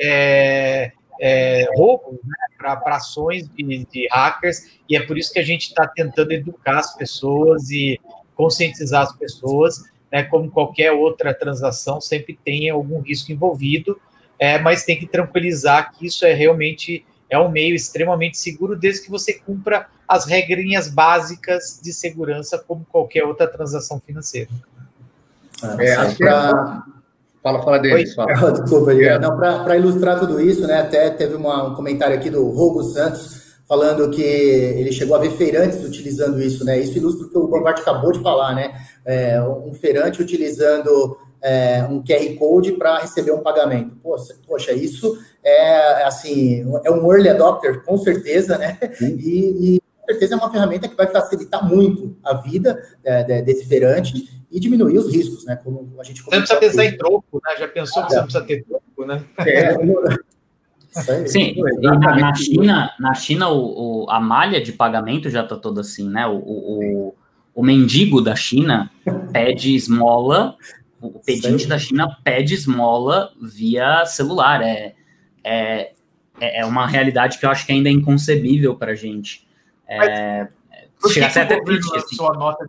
é, 0.00 0.92
é, 1.20 1.66
roubos 1.76 2.14
né, 2.24 2.36
para 2.56 2.96
ações 2.96 3.48
de, 3.48 3.84
de, 3.84 4.08
hackers, 4.10 4.78
e 4.88 4.96
é 4.96 5.04
por 5.04 5.18
isso 5.18 5.32
que 5.32 5.40
a 5.40 5.44
gente 5.44 5.62
está 5.62 5.86
tentando 5.86 6.32
educar 6.32 6.78
as 6.78 6.96
pessoas 6.96 7.70
e 7.70 8.00
conscientizar 8.36 9.02
as 9.02 9.12
pessoas, 9.16 9.82
né, 10.12 10.22
como 10.22 10.48
qualquer 10.48 10.92
outra 10.92 11.34
transação, 11.34 12.00
sempre 12.00 12.38
tem 12.44 12.70
algum 12.70 13.00
risco 13.00 13.32
envolvido, 13.32 14.00
é, 14.38 14.58
mas 14.60 14.84
tem 14.84 14.96
que 14.96 15.06
tranquilizar 15.06 15.92
que 15.92 16.06
isso 16.06 16.24
é 16.24 16.32
realmente 16.32 17.04
é 17.30 17.38
um 17.38 17.50
meio 17.50 17.74
extremamente 17.74 18.38
seguro, 18.38 18.76
desde 18.76 19.02
que 19.02 19.10
você 19.10 19.34
cumpra 19.34 19.86
as 20.06 20.24
regrinhas 20.24 20.88
básicas 20.88 21.78
de 21.82 21.92
segurança, 21.92 22.58
como 22.58 22.86
qualquer 22.90 23.24
outra 23.24 23.46
transação 23.46 24.00
financeira. 24.00 24.48
É, 25.78 25.90
é 25.90 26.14
pra... 26.14 26.84
Fala, 27.42 27.62
fala 27.62 27.78
deles. 27.78 28.14
Fala. 28.14 28.52
Desculpa, 28.52 28.92
é. 28.92 29.18
não, 29.18 29.36
para 29.36 29.76
ilustrar 29.76 30.18
tudo 30.18 30.40
isso, 30.40 30.66
né? 30.66 30.80
Até 30.80 31.10
teve 31.10 31.34
uma, 31.34 31.68
um 31.68 31.74
comentário 31.74 32.16
aqui 32.16 32.30
do 32.30 32.48
Rogo 32.50 32.82
Santos 32.82 33.38
falando 33.68 34.10
que 34.10 34.22
ele 34.22 34.90
chegou 34.90 35.14
a 35.14 35.18
ver 35.18 35.30
feirantes 35.32 35.84
utilizando 35.84 36.40
isso, 36.40 36.64
né? 36.64 36.80
Isso 36.80 36.96
ilustra 36.96 37.26
o 37.26 37.30
que 37.30 37.38
o 37.38 37.46
Bombard 37.46 37.80
acabou 37.80 38.12
de 38.12 38.22
falar, 38.22 38.54
né? 38.54 38.72
É, 39.04 39.40
um 39.42 39.74
feirante 39.74 40.22
utilizando 40.22 41.18
é, 41.42 41.84
um 41.84 42.02
QR 42.02 42.34
Code 42.36 42.72
para 42.72 42.98
receber 42.98 43.32
um 43.32 43.42
pagamento. 43.42 43.96
Poxa, 44.02 44.34
poxa, 44.46 44.72
isso 44.72 45.18
é 45.44 46.04
assim, 46.04 46.64
é 46.84 46.90
um 46.90 47.12
early 47.12 47.28
adopter, 47.28 47.82
com 47.84 47.96
certeza, 47.96 48.58
né? 48.58 48.78
E, 49.00 49.76
e 49.76 49.80
com 49.80 50.06
certeza 50.06 50.34
é 50.34 50.38
uma 50.38 50.50
ferramenta 50.50 50.88
que 50.88 50.96
vai 50.96 51.06
facilitar 51.06 51.66
muito 51.66 52.16
a 52.24 52.34
vida 52.34 52.82
é, 53.04 53.42
desse 53.42 53.66
feirante 53.66 54.38
e 54.50 54.58
diminuir 54.58 54.98
os 54.98 55.12
riscos, 55.12 55.44
né? 55.44 55.56
Como 55.56 55.94
a 56.00 56.04
gente 56.04 56.22
Você 56.22 56.30
não 56.30 56.38
precisa 56.38 56.60
pensar 56.60 56.84
em 56.84 56.96
troco, 56.96 57.40
né? 57.44 57.56
Já 57.58 57.68
pensou 57.68 58.02
que 58.02 58.10
você 58.10 58.16
não 58.16 58.24
precisa 58.24 58.44
ter 58.44 58.64
troco, 58.64 59.06
né? 59.06 59.22
É. 59.38 59.74
Sim, 61.26 61.54
na, 61.80 62.16
na, 62.16 62.34
China, 62.34 62.90
na 62.98 63.14
China 63.14 63.50
o, 63.50 64.04
o, 64.04 64.10
a 64.10 64.18
malha 64.18 64.60
de 64.60 64.72
pagamento 64.72 65.28
já 65.28 65.42
está 65.42 65.54
toda 65.54 65.82
assim, 65.82 66.08
né? 66.08 66.26
O, 66.26 66.36
o, 66.36 67.14
o, 67.54 67.62
mendigo 67.62 68.22
da 68.22 68.34
China 68.34 68.90
pede 69.30 69.74
esmola, 69.74 70.56
o 71.00 71.20
pedinte 71.20 71.66
da 71.66 71.78
China 71.78 72.16
pede 72.24 72.54
esmola 72.54 73.32
via 73.40 74.04
celular. 74.06 74.62
É, 74.62 74.94
é, 75.44 75.92
é 76.40 76.64
uma 76.64 76.86
realidade 76.86 77.38
que 77.38 77.46
eu 77.46 77.50
acho 77.50 77.66
que 77.66 77.72
ainda 77.72 77.88
é 77.88 77.92
inconcebível 77.92 78.74
para 78.76 78.92
a 78.92 78.94
gente. 78.94 79.46
É, 79.86 80.48
chega 81.10 81.26
a 81.26 81.30
ser 81.30 81.40
até 81.40 81.60
triste. 81.62 81.96
Assim. 81.96 82.16
Nota 82.16 82.68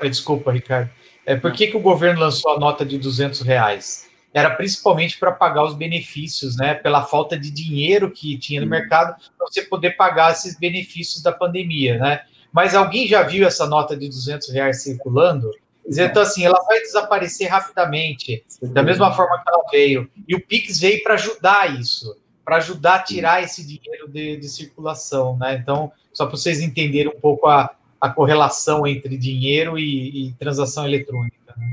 é, 0.00 0.08
desculpa, 0.08 0.52
Ricardo. 0.52 0.90
É, 1.24 1.36
por 1.36 1.52
que, 1.52 1.66
que 1.66 1.76
o 1.76 1.80
governo 1.80 2.20
lançou 2.20 2.52
a 2.52 2.58
nota 2.58 2.84
de 2.84 2.98
200 2.98 3.40
reais? 3.40 4.08
Era 4.32 4.50
principalmente 4.50 5.18
para 5.18 5.32
pagar 5.32 5.64
os 5.64 5.74
benefícios, 5.74 6.56
né? 6.56 6.74
Pela 6.74 7.04
falta 7.04 7.38
de 7.38 7.50
dinheiro 7.50 8.10
que 8.10 8.38
tinha 8.38 8.60
no 8.60 8.66
mercado, 8.66 9.16
para 9.36 9.46
você 9.48 9.62
poder 9.62 9.92
pagar 9.92 10.32
esses 10.32 10.58
benefícios 10.58 11.22
da 11.22 11.32
pandemia, 11.32 11.98
né? 11.98 12.20
Mas 12.52 12.74
alguém 12.74 13.06
já 13.08 13.22
viu 13.22 13.46
essa 13.46 13.66
nota 13.66 13.96
de 13.96 14.08
200 14.08 14.50
reais 14.50 14.82
circulando? 14.82 15.50
Então, 15.88 16.22
assim, 16.22 16.44
ela 16.44 16.60
vai 16.64 16.80
desaparecer 16.80 17.48
rapidamente, 17.48 18.44
da 18.62 18.82
mesma 18.82 19.12
forma 19.12 19.40
que 19.42 19.48
ela 19.48 19.64
veio. 19.70 20.10
E 20.26 20.34
o 20.34 20.40
Pix 20.40 20.80
veio 20.80 21.02
para 21.02 21.14
ajudar 21.14 21.78
isso, 21.78 22.16
para 22.44 22.56
ajudar 22.56 22.96
a 22.96 23.02
tirar 23.02 23.42
esse 23.42 23.64
dinheiro 23.64 24.08
de, 24.08 24.36
de 24.36 24.48
circulação, 24.48 25.36
né? 25.36 25.54
Então, 25.54 25.92
só 26.12 26.26
para 26.26 26.36
vocês 26.36 26.60
entenderem 26.60 27.12
um 27.14 27.20
pouco 27.20 27.46
a, 27.46 27.70
a 28.00 28.08
correlação 28.08 28.86
entre 28.86 29.16
dinheiro 29.16 29.78
e, 29.78 30.28
e 30.28 30.32
transação 30.34 30.86
eletrônica. 30.86 31.54
Né? 31.56 31.66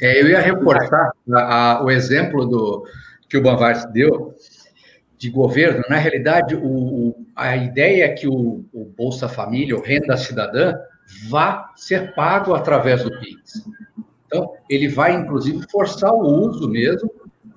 É, 0.00 0.20
eu 0.20 0.28
ia 0.28 0.40
reforçar 0.40 1.10
a, 1.32 1.72
a, 1.72 1.84
o 1.84 1.90
exemplo 1.90 2.46
do 2.46 2.86
que 3.28 3.36
o 3.36 3.42
Banvart 3.42 3.90
deu 3.92 4.34
de 5.18 5.30
governo. 5.30 5.82
Na 5.88 5.96
realidade, 5.96 6.54
o, 6.54 6.66
o, 6.66 7.26
a 7.34 7.56
ideia 7.56 8.04
é 8.04 8.08
que 8.08 8.28
o, 8.28 8.64
o 8.72 8.84
Bolsa 8.96 9.28
Família, 9.28 9.76
o 9.76 9.82
Renda 9.82 10.16
Cidadã, 10.16 10.74
vá 11.28 11.72
ser 11.76 12.14
pago 12.14 12.54
através 12.54 13.02
do 13.02 13.10
PIX. 13.18 13.64
Então, 14.26 14.54
ele 14.68 14.88
vai, 14.88 15.14
inclusive, 15.14 15.64
forçar 15.70 16.12
o 16.12 16.22
uso 16.22 16.68
mesmo, 16.68 17.10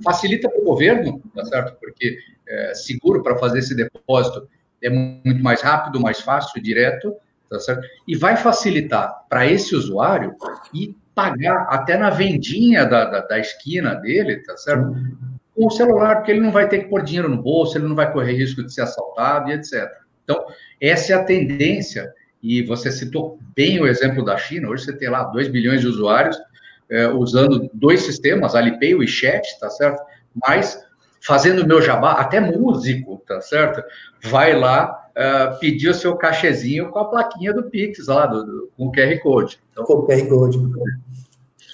facilita 0.04 0.50
para 0.50 0.62
o 0.62 0.66
governo, 0.66 1.22
tá 1.36 1.44
certo? 1.46 1.78
Porque 1.80 2.18
é, 2.48 2.74
seguro 2.74 3.22
para 3.24 3.38
fazer 3.38 3.60
esse 3.60 3.76
depósito 3.76 4.48
é 4.82 4.90
muito 4.90 5.44
mais 5.44 5.62
rápido, 5.62 6.00
mais 6.00 6.22
fácil, 6.22 6.62
direto, 6.62 7.16
tá 7.50 7.60
certo? 7.60 7.86
E 8.08 8.16
vai 8.16 8.38
facilitar 8.38 9.26
para 9.30 9.46
esse 9.46 9.76
usuário 9.76 10.36
e 10.74 10.96
pagar 11.14 11.68
até 11.70 11.98
na 11.98 12.10
vendinha 12.10 12.86
da, 12.86 13.06
da, 13.06 13.22
da, 13.22 13.40
esquina 13.40 13.96
dele, 13.96 14.38
tá 14.44 14.56
certo? 14.56 14.96
Com 15.56 15.68
o 15.68 15.72
celular, 15.72 16.18
porque 16.18 16.32
ele 16.32 16.40
não 16.40 16.52
vai 16.52 16.70
ter 16.70 16.80
que 16.80 16.90
pôr 16.90 17.04
dinheiro 17.04 17.28
no 17.28 17.42
bolso, 17.42 17.78
ele 17.78 17.88
não 17.88 17.96
vai 17.96 18.12
correr 18.12 18.34
risco 18.34 18.64
de 18.64 18.74
ser 18.74 18.82
assaltado 18.82 19.50
e 19.50 19.54
etc. 19.54 19.90
Então, 20.24 20.46
essa 20.80 21.12
é 21.12 21.16
a 21.16 21.24
tendência, 21.24 22.14
e 22.42 22.64
você 22.64 22.92
citou 22.92 23.40
bem 23.56 23.82
o 23.82 23.88
exemplo 23.88 24.24
da 24.24 24.38
China, 24.38 24.70
hoje 24.70 24.86
você 24.86 24.94
tem 24.94 25.10
lá 25.10 25.24
2 25.24 25.50
bilhões 25.50 25.82
de 25.82 25.88
usuários 25.88 26.38
é, 26.90 27.08
usando 27.08 27.70
dois 27.74 28.02
sistemas, 28.02 28.56
Alipay 28.56 28.92
e 28.92 28.96
WeChat, 28.96 29.60
tá 29.60 29.70
certo? 29.70 30.02
Mas 30.48 30.84
fazendo 31.22 31.64
o 31.64 31.68
meu 31.68 31.82
jabá, 31.82 32.14
até 32.14 32.40
músico, 32.40 33.22
tá 33.28 33.42
certo? 33.42 33.84
Vai 34.24 34.58
lá 34.58 35.08
uh, 35.12 35.60
pedir 35.60 35.90
o 35.90 35.94
seu 35.94 36.16
cachezinho 36.16 36.90
com 36.90 37.00
a 37.00 37.06
plaquinha 37.06 37.54
do 37.54 37.64
Pix 37.64 38.08
lá, 38.08 38.26
do, 38.26 38.44
do 38.44 38.72
com 38.76 38.88
o 38.88 38.92
QR 38.92 39.20
Code. 39.20 39.60
Então, 39.72 39.84
com 39.84 39.94
o 39.94 40.08
QR 40.08 40.28
Code. 40.28 40.58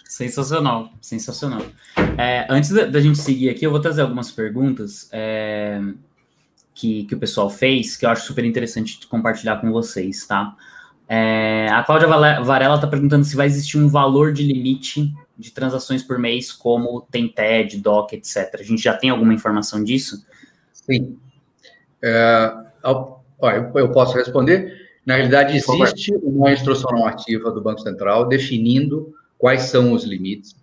Sensacional, 0.05 0.89
sensacional. 1.01 1.61
É, 2.17 2.45
antes 2.49 2.71
da, 2.71 2.85
da, 2.85 2.99
gente 2.99 3.19
seguir 3.19 3.49
aqui, 3.49 3.65
eu 3.65 3.71
vou 3.71 3.79
trazer 3.79 4.01
algumas 4.01 4.31
perguntas 4.31 5.09
é, 5.11 5.79
que, 6.75 7.05
que 7.05 7.15
o 7.15 7.19
pessoal 7.19 7.49
fez, 7.49 7.95
que 7.95 8.05
eu 8.05 8.09
acho 8.09 8.27
super 8.27 8.45
interessante 8.45 8.99
compartilhar 9.07 9.61
com 9.61 9.71
vocês, 9.71 10.27
tá? 10.27 10.55
É, 11.07 11.67
a 11.71 11.83
Cláudia 11.83 12.07
Varela 12.07 12.75
está 12.75 12.87
perguntando 12.87 13.23
se 13.23 13.35
vai 13.35 13.47
existir 13.47 13.77
um 13.77 13.87
valor 13.87 14.33
de 14.33 14.43
limite 14.43 15.13
de 15.37 15.51
transações 15.51 16.03
por 16.03 16.19
mês, 16.19 16.51
como 16.51 17.01
tem 17.09 17.27
TED, 17.27 17.77
DOC, 17.77 18.13
etc. 18.13 18.57
A 18.59 18.63
gente 18.63 18.81
já 18.81 18.95
tem 18.95 19.09
alguma 19.09 19.33
informação 19.33 19.83
disso? 19.83 20.25
Sim. 20.73 21.17
É, 22.01 22.53
eu 22.83 23.91
posso 23.91 24.15
responder. 24.15 24.73
Na 25.05 25.15
realidade, 25.15 25.55
existe 25.55 26.13
uma 26.23 26.51
instrução 26.51 26.91
normativa 26.91 27.51
do 27.51 27.61
Banco 27.61 27.81
Central 27.81 28.27
definindo 28.27 29.13
quais 29.37 29.63
são 29.63 29.93
os 29.93 30.03
limites. 30.03 30.55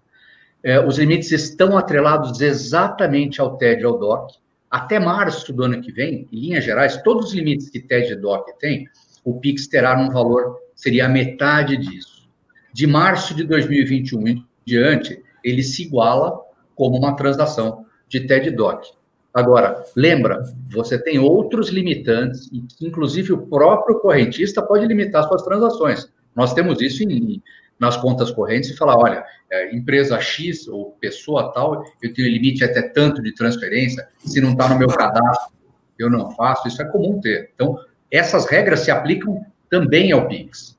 é, 0.63 0.85
os 0.85 0.99
limites 0.99 1.31
estão 1.33 1.77
atrelados 1.77 2.41
exatamente 2.41 3.41
ao 3.41 3.57
TED 3.57 3.83
e 3.83 3.85
ao 3.85 3.99
DOC. 3.99 4.42
Até 4.73 4.99
março 4.99 5.53
do 5.53 5.65
ano 5.65 5.83
que 5.83 5.93
vem, 5.93 6.27
em 6.33 6.41
linhas 6.41 6.65
gerais, 6.65 7.03
todos 7.03 7.27
os 7.27 7.35
limites 7.35 7.69
que 7.69 7.79
TED 7.79 8.15
e 8.15 8.17
DOC 8.17 8.59
têm, 8.59 8.87
o 9.23 9.39
PIX 9.39 9.67
terá 9.67 10.01
um 10.01 10.09
valor, 10.09 10.57
seria 10.75 11.05
a 11.05 11.11
metade 11.11 11.77
disso. 11.77 12.27
De 12.73 12.87
março 12.87 13.35
de 13.35 13.45
2021 13.45 14.29
em 14.29 14.47
diante, 14.65 15.23
ele 15.45 15.63
se 15.63 15.83
iguala 15.83 16.41
como 16.75 16.97
uma 16.97 17.15
transação 17.15 17.85
de 18.09 18.21
TED 18.21 18.51
DOC. 18.53 18.87
Agora, 19.35 19.85
lembra, 19.95 20.43
você 20.71 20.99
tem 20.99 21.19
outros 21.19 21.69
limitantes, 21.69 22.49
e 22.51 22.65
inclusive 22.81 23.35
o 23.35 23.47
próprio 23.47 24.01
correntista 24.01 24.63
pode 24.63 24.87
limitar 24.87 25.29
suas 25.29 25.43
transações. 25.43 26.11
Nós 26.35 26.55
temos 26.55 26.81
isso 26.81 27.03
em, 27.03 27.43
nas 27.83 27.97
contas 27.97 28.31
correntes 28.31 28.71
e 28.71 28.77
falar, 28.77 28.97
olha, 28.97 29.25
é, 29.51 29.75
empresa 29.75 30.21
X 30.21 30.69
ou 30.69 30.93
pessoa 31.01 31.53
tal, 31.53 31.85
eu 32.01 32.15
tenho 32.15 32.29
limite 32.29 32.63
até 32.63 32.81
tanto 32.81 33.21
de 33.21 33.35
transferência, 33.35 34.09
se 34.25 34.41
não 34.41 34.53
está 34.53 34.69
no 34.69 34.79
meu 34.79 34.87
cadastro, 34.87 35.53
eu 35.99 36.09
não 36.09 36.31
faço, 36.31 36.69
isso 36.69 36.81
é 36.81 36.85
comum 36.85 37.21
ter. 37.21 37.51
Então, 37.53 37.77
essas 38.09 38.47
regras 38.47 38.81
se 38.81 38.93
aplicam 38.93 39.45
também 39.69 40.13
ao 40.13 40.29
Pix. 40.29 40.79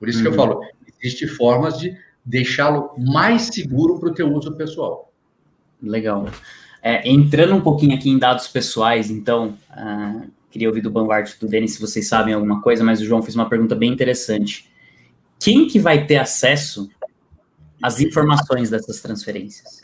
Por 0.00 0.08
isso 0.08 0.18
uhum. 0.18 0.22
que 0.22 0.28
eu 0.28 0.32
uhum. 0.32 0.54
falo, 0.54 0.62
existem 1.02 1.28
formas 1.28 1.78
de 1.78 1.94
deixá-lo 2.24 2.92
mais 2.96 3.42
seguro 3.42 4.00
para 4.00 4.08
o 4.08 4.14
teu 4.14 4.32
uso 4.32 4.56
pessoal. 4.56 5.12
Legal. 5.82 6.28
É, 6.82 7.06
entrando 7.06 7.56
um 7.56 7.60
pouquinho 7.60 7.94
aqui 7.94 8.08
em 8.08 8.18
dados 8.18 8.48
pessoais, 8.48 9.10
então, 9.10 9.54
uh, 9.70 10.26
queria 10.50 10.68
ouvir 10.68 10.80
do 10.80 10.90
Banvard 10.90 11.30
do 11.38 11.46
Denis 11.46 11.74
se 11.74 11.80
vocês 11.80 12.08
sabem 12.08 12.32
alguma 12.32 12.62
coisa, 12.62 12.82
mas 12.82 13.02
o 13.02 13.04
João 13.04 13.22
fez 13.22 13.34
uma 13.34 13.50
pergunta 13.50 13.74
bem 13.74 13.92
interessante 13.92 14.67
quem 15.38 15.66
que 15.66 15.78
vai 15.78 16.06
ter 16.06 16.16
acesso 16.16 16.88
às 17.82 18.00
informações 18.00 18.70
dessas 18.70 19.00
transferências, 19.00 19.80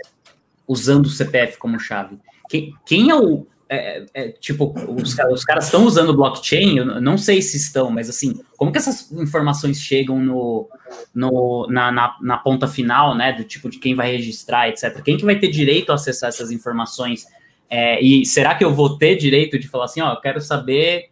usando 0.67 1.07
o 1.07 1.11
CPF 1.11 1.59
como 1.59 1.79
chave? 1.79 2.19
Quem, 2.49 2.75
quem 2.85 3.11
é 3.11 3.15
o. 3.15 3.47
É, 3.67 4.05
é, 4.13 4.29
tipo, 4.29 4.75
os, 4.89 5.17
os 5.19 5.45
caras 5.45 5.65
estão 5.65 5.87
usando 5.87 6.15
blockchain, 6.15 6.77
eu 6.77 7.01
não 7.01 7.17
sei 7.17 7.41
se 7.41 7.57
estão, 7.57 7.91
mas 7.91 8.11
assim, 8.11 8.39
como 8.59 8.71
que 8.71 8.77
essas 8.77 9.11
informações 9.11 9.81
chegam 9.81 10.21
no, 10.21 10.69
no, 11.15 11.67
na, 11.71 11.91
na, 11.91 12.17
na, 12.21 12.37
ponta 12.37 12.69
final, 12.69 13.17
né, 13.17 13.33
do 13.33 13.43
tipo 13.43 13.71
de 13.71 13.79
quem 13.79 13.95
vai 13.95 14.13
registrar, 14.13 14.69
etc. 14.69 15.03
Quem 15.03 15.17
que 15.17 15.25
vai 15.25 15.39
ter 15.39 15.49
direito 15.49 15.91
a 15.91 15.95
acessar 15.95 16.29
essas 16.29 16.51
informações? 16.51 17.27
É, 17.71 18.01
e 18.05 18.27
será 18.27 18.55
que 18.55 18.63
eu 18.63 18.73
vou 18.73 18.99
ter 18.99 19.17
direito 19.17 19.59
de 19.59 19.67
falar 19.67 19.87
assim, 19.87 20.03
ó, 20.03 20.13
eu 20.13 20.21
quero 20.21 20.41
saber 20.43 21.09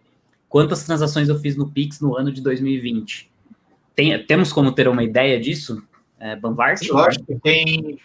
quantas 0.49 0.84
transações 0.84 1.30
eu 1.30 1.40
fiz 1.40 1.57
no 1.57 1.70
Pix 1.70 2.01
no 2.01 2.16
ano 2.16 2.30
de 2.30 2.43
2020? 2.43 3.32
Tem, 3.95 4.24
temos 4.24 4.53
como 4.53 4.72
ter 4.72 4.88
uma 4.88 5.03
ideia 5.03 5.38
disso, 5.38 5.82
é, 6.18 6.36
Banvart? 6.36 6.80
Acho 6.82 7.18
que 7.24 7.34
tem 7.36 7.99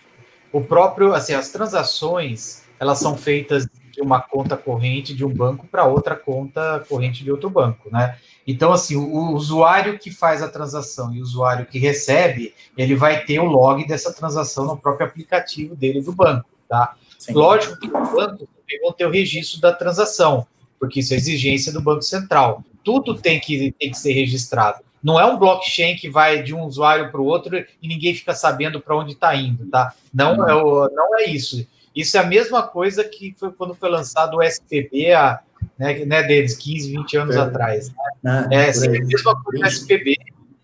o 0.51 0.61
próprio, 0.61 1.13
assim, 1.13 1.33
as 1.33 1.49
transações, 1.49 2.63
elas 2.79 2.99
são 2.99 3.17
feitas 3.17 3.67
de 3.91 4.01
uma 4.01 4.21
conta 4.21 4.55
corrente 4.55 5.13
de 5.13 5.25
um 5.25 5.33
banco 5.33 5.67
para 5.67 5.85
outra 5.85 6.15
conta 6.15 6.85
corrente 6.88 7.23
de 7.23 7.31
outro 7.31 7.49
banco, 7.49 7.89
né? 7.91 8.17
Então, 8.45 8.71
assim, 8.71 8.95
o 8.95 9.33
usuário 9.33 9.99
que 9.99 10.09
faz 10.09 10.41
a 10.41 10.47
transação 10.47 11.13
e 11.13 11.19
o 11.19 11.23
usuário 11.23 11.65
que 11.65 11.79
recebe, 11.79 12.53
ele 12.77 12.95
vai 12.95 13.25
ter 13.25 13.39
o 13.39 13.45
log 13.45 13.85
dessa 13.85 14.13
transação 14.13 14.65
no 14.65 14.77
próprio 14.77 15.07
aplicativo 15.07 15.75
dele 15.75 16.01
do 16.01 16.13
banco, 16.13 16.47
tá? 16.69 16.95
Sim. 17.17 17.33
Lógico 17.33 17.77
que 17.79 17.88
o 17.88 17.91
banco 17.91 18.47
também 18.47 18.79
vão 18.81 18.93
ter 18.93 19.05
o 19.05 19.11
registro 19.11 19.59
da 19.59 19.73
transação, 19.73 20.47
porque 20.79 20.99
isso 21.01 21.13
é 21.13 21.17
exigência 21.17 21.73
do 21.73 21.81
Banco 21.81 22.03
Central. 22.03 22.63
Tudo 22.83 23.15
tem 23.15 23.39
que, 23.39 23.73
tem 23.77 23.91
que 23.91 23.97
ser 23.97 24.13
registrado. 24.13 24.79
Não 25.03 25.19
é 25.19 25.25
um 25.25 25.37
blockchain 25.37 25.95
que 25.95 26.09
vai 26.09 26.41
de 26.41 26.53
um 26.53 26.63
usuário 26.63 27.11
para 27.11 27.21
o 27.21 27.25
outro 27.25 27.57
e 27.57 27.87
ninguém 27.87 28.13
fica 28.13 28.33
sabendo 28.33 28.81
para 28.81 28.95
onde 28.95 29.13
está 29.13 29.35
indo, 29.35 29.67
tá? 29.69 29.93
Não 30.13 30.47
é, 30.47 30.53
o, 30.55 30.89
não 30.89 31.17
é 31.19 31.25
isso. 31.25 31.65
Isso 31.95 32.17
é 32.17 32.19
a 32.19 32.25
mesma 32.25 32.63
coisa 32.63 33.03
que 33.03 33.35
foi 33.39 33.51
quando 33.51 33.73
foi 33.73 33.89
lançado 33.89 34.37
o 34.37 34.43
SPB, 34.43 35.13
a, 35.13 35.39
né, 35.77 36.05
né, 36.05 36.23
deles, 36.23 36.55
15, 36.55 36.91
20 36.91 37.17
anos 37.17 37.35
é. 37.35 37.39
atrás. 37.39 37.89
Né? 37.89 37.95
Ah, 38.25 38.47
é, 38.51 38.69
é 38.69 38.69
a 38.69 39.05
mesma 39.05 39.43
coisa 39.43 39.59
do 39.59 39.65
SPB, 39.65 40.15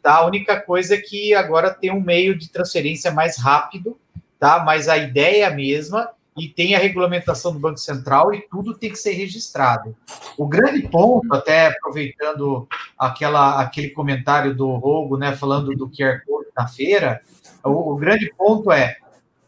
tá? 0.01 0.15
A 0.15 0.25
única 0.25 0.59
coisa 0.59 0.95
é 0.95 0.97
que 0.97 1.34
agora 1.34 1.73
tem 1.73 1.91
um 1.91 2.01
meio 2.01 2.38
de 2.38 2.49
transferência 2.49 3.11
mais 3.11 3.38
rápido, 3.38 3.97
tá? 4.39 4.63
Mas 4.63 4.88
a 4.88 4.97
ideia 4.97 5.43
é 5.43 5.47
a 5.47 5.51
mesma 5.51 6.09
e 6.38 6.47
tem 6.47 6.75
a 6.75 6.79
regulamentação 6.79 7.53
do 7.53 7.59
Banco 7.59 7.77
Central 7.77 8.34
e 8.34 8.41
tudo 8.41 8.73
tem 8.73 8.89
que 8.89 8.97
ser 8.97 9.11
registrado. 9.11 9.95
O 10.38 10.47
grande 10.47 10.88
ponto, 10.88 11.34
até 11.34 11.67
aproveitando 11.67 12.67
aquela, 12.97 13.61
aquele 13.61 13.89
comentário 13.89 14.55
do 14.55 14.71
Rogo, 14.75 15.17
né, 15.17 15.36
falando 15.36 15.75
do 15.75 15.89
QR 15.89 16.21
Code 16.25 16.49
na 16.55 16.67
feira, 16.67 17.21
o, 17.63 17.93
o 17.93 17.95
grande 17.95 18.31
ponto 18.36 18.71
é, 18.71 18.97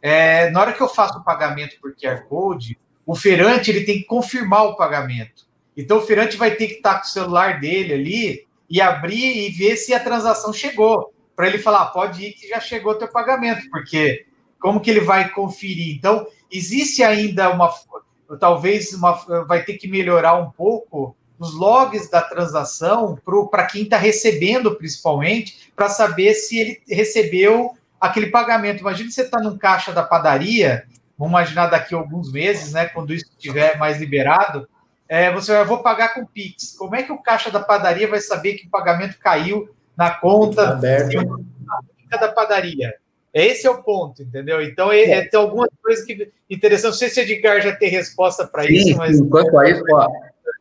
é, 0.01 0.49
na 0.51 0.61
hora 0.61 0.73
que 0.73 0.81
eu 0.81 0.87
faço 0.87 1.19
o 1.19 1.23
pagamento 1.23 1.77
por 1.81 1.95
QR 1.95 2.23
Code, 2.27 2.77
o 3.05 3.15
feirante 3.15 3.71
ele 3.71 3.85
tem 3.85 3.99
que 3.99 4.05
confirmar 4.05 4.65
o 4.65 4.75
pagamento. 4.75 5.45
Então 5.75 5.97
o 5.97 6.01
feirante 6.01 6.37
vai 6.37 6.51
ter 6.51 6.67
que 6.67 6.75
estar 6.75 6.99
com 6.99 7.05
o 7.05 7.09
celular 7.09 7.59
dele 7.59 7.93
ali 7.93 8.47
e 8.69 8.81
abrir 8.81 9.47
e 9.47 9.51
ver 9.51 9.75
se 9.75 9.93
a 9.93 9.99
transação 9.99 10.53
chegou, 10.53 11.13
para 11.35 11.47
ele 11.47 11.57
falar, 11.57 11.87
pode 11.87 12.23
ir 12.23 12.33
que 12.33 12.47
já 12.47 12.59
chegou 12.59 12.93
o 12.93 12.95
teu 12.95 13.07
pagamento, 13.07 13.69
porque 13.69 14.25
como 14.59 14.79
que 14.79 14.89
ele 14.89 15.01
vai 15.01 15.29
conferir? 15.29 15.95
Então, 15.95 16.25
existe 16.51 17.03
ainda 17.03 17.49
uma, 17.51 17.73
talvez 18.39 18.93
uma, 18.93 19.13
vai 19.45 19.63
ter 19.63 19.73
que 19.73 19.87
melhorar 19.87 20.35
um 20.35 20.49
pouco 20.49 21.15
os 21.37 21.53
logs 21.53 22.09
da 22.09 22.21
transação 22.21 23.17
para 23.51 23.65
quem 23.65 23.83
está 23.83 23.97
recebendo, 23.97 24.75
principalmente, 24.75 25.71
para 25.75 25.89
saber 25.89 26.33
se 26.33 26.57
ele 26.57 26.81
recebeu 26.87 27.75
aquele 27.99 28.27
pagamento. 28.27 28.79
Imagina 28.79 29.11
você 29.11 29.23
está 29.23 29.39
num 29.39 29.57
caixa 29.57 29.91
da 29.91 30.03
padaria, 30.03 30.85
vamos 31.17 31.31
imaginar 31.31 31.67
daqui 31.67 31.93
a 31.93 31.97
alguns 31.97 32.31
meses, 32.31 32.73
né, 32.73 32.85
quando 32.85 33.13
isso 33.13 33.25
estiver 33.25 33.77
mais 33.77 33.99
liberado, 33.99 34.67
é, 35.07 35.31
você 35.31 35.53
vai, 35.53 35.65
vou 35.65 35.83
pagar 35.83 36.13
com 36.13 36.25
Pix. 36.25 36.75
Como 36.77 36.95
é 36.95 37.03
que 37.03 37.11
o 37.11 37.21
caixa 37.21 37.51
da 37.51 37.59
padaria 37.59 38.07
vai 38.07 38.19
saber 38.19 38.55
que 38.55 38.67
o 38.67 38.69
pagamento 38.69 39.19
caiu 39.19 39.69
na 39.95 40.11
conta 40.11 40.75
da 42.19 42.31
padaria? 42.31 42.95
Esse 43.35 43.67
é 43.67 43.69
o 43.69 43.83
ponto, 43.83 44.23
entendeu? 44.23 44.61
Então, 44.61 44.89
é, 44.89 45.01
é, 45.01 45.25
tem 45.25 45.37
algumas 45.37 45.67
coisas 45.83 46.05
que 46.05 46.31
interessantes. 46.49 47.01
Não 47.01 47.09
sei 47.09 47.09
se 47.09 47.19
o 47.19 47.23
Edgar 47.23 47.61
já 47.61 47.75
tem 47.75 47.89
resposta 47.89 48.47
para 48.47 48.65
isso, 48.65 48.95
mas. 48.95 49.19
Enquanto 49.19 49.59
a 49.59 49.69
isso, 49.69 49.83
ó, 49.91 50.07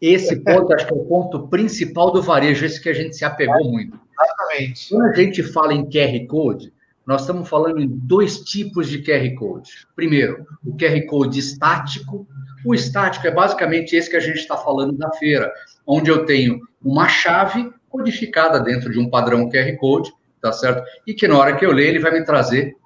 esse 0.02 0.34
ponto 0.40 0.74
acho 0.74 0.84
que 0.84 0.92
é 0.92 0.96
o 0.96 1.04
ponto 1.04 1.46
principal 1.46 2.10
do 2.10 2.20
varejo, 2.20 2.66
esse 2.66 2.82
que 2.82 2.88
a 2.88 2.92
gente 2.92 3.14
se 3.14 3.24
apegou 3.24 3.70
muito. 3.70 3.96
Exatamente. 4.20 4.88
Quando 4.88 5.08
a 5.08 5.12
gente 5.12 5.42
fala 5.44 5.72
em 5.72 5.88
QR 5.88 6.26
Code, 6.26 6.72
nós 7.06 7.20
estamos 7.20 7.48
falando 7.48 7.80
em 7.80 7.86
dois 7.86 8.40
tipos 8.40 8.88
de 8.88 8.98
QR 9.04 9.32
Code. 9.36 9.70
Primeiro, 9.94 10.44
o 10.66 10.76
QR 10.76 11.00
Code 11.06 11.38
estático. 11.38 12.26
O 12.66 12.74
estático 12.74 13.24
é 13.28 13.30
basicamente 13.30 13.94
esse 13.94 14.10
que 14.10 14.16
a 14.16 14.20
gente 14.20 14.38
está 14.38 14.56
falando 14.56 14.94
da 14.94 15.12
feira, 15.12 15.52
onde 15.86 16.10
eu 16.10 16.26
tenho 16.26 16.60
uma 16.82 17.08
chave 17.08 17.70
codificada 17.88 18.58
dentro 18.58 18.90
de 18.90 18.98
um 18.98 19.08
padrão 19.08 19.48
QR 19.48 19.76
Code 19.76 20.12
tá 20.44 20.52
certo? 20.52 20.82
E 21.06 21.14
que 21.14 21.26
na 21.26 21.38
hora 21.38 21.56
que 21.56 21.64
eu 21.64 21.72
ler, 21.72 21.88
ele 21.88 21.98
vai 21.98 22.12
me 22.12 22.22
trazer 22.22 22.76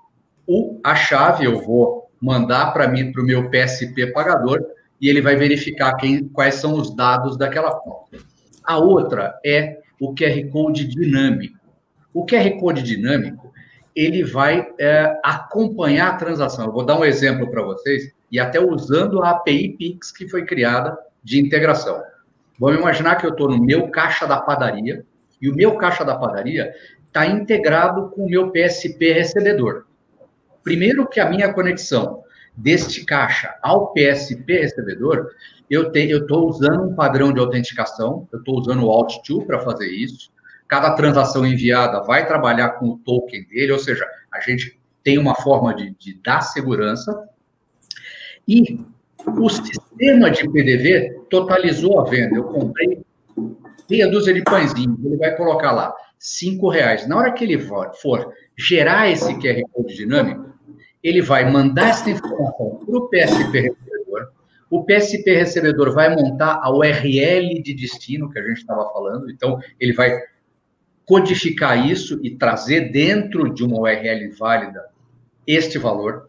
o, 0.47 0.81
a 0.85 0.95
chave, 0.95 1.45
eu 1.45 1.61
vou 1.61 2.09
mandar 2.21 2.73
para 2.73 2.87
mim, 2.87 3.11
para 3.11 3.21
o 3.21 3.27
meu 3.27 3.51
PSP 3.51 4.13
pagador, 4.13 4.65
e 5.01 5.09
ele 5.09 5.21
vai 5.21 5.35
verificar 5.35 5.97
quem, 5.97 6.29
quais 6.29 6.55
são 6.55 6.75
os 6.75 6.95
dados 6.95 7.37
daquela 7.37 7.73
conta. 7.73 8.19
A 8.65 8.79
outra 8.79 9.35
é 9.45 9.79
o 10.01 10.15
QR 10.15 10.49
Code 10.53 10.87
dinâmico. 10.87 11.59
O 12.15 12.25
QR 12.25 12.49
Code 12.61 12.81
dinâmico, 12.81 13.53
ele 13.95 14.23
vai 14.23 14.69
é, 14.79 15.19
acompanhar 15.25 16.11
a 16.11 16.17
transação. 16.17 16.67
Eu 16.67 16.73
vou 16.73 16.87
dar 16.87 16.97
um 16.97 17.05
exemplo 17.05 17.51
para 17.51 17.63
vocês, 17.63 18.13
e 18.31 18.39
até 18.39 18.61
usando 18.61 19.21
a 19.21 19.31
API 19.31 19.77
Pix 19.77 20.13
que 20.13 20.29
foi 20.29 20.45
criada 20.45 20.97
de 21.25 21.41
integração. 21.41 22.01
Vamos 22.57 22.79
imaginar 22.79 23.17
que 23.17 23.27
eu 23.27 23.31
estou 23.31 23.49
no 23.49 23.61
meu 23.61 23.89
caixa 23.89 24.29
da 24.29 24.41
padaria, 24.41 25.05
e 25.41 25.49
o 25.49 25.55
meu 25.55 25.77
caixa 25.77 26.05
da 26.05 26.17
padaria 26.17 26.73
está 27.09 27.27
integrado 27.27 28.11
com 28.11 28.27
o 28.27 28.29
meu 28.29 28.51
PSP 28.51 29.13
recebedor. 29.13 29.85
Primeiro 30.63 31.09
que 31.09 31.19
a 31.19 31.29
minha 31.29 31.53
conexão 31.53 32.23
deste 32.55 33.05
caixa 33.05 33.55
ao 33.63 33.93
PSP 33.93 34.61
recebedor, 34.61 35.31
eu 35.71 35.91
estou 35.93 36.49
usando 36.49 36.85
um 36.85 36.95
padrão 36.95 37.33
de 37.33 37.41
autenticação, 37.41 38.29
eu 38.33 38.39
estou 38.39 38.59
usando 38.59 38.85
o 38.85 38.89
Alt2 38.89 39.47
para 39.47 39.61
fazer 39.61 39.89
isso. 39.91 40.31
Cada 40.67 40.95
transação 40.95 41.47
enviada 41.47 42.03
vai 42.03 42.27
trabalhar 42.27 42.71
com 42.71 42.91
o 42.91 42.99
token 42.99 43.45
dele, 43.45 43.73
ou 43.73 43.79
seja, 43.79 44.07
a 44.33 44.41
gente 44.41 44.79
tem 45.03 45.19
uma 45.19 45.35
forma 45.35 45.75
de, 45.75 45.95
de 45.99 46.15
dar 46.23 46.43
segurança. 46.43 47.29
E 48.47 48.81
o 49.27 49.49
sistema 49.49 50.31
de 50.31 50.49
PDV 50.51 51.23
totalizou 51.31 52.01
a 52.01 52.05
venda. 52.05 52.37
Eu 52.37 52.45
comprei 52.45 53.03
meia 53.89 54.11
dúzia 54.11 54.35
de 54.35 54.43
pãezinhos, 54.43 55.03
ele 55.03 55.17
vai 55.17 55.35
colocar 55.37 55.73
lá 55.73 55.95
cinco 56.19 56.69
reais. 56.69 57.07
Na 57.07 57.16
hora 57.16 57.33
que 57.33 57.45
ele 57.45 57.59
for, 57.59 58.33
gerar 58.57 59.11
esse 59.11 59.35
QR 59.39 59.62
Code 59.73 59.95
dinâmico, 59.95 60.53
ele 61.03 61.23
vai 61.23 61.51
mandar 61.51 61.91
essa 61.91 62.11
informação 62.11 62.81
para 62.85 62.97
o 62.97 63.09
PSP 63.09 63.61
recebedor. 63.61 64.33
O 64.71 64.85
PSP 64.85 65.35
recebedor 65.35 65.95
vai 65.95 66.14
montar 66.14 66.61
a 66.62 66.71
URL 66.71 67.62
de 67.62 67.73
destino 67.75 68.31
que 68.31 68.39
a 68.39 68.43
gente 68.43 68.59
estava 68.59 68.93
falando. 68.93 69.31
Então, 69.31 69.59
ele 69.81 69.93
vai 69.93 70.11
codificar 71.07 71.89
isso 71.89 72.21
e 72.23 72.37
trazer 72.37 72.93
dentro 72.93 73.53
de 73.55 73.64
uma 73.64 73.81
URL 73.81 74.29
válida 74.39 74.85
este 75.47 75.79
valor. 75.79 76.29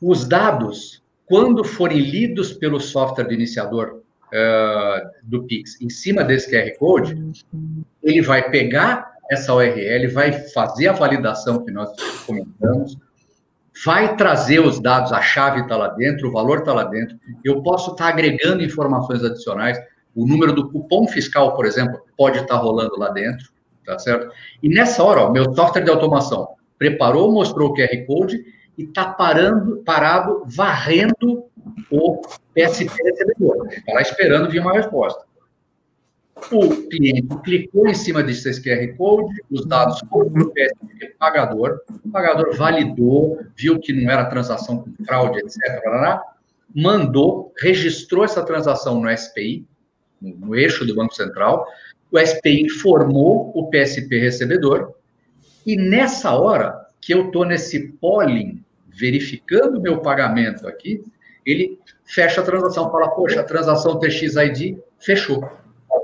os 0.00 0.28
dados, 0.28 1.02
quando 1.26 1.64
forem 1.64 1.98
lidos 1.98 2.52
pelo 2.52 2.78
software 2.78 3.26
de 3.26 3.34
iniciador 3.34 4.03
uh, 4.34 5.10
do 5.22 5.44
Pix. 5.44 5.80
Em 5.80 5.88
cima 5.88 6.24
desse 6.24 6.50
QR 6.50 6.76
Code, 6.78 7.16
ele 8.02 8.20
vai 8.20 8.50
pegar 8.50 9.14
essa 9.30 9.54
URL, 9.54 10.08
vai 10.08 10.32
fazer 10.32 10.88
a 10.88 10.92
validação 10.92 11.64
que 11.64 11.70
nós 11.70 11.90
comentamos, 12.26 12.98
vai 13.84 14.16
trazer 14.16 14.60
os 14.60 14.80
dados, 14.80 15.12
a 15.12 15.22
chave 15.22 15.62
está 15.62 15.76
lá 15.76 15.88
dentro, 15.88 16.28
o 16.28 16.32
valor 16.32 16.58
está 16.58 16.72
lá 16.72 16.84
dentro, 16.84 17.18
eu 17.44 17.62
posso 17.62 17.92
estar 17.92 18.04
tá 18.04 18.10
agregando 18.10 18.62
informações 18.62 19.24
adicionais, 19.24 19.78
o 20.14 20.26
número 20.26 20.52
do 20.52 20.70
cupom 20.70 21.08
fiscal, 21.08 21.56
por 21.56 21.66
exemplo, 21.66 22.00
pode 22.16 22.38
estar 22.38 22.54
tá 22.54 22.60
rolando 22.60 22.96
lá 22.98 23.08
dentro, 23.10 23.48
tá 23.84 23.98
certo? 23.98 24.32
E 24.62 24.68
nessa 24.68 25.02
hora, 25.02 25.22
ó, 25.22 25.32
meu 25.32 25.52
software 25.54 25.82
de 25.82 25.90
automação 25.90 26.48
preparou, 26.78 27.32
mostrou 27.32 27.70
o 27.70 27.74
QR 27.74 28.06
Code 28.06 28.44
e 28.76 28.84
está 28.84 29.06
parando, 29.06 29.78
parado, 29.78 30.42
varrendo 30.46 31.44
o 31.90 32.20
PSP 32.54 33.02
recebedor. 33.02 33.68
Está 33.72 33.92
lá 33.92 34.02
esperando 34.02 34.50
vir 34.50 34.60
uma 34.60 34.72
resposta. 34.72 35.24
O 36.50 36.88
cliente 36.88 37.28
clicou 37.42 37.88
em 37.88 37.94
cima 37.94 38.22
desse 38.22 38.60
QR 38.62 38.96
Code, 38.96 39.32
os 39.50 39.66
dados 39.66 40.00
foram 40.10 40.30
para 40.30 40.42
o 40.42 40.50
PSP 40.50 41.14
pagador, 41.18 41.80
o 42.04 42.10
pagador 42.10 42.54
validou, 42.56 43.38
viu 43.56 43.78
que 43.78 43.92
não 43.92 44.10
era 44.10 44.26
transação 44.26 44.78
com 44.78 45.04
fraude, 45.04 45.38
etc. 45.38 45.58
mandou, 46.74 47.52
registrou 47.58 48.24
essa 48.24 48.44
transação 48.44 49.00
no 49.00 49.16
SPI, 49.16 49.64
no 50.20 50.54
eixo 50.54 50.84
do 50.84 50.94
Banco 50.94 51.14
Central, 51.14 51.66
o 52.10 52.18
SPI 52.18 52.62
informou 52.62 53.52
o 53.54 53.70
PSP 53.70 54.18
recebedor, 54.18 54.94
e 55.64 55.76
nessa 55.76 56.32
hora 56.34 56.86
que 57.00 57.14
eu 57.14 57.26
estou 57.26 57.44
nesse 57.44 57.92
polling, 58.00 58.62
verificando 58.88 59.80
meu 59.80 60.00
pagamento 60.00 60.66
aqui, 60.66 61.02
ele 61.46 61.78
fecha 62.04 62.40
a 62.40 62.44
transação, 62.44 62.90
fala, 62.90 63.08
poxa, 63.10 63.40
a 63.40 63.44
transação 63.44 63.98
TXID 63.98 64.78
fechou. 64.98 65.48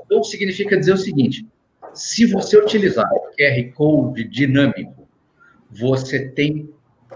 Então, 0.04 0.22
significa 0.24 0.76
dizer 0.76 0.92
o 0.92 0.96
seguinte, 0.96 1.46
se 1.94 2.26
você 2.26 2.58
utilizar 2.58 3.08
o 3.12 3.30
QR 3.36 3.72
Code 3.74 4.24
dinâmico, 4.24 5.08
você 5.70 6.28
tem 6.28 6.68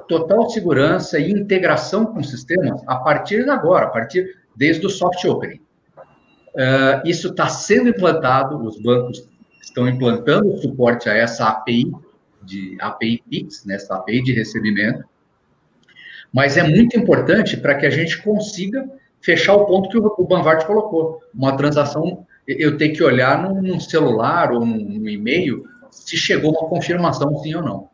total 0.09 0.49
segurança 0.51 1.19
e 1.19 1.31
integração 1.31 2.07
com 2.07 2.21
o 2.21 2.25
sistema 2.25 2.77
a 2.87 2.97
partir 2.97 3.45
de 3.45 3.51
agora, 3.51 3.87
a 3.87 3.91
partir 3.91 4.37
desde 4.55 4.87
o 4.87 4.91
soft 4.91 5.25
opening. 5.25 5.61
Uh, 6.55 7.03
isso 7.05 7.29
está 7.29 7.49
sendo 7.49 7.89
implantado, 7.89 8.63
os 8.65 8.81
bancos 8.81 9.29
estão 9.61 9.89
implantando 9.89 10.57
suporte 10.59 11.09
a 11.09 11.15
essa 11.15 11.49
API 11.49 11.91
de 12.43 12.77
API 12.81 13.23
PIX, 13.29 13.65
nessa 13.65 13.97
API 13.97 14.23
de 14.23 14.33
recebimento, 14.33 15.05
mas 16.35 16.57
é 16.57 16.65
muito 16.65 16.99
importante 16.99 17.57
para 17.57 17.77
que 17.77 17.87
a 17.87 17.91
gente 17.91 18.21
consiga 18.21 18.85
fechar 19.21 19.55
o 19.55 19.67
ponto 19.67 19.89
que 19.89 19.97
o 19.97 20.27
Banvard 20.27 20.67
colocou. 20.67 21.21
Uma 21.33 21.57
transação, 21.57 22.27
eu 22.45 22.77
tenho 22.77 22.93
que 22.93 23.05
olhar 23.05 23.41
num, 23.41 23.63
num 23.63 23.79
celular 23.79 24.51
ou 24.51 24.67
num, 24.67 24.77
num 24.77 25.09
e-mail 25.09 25.63
se 25.93 26.17
chegou 26.17 26.51
uma 26.51 26.69
confirmação 26.69 27.39
sim 27.39 27.55
ou 27.55 27.63
não. 27.63 27.89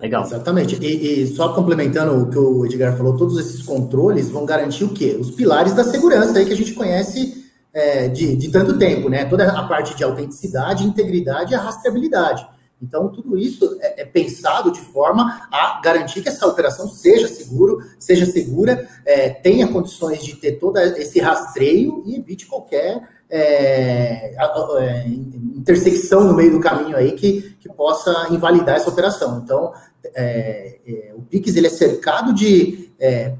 Legal. 0.00 0.24
Exatamente. 0.24 0.82
E, 0.82 1.22
e, 1.22 1.26
só 1.26 1.52
complementando 1.52 2.22
o 2.22 2.30
que 2.30 2.38
o 2.38 2.64
Edgar 2.64 2.96
falou, 2.96 3.18
todos 3.18 3.38
esses 3.38 3.62
controles 3.62 4.30
vão 4.30 4.46
garantir 4.46 4.84
o 4.84 4.94
quê? 4.94 5.18
Os 5.20 5.30
pilares 5.30 5.74
da 5.74 5.84
segurança 5.84 6.38
aí 6.38 6.46
que 6.46 6.54
a 6.54 6.56
gente 6.56 6.72
conhece 6.72 7.44
é, 7.72 8.08
de, 8.08 8.34
de 8.34 8.50
tanto 8.50 8.78
tempo, 8.78 9.10
né? 9.10 9.26
Toda 9.26 9.46
a 9.46 9.68
parte 9.68 9.94
de 9.94 10.02
autenticidade, 10.02 10.84
integridade 10.84 11.52
e 11.52 11.56
rastreabilidade. 11.56 12.46
Então, 12.84 13.08
tudo 13.08 13.36
isso 13.38 13.78
é, 13.80 14.02
é, 14.02 14.04
pensado 14.04 14.70
de 14.70 14.80
forma 14.80 15.48
a 15.50 15.80
garantir 15.82 16.22
que 16.22 16.28
essa 16.28 16.46
operação 16.46 16.86
seja 16.86 17.26
seguro, 17.26 17.82
seja 17.98 18.26
segura, 18.26 18.86
é, 19.06 19.30
tenha 19.30 19.66
condições 19.66 20.22
de 20.22 20.36
ter 20.36 20.52
todo 20.52 20.78
esse 20.78 21.18
rastreio 21.18 22.02
e 22.06 22.16
evite 22.16 22.46
qualquer 22.46 23.02
é, 23.30 24.36
é, 24.36 25.08
intersecção 25.08 26.24
no 26.24 26.34
meio 26.34 26.52
do 26.52 26.60
caminho 26.60 26.96
aí 26.96 27.12
que, 27.12 27.56
que 27.58 27.68
possa 27.68 28.28
invalidar 28.30 28.76
essa 28.76 28.90
operação. 28.90 29.40
Então, 29.42 29.72
é, 30.14 30.78
é, 30.86 31.14
o 31.16 31.22
PIX 31.22 31.56
ele 31.56 31.66
é 31.66 31.70
cercado 31.70 32.34
de 32.34 32.84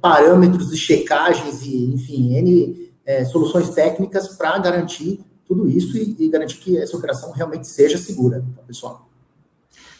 parâmetros 0.01 0.71
de 0.71 0.77
checagens 0.77 1.63
e, 1.63 1.87
enfim, 1.87 2.35
N 2.37 2.93
soluções 3.31 3.71
técnicas 3.71 4.29
para 4.37 4.59
garantir 4.59 5.25
tudo 5.47 5.69
isso 5.69 5.97
e, 5.97 6.17
e, 6.19 6.29
garantir 6.29 6.59
que 6.59 6.77
essa 6.77 6.97
operação 6.97 7.31
realmente 7.33 7.69
seja 7.69 7.97
segura, 7.97 8.45
tá, 8.55 8.63
pessoal. 8.63 9.09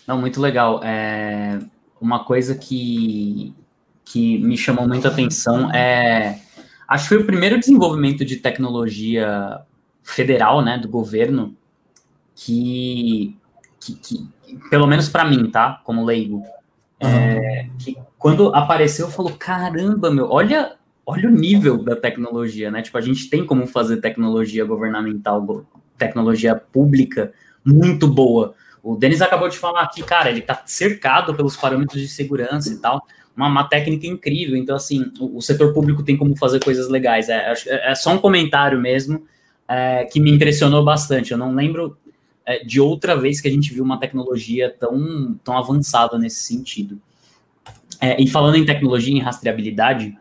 Não, 0.07 0.21
muito 0.21 0.41
legal. 0.41 0.81
É, 0.83 1.59
uma 2.01 2.25
coisa 2.25 2.55
que, 2.55 3.55
que 4.05 4.39
me 4.39 4.57
chamou 4.57 4.87
muita 4.87 5.09
atenção 5.09 5.71
é. 5.73 6.41
Acho 6.87 7.05
que 7.05 7.09
foi 7.09 7.19
o 7.19 7.27
primeiro 7.27 7.59
desenvolvimento 7.59 8.25
de 8.25 8.37
tecnologia 8.37 9.61
federal, 10.03 10.63
né, 10.63 10.77
do 10.77 10.87
governo, 10.87 11.57
que, 12.35 13.39
que, 13.81 13.95
que 13.95 14.31
pelo 14.69 14.87
menos 14.87 15.09
para 15.09 15.25
mim, 15.25 15.51
tá, 15.51 15.81
como 15.83 16.05
leigo, 16.05 16.43
é, 17.01 17.67
que 17.79 17.97
quando 18.19 18.55
apareceu, 18.55 19.09
falou, 19.09 19.33
caramba, 19.33 20.11
meu, 20.11 20.29
olha, 20.31 20.77
olha 21.07 21.29
o 21.29 21.33
nível 21.33 21.83
da 21.83 21.97
tecnologia, 21.97 22.71
né, 22.71 22.83
tipo, 22.83 22.99
a 22.99 23.01
gente 23.01 23.31
tem 23.31 23.47
como 23.47 23.67
fazer 23.67 23.97
tecnologia 23.97 24.65
governamental, 24.65 25.65
tecnologia 25.97 26.55
pública 26.55 27.33
muito 27.65 28.07
boa, 28.07 28.55
o 28.85 28.97
Denis 28.97 29.23
acabou 29.23 29.49
de 29.49 29.59
falar 29.59 29.81
aqui, 29.81 30.03
cara, 30.03 30.29
ele 30.29 30.41
está 30.41 30.63
cercado 30.67 31.35
pelos 31.35 31.57
parâmetros 31.57 32.03
de 32.03 32.07
segurança 32.07 32.71
e 32.71 32.77
tal, 32.77 33.07
uma, 33.35 33.49
uma 33.49 33.65
técnica 33.65 34.07
incrível. 34.07 34.57
Então, 34.57 34.77
assim, 34.77 35.11
o, 35.19 35.39
o, 35.39 35.41
setor 35.41 35.73
público 35.73 36.03
tem 36.03 36.19
como 36.19 36.37
fazer 36.37 36.63
coisas 36.63 36.87
legais. 36.91 37.31
É, 37.31 37.55
é, 37.67 37.93
é 37.93 37.95
só 37.95 38.13
um 38.13 38.19
comentário 38.19 38.79
mesmo 38.79 39.27
é, 39.67 40.05
que 40.05 40.21
me 40.21 40.31
impressionou 40.31 40.85
bastante. 40.85 41.33
Eu 41.33 41.39
não 41.39 41.55
lembro 41.55 41.97
é, 42.45 42.63
de 42.63 42.79
outra 42.79 43.17
vez 43.17 43.41
que 43.41 43.49
a 43.49 43.51
gente 43.51 43.73
viu 43.73 43.83
uma 43.83 43.99
tecnologia 43.99 44.69
tão, 44.79 45.35
tão 45.43 45.57
avançada 45.57 46.19
nesse 46.19 46.43
sentido. 46.43 47.01
É, 47.99 48.21
e 48.21 48.29
falando 48.29 48.57
em 48.57 48.67
tecnologia, 48.67 49.15
em 49.15 49.21
rastreabilidade, 49.21 50.15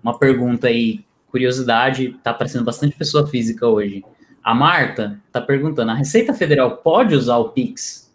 uma 0.00 0.16
pergunta 0.16 0.68
aí, 0.68 1.04
curiosidade, 1.32 2.16
tá 2.22 2.30
aparecendo 2.30 2.64
bastante 2.64 2.96
pessoa 2.96 3.26
física 3.26 3.66
hoje. 3.66 4.04
A 4.48 4.54
Marta 4.54 5.20
está 5.26 5.42
perguntando: 5.42 5.90
a 5.90 5.94
Receita 5.94 6.32
Federal 6.32 6.78
pode 6.78 7.14
usar 7.14 7.36
o 7.36 7.50
Pix 7.50 8.10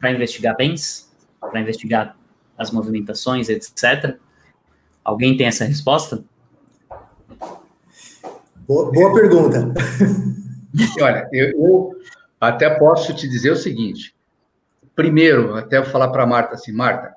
para 0.00 0.10
investigar 0.10 0.56
bens, 0.56 1.08
para 1.40 1.60
investigar 1.60 2.16
as 2.58 2.72
movimentações, 2.72 3.48
etc. 3.48 4.16
Alguém 5.04 5.36
tem 5.36 5.46
essa 5.46 5.64
resposta? 5.64 6.24
Boa, 8.66 8.90
boa 8.90 9.14
pergunta. 9.14 9.72
Olha, 11.00 11.28
eu, 11.32 11.50
eu, 11.50 11.92
até 12.40 12.68
posso 12.76 13.14
te 13.14 13.28
dizer 13.28 13.52
o 13.52 13.56
seguinte. 13.56 14.12
Primeiro, 14.96 15.54
até 15.54 15.80
vou 15.80 15.88
falar 15.88 16.08
para 16.08 16.24
a 16.24 16.26
Marta 16.26 16.56
assim, 16.56 16.72
Marta, 16.72 17.14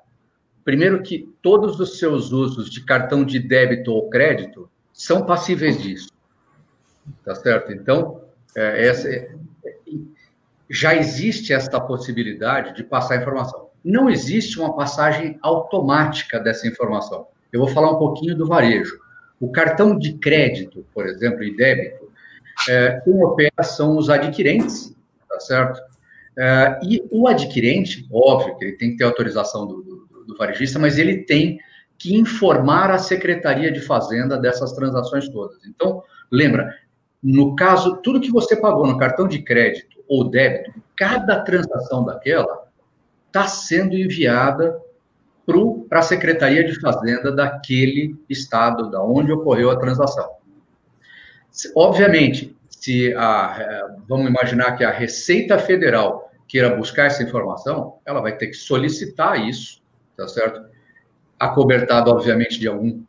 primeiro 0.64 1.02
que 1.02 1.28
todos 1.42 1.80
os 1.80 1.98
seus 1.98 2.30
usos 2.30 2.70
de 2.70 2.84
cartão 2.84 3.24
de 3.24 3.40
débito 3.40 3.90
ou 3.90 4.08
crédito 4.08 4.70
são 4.92 5.26
passíveis 5.26 5.82
disso. 5.82 6.08
Tá 7.24 7.34
certo? 7.34 7.72
Então, 7.72 8.23
é, 8.56 8.86
essa, 8.86 9.08
é, 9.08 9.32
já 10.68 10.94
existe 10.94 11.52
esta 11.52 11.80
possibilidade 11.80 12.74
de 12.74 12.84
passar 12.84 13.16
informação. 13.16 13.68
Não 13.84 14.08
existe 14.08 14.58
uma 14.58 14.74
passagem 14.74 15.38
automática 15.42 16.40
dessa 16.40 16.66
informação. 16.66 17.26
Eu 17.52 17.60
vou 17.60 17.68
falar 17.68 17.92
um 17.92 17.98
pouquinho 17.98 18.36
do 18.36 18.46
varejo. 18.46 18.98
O 19.38 19.52
cartão 19.52 19.98
de 19.98 20.14
crédito, 20.14 20.86
por 20.94 21.06
exemplo, 21.06 21.44
e 21.44 21.56
débito, 21.56 22.10
é, 22.68 23.00
quem 23.04 23.22
opera 23.22 23.62
são 23.62 23.96
os 23.96 24.08
adquirentes, 24.08 24.94
tá 25.28 25.38
certo? 25.40 25.80
É, 26.36 26.80
e 26.82 27.02
o 27.10 27.28
adquirente, 27.28 28.06
óbvio 28.10 28.56
que 28.56 28.64
ele 28.64 28.76
tem 28.76 28.92
que 28.92 28.96
ter 28.96 29.04
autorização 29.04 29.66
do, 29.66 29.82
do, 29.82 30.24
do 30.26 30.36
varejista, 30.36 30.78
mas 30.78 30.98
ele 30.98 31.18
tem 31.18 31.58
que 31.98 32.16
informar 32.16 32.90
a 32.90 32.98
Secretaria 32.98 33.70
de 33.70 33.80
Fazenda 33.80 34.36
dessas 34.36 34.72
transações 34.72 35.28
todas. 35.28 35.64
Então, 35.64 36.02
lembra, 36.30 36.74
no 37.24 37.56
caso, 37.56 37.96
tudo 38.02 38.20
que 38.20 38.30
você 38.30 38.54
pagou 38.54 38.86
no 38.86 38.98
cartão 38.98 39.26
de 39.26 39.40
crédito 39.40 40.04
ou 40.06 40.28
débito, 40.28 40.74
cada 40.94 41.40
transação 41.40 42.04
daquela 42.04 42.68
está 43.28 43.46
sendo 43.46 43.96
enviada 43.96 44.78
para 45.88 46.00
a 46.00 46.02
Secretaria 46.02 46.62
de 46.64 46.78
Fazenda 46.78 47.32
daquele 47.32 48.14
estado, 48.28 48.90
da 48.90 49.02
onde 49.02 49.32
ocorreu 49.32 49.70
a 49.70 49.76
transação. 49.76 50.32
Obviamente, 51.74 52.54
se 52.68 53.14
a, 53.14 53.56
é, 53.58 53.96
vamos 54.06 54.28
imaginar 54.28 54.72
que 54.76 54.84
a 54.84 54.90
Receita 54.90 55.58
Federal 55.58 56.30
queira 56.46 56.76
buscar 56.76 57.06
essa 57.06 57.22
informação, 57.22 57.98
ela 58.04 58.20
vai 58.20 58.36
ter 58.36 58.48
que 58.48 58.54
solicitar 58.54 59.40
isso, 59.48 59.82
tá 60.14 60.28
certo? 60.28 60.62
Acobertado, 61.40 62.10
obviamente, 62.10 62.60
de 62.60 62.68
algum, 62.68 63.02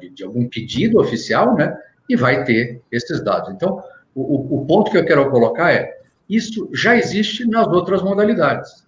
de, 0.00 0.10
de 0.10 0.24
algum 0.24 0.48
pedido 0.48 1.00
oficial, 1.00 1.56
né? 1.56 1.76
E 2.08 2.16
vai 2.16 2.44
ter 2.44 2.80
esses 2.90 3.22
dados. 3.22 3.50
Então, 3.50 3.82
o, 4.14 4.60
o 4.60 4.66
ponto 4.66 4.90
que 4.90 4.98
eu 4.98 5.04
quero 5.04 5.30
colocar 5.30 5.72
é: 5.72 5.98
isso 6.28 6.68
já 6.72 6.96
existe 6.96 7.46
nas 7.46 7.66
outras 7.68 8.02
modalidades. 8.02 8.86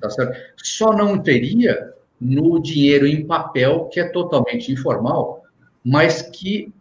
Tá 0.00 0.10
certo? 0.10 0.36
Só 0.56 0.92
não 0.92 1.18
teria 1.18 1.92
no 2.20 2.60
dinheiro 2.60 3.06
em 3.06 3.26
papel, 3.26 3.88
que 3.92 4.00
é 4.00 4.08
totalmente 4.08 4.72
informal, 4.72 5.42
mas 5.84 6.22
que, 6.22 6.72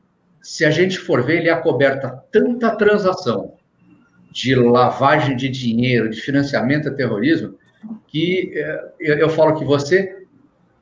se 0.42 0.66
a 0.66 0.72
gente 0.72 0.98
for 0.98 1.24
ver, 1.24 1.40
ele 1.40 1.50
acoberta 1.50 2.24
tanta 2.32 2.76
transação 2.76 3.54
de 4.32 4.56
lavagem 4.56 5.36
de 5.36 5.48
dinheiro, 5.48 6.10
de 6.10 6.20
financiamento 6.20 6.90
a 6.90 6.94
terrorismo, 6.94 7.58
que 8.08 8.52
é, 8.56 8.92
eu, 9.00 9.30
falo 9.30 9.58
que 9.58 9.64
você 9.64 10.24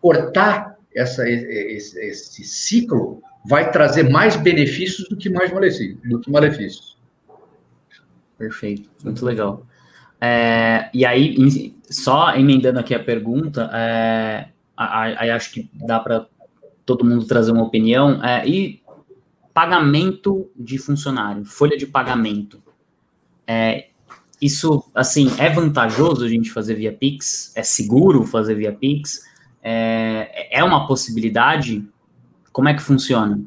cortar 0.01 0.77
essa, 0.95 1.27
esse, 1.29 1.99
esse, 1.99 2.43
ciclo 2.43 3.21
vai 3.45 3.71
trazer 3.71 4.09
mais 4.09 4.35
benefícios 4.35 5.07
do 5.09 5.17
que 5.17 5.29
mais 5.29 5.51
malefícios. 5.51 5.99
Do 6.03 6.19
que 6.19 6.31
malefícios. 6.31 6.97
Perfeito, 8.37 8.89
muito 9.03 9.25
legal. 9.25 9.65
É, 10.19 10.89
e 10.93 11.05
aí, 11.05 11.75
só 11.89 12.35
emendando 12.35 12.79
aqui 12.79 12.95
a 12.95 13.03
pergunta, 13.03 13.69
é, 13.73 14.47
aí 14.77 15.29
acho 15.29 15.51
que 15.51 15.69
dá 15.73 15.99
para 15.99 16.27
todo 16.85 17.05
mundo 17.05 17.25
trazer 17.25 17.51
uma 17.51 17.63
opinião. 17.63 18.23
É, 18.23 18.47
e 18.47 18.81
pagamento 19.53 20.49
de 20.55 20.77
funcionário, 20.77 21.45
folha 21.45 21.77
de 21.77 21.85
pagamento. 21.85 22.61
É, 23.45 23.87
isso, 24.41 24.83
assim, 24.95 25.31
é 25.37 25.49
vantajoso 25.49 26.25
a 26.25 26.29
gente 26.29 26.51
fazer 26.51 26.75
via 26.75 26.91
Pix? 26.91 27.53
É 27.55 27.63
seguro 27.63 28.25
fazer 28.25 28.55
via 28.55 28.73
Pix? 28.73 29.21
É, 29.61 30.59
é 30.59 30.63
uma 30.63 30.87
possibilidade? 30.87 31.85
Como 32.53 32.69
é 32.69 32.73
que 32.73 32.81
funciona? 32.81 33.43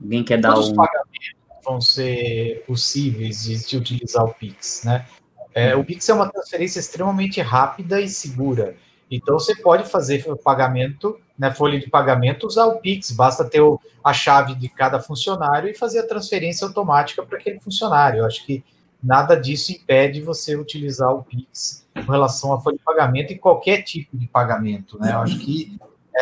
Alguém 0.00 0.24
quer 0.24 0.40
dar 0.40 0.54
Todos 0.54 0.68
um... 0.68 0.70
os 0.70 0.76
pagamentos 0.76 1.40
vão 1.62 1.80
ser 1.80 2.64
possíveis 2.66 3.42
de, 3.42 3.66
de 3.66 3.76
utilizar 3.76 4.24
o 4.24 4.32
Pix, 4.32 4.82
né? 4.84 5.06
É, 5.52 5.74
o 5.74 5.84
Pix 5.84 6.08
é 6.08 6.14
uma 6.14 6.30
transferência 6.30 6.78
extremamente 6.78 7.40
rápida 7.40 8.00
e 8.00 8.08
segura. 8.08 8.76
Então 9.10 9.38
você 9.38 9.56
pode 9.56 9.88
fazer 9.90 10.24
o 10.30 10.36
pagamento, 10.36 11.18
né, 11.36 11.52
folha 11.52 11.80
de 11.80 11.90
pagamento, 11.90 12.46
usar 12.46 12.66
o 12.66 12.78
Pix, 12.78 13.10
basta 13.10 13.44
ter 13.44 13.60
o, 13.60 13.80
a 14.04 14.12
chave 14.12 14.54
de 14.54 14.68
cada 14.68 15.00
funcionário 15.00 15.68
e 15.68 15.74
fazer 15.74 15.98
a 15.98 16.06
transferência 16.06 16.64
automática 16.64 17.24
para 17.24 17.36
aquele 17.36 17.58
funcionário. 17.58 18.20
Eu 18.20 18.26
acho 18.26 18.46
que 18.46 18.64
nada 19.02 19.34
disso 19.34 19.72
impede 19.72 20.22
você 20.22 20.54
utilizar 20.54 21.12
o 21.12 21.24
Pix 21.24 21.84
com 21.94 22.12
relação 22.12 22.52
à 22.52 22.60
folha 22.60 22.76
de 22.76 22.84
pagamento 22.84 23.32
e 23.32 23.38
qualquer 23.38 23.82
tipo 23.82 24.16
de 24.16 24.28
pagamento. 24.28 24.96
Né? 25.00 25.12
Eu 25.12 25.18
acho 25.18 25.38
que 25.40 25.76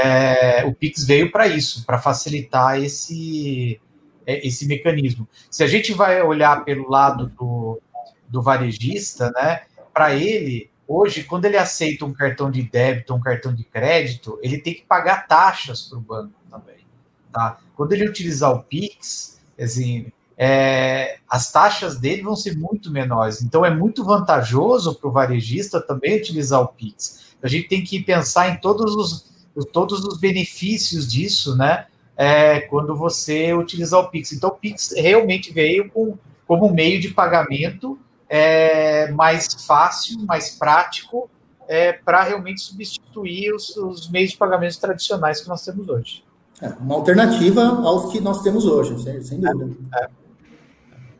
é, 0.04 0.64
o 0.64 0.74
Pix 0.74 1.04
veio 1.04 1.30
para 1.30 1.46
isso, 1.46 1.84
para 1.84 1.98
facilitar 1.98 2.82
esse, 2.82 3.80
é, 4.26 4.46
esse 4.46 4.66
mecanismo. 4.66 5.26
Se 5.50 5.64
a 5.64 5.66
gente 5.66 5.92
vai 5.92 6.22
olhar 6.22 6.64
pelo 6.64 6.88
lado 6.88 7.28
do, 7.38 7.80
do 8.28 8.42
varejista, 8.42 9.30
né, 9.30 9.62
para 9.92 10.14
ele, 10.14 10.70
hoje, 10.86 11.24
quando 11.24 11.44
ele 11.44 11.56
aceita 11.56 12.04
um 12.04 12.12
cartão 12.12 12.50
de 12.50 12.62
débito, 12.62 13.14
um 13.14 13.20
cartão 13.20 13.54
de 13.54 13.64
crédito, 13.64 14.38
ele 14.42 14.58
tem 14.58 14.74
que 14.74 14.82
pagar 14.82 15.26
taxas 15.26 15.82
para 15.82 15.98
o 15.98 16.00
banco 16.00 16.34
também. 16.50 16.86
Tá? 17.32 17.58
Quando 17.76 17.92
ele 17.92 18.08
utilizar 18.08 18.52
o 18.52 18.62
Pix, 18.62 19.40
assim, 19.60 20.12
é, 20.36 21.18
as 21.28 21.50
taxas 21.50 21.98
dele 21.98 22.22
vão 22.22 22.36
ser 22.36 22.56
muito 22.56 22.90
menores. 22.90 23.42
Então, 23.42 23.64
é 23.66 23.70
muito 23.74 24.04
vantajoso 24.04 24.94
para 24.94 25.08
o 25.08 25.12
varejista 25.12 25.80
também 25.80 26.16
utilizar 26.16 26.60
o 26.60 26.68
Pix. 26.68 27.34
A 27.42 27.48
gente 27.48 27.68
tem 27.68 27.82
que 27.82 28.00
pensar 28.00 28.48
em 28.48 28.56
todos 28.56 28.94
os, 28.94 29.28
todos 29.64 30.04
os 30.04 30.18
benefícios 30.18 31.06
disso, 31.06 31.56
né? 31.56 31.86
É, 32.16 32.60
quando 32.62 32.96
você 32.96 33.54
utilizar 33.54 34.00
o 34.00 34.08
Pix. 34.08 34.32
Então, 34.32 34.50
o 34.50 34.54
Pix 34.54 34.92
realmente 34.96 35.52
veio 35.52 35.88
com, 35.90 36.18
como 36.46 36.72
meio 36.72 37.00
de 37.00 37.08
pagamento 37.08 37.96
é, 38.28 39.10
mais 39.12 39.46
fácil, 39.66 40.18
mais 40.26 40.50
prático, 40.50 41.30
é, 41.68 41.92
para 41.92 42.22
realmente 42.22 42.60
substituir 42.62 43.54
os, 43.54 43.76
os, 43.76 44.10
meios 44.10 44.30
de 44.30 44.36
pagamentos 44.36 44.78
tradicionais 44.78 45.40
que 45.40 45.48
nós 45.48 45.64
temos 45.64 45.88
hoje. 45.88 46.24
É, 46.60 46.68
uma 46.80 46.96
alternativa 46.96 47.62
aos 47.62 48.10
que 48.10 48.20
nós 48.20 48.42
temos 48.42 48.64
hoje, 48.64 49.00
sem, 49.02 49.22
sem 49.22 49.40
dúvida. 49.40 49.76
É. 49.94 50.08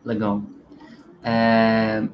Legal. 0.04 0.42
É, 1.22 2.08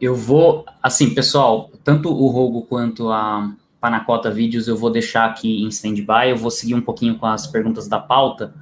eu 0.00 0.14
vou, 0.14 0.64
assim, 0.82 1.12
pessoal, 1.12 1.70
tanto 1.84 2.10
o 2.10 2.28
Rogo 2.28 2.62
quanto 2.62 3.10
a 3.10 3.52
Panacota 3.80 4.30
Vídeos 4.30 4.68
eu 4.68 4.76
vou 4.76 4.90
deixar 4.90 5.24
aqui 5.26 5.62
em 5.62 5.68
stand-by, 5.68 6.28
eu 6.28 6.36
vou 6.36 6.50
seguir 6.50 6.74
um 6.74 6.80
pouquinho 6.80 7.16
com 7.16 7.26
as 7.26 7.46
perguntas 7.46 7.88
da 7.88 7.98
pauta, 7.98 8.54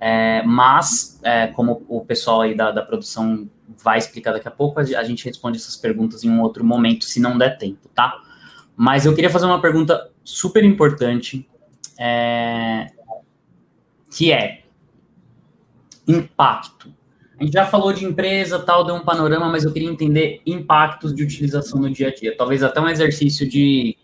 é, 0.00 0.42
mas, 0.42 1.20
é, 1.22 1.46
como 1.46 1.84
o 1.88 2.04
pessoal 2.04 2.42
aí 2.42 2.54
da, 2.54 2.70
da 2.70 2.82
produção 2.82 3.48
vai 3.82 3.98
explicar 3.98 4.32
daqui 4.32 4.48
a 4.48 4.50
pouco, 4.50 4.80
a 4.80 5.04
gente 5.04 5.24
responde 5.24 5.56
essas 5.56 5.76
perguntas 5.76 6.24
em 6.24 6.30
um 6.30 6.42
outro 6.42 6.64
momento, 6.64 7.04
se 7.04 7.20
não 7.20 7.38
der 7.38 7.56
tempo, 7.56 7.88
tá? 7.94 8.20
Mas 8.76 9.06
eu 9.06 9.14
queria 9.14 9.30
fazer 9.30 9.46
uma 9.46 9.60
pergunta 9.60 10.10
super 10.22 10.64
importante, 10.64 11.48
é, 11.98 12.88
que 14.10 14.32
é 14.32 14.64
impacto. 16.06 16.92
A 17.38 17.42
gente 17.42 17.52
já 17.52 17.66
falou 17.66 17.92
de 17.92 18.04
empresa, 18.04 18.58
tal, 18.58 18.84
deu 18.84 18.94
um 18.94 19.04
panorama, 19.04 19.48
mas 19.48 19.64
eu 19.64 19.72
queria 19.72 19.88
entender 19.88 20.40
impactos 20.46 21.14
de 21.14 21.22
utilização 21.22 21.80
no 21.80 21.90
dia 21.90 22.08
a 22.08 22.14
dia. 22.14 22.36
Talvez 22.36 22.62
até 22.62 22.80
um 22.80 22.88
exercício 22.88 23.48
de, 23.48 23.96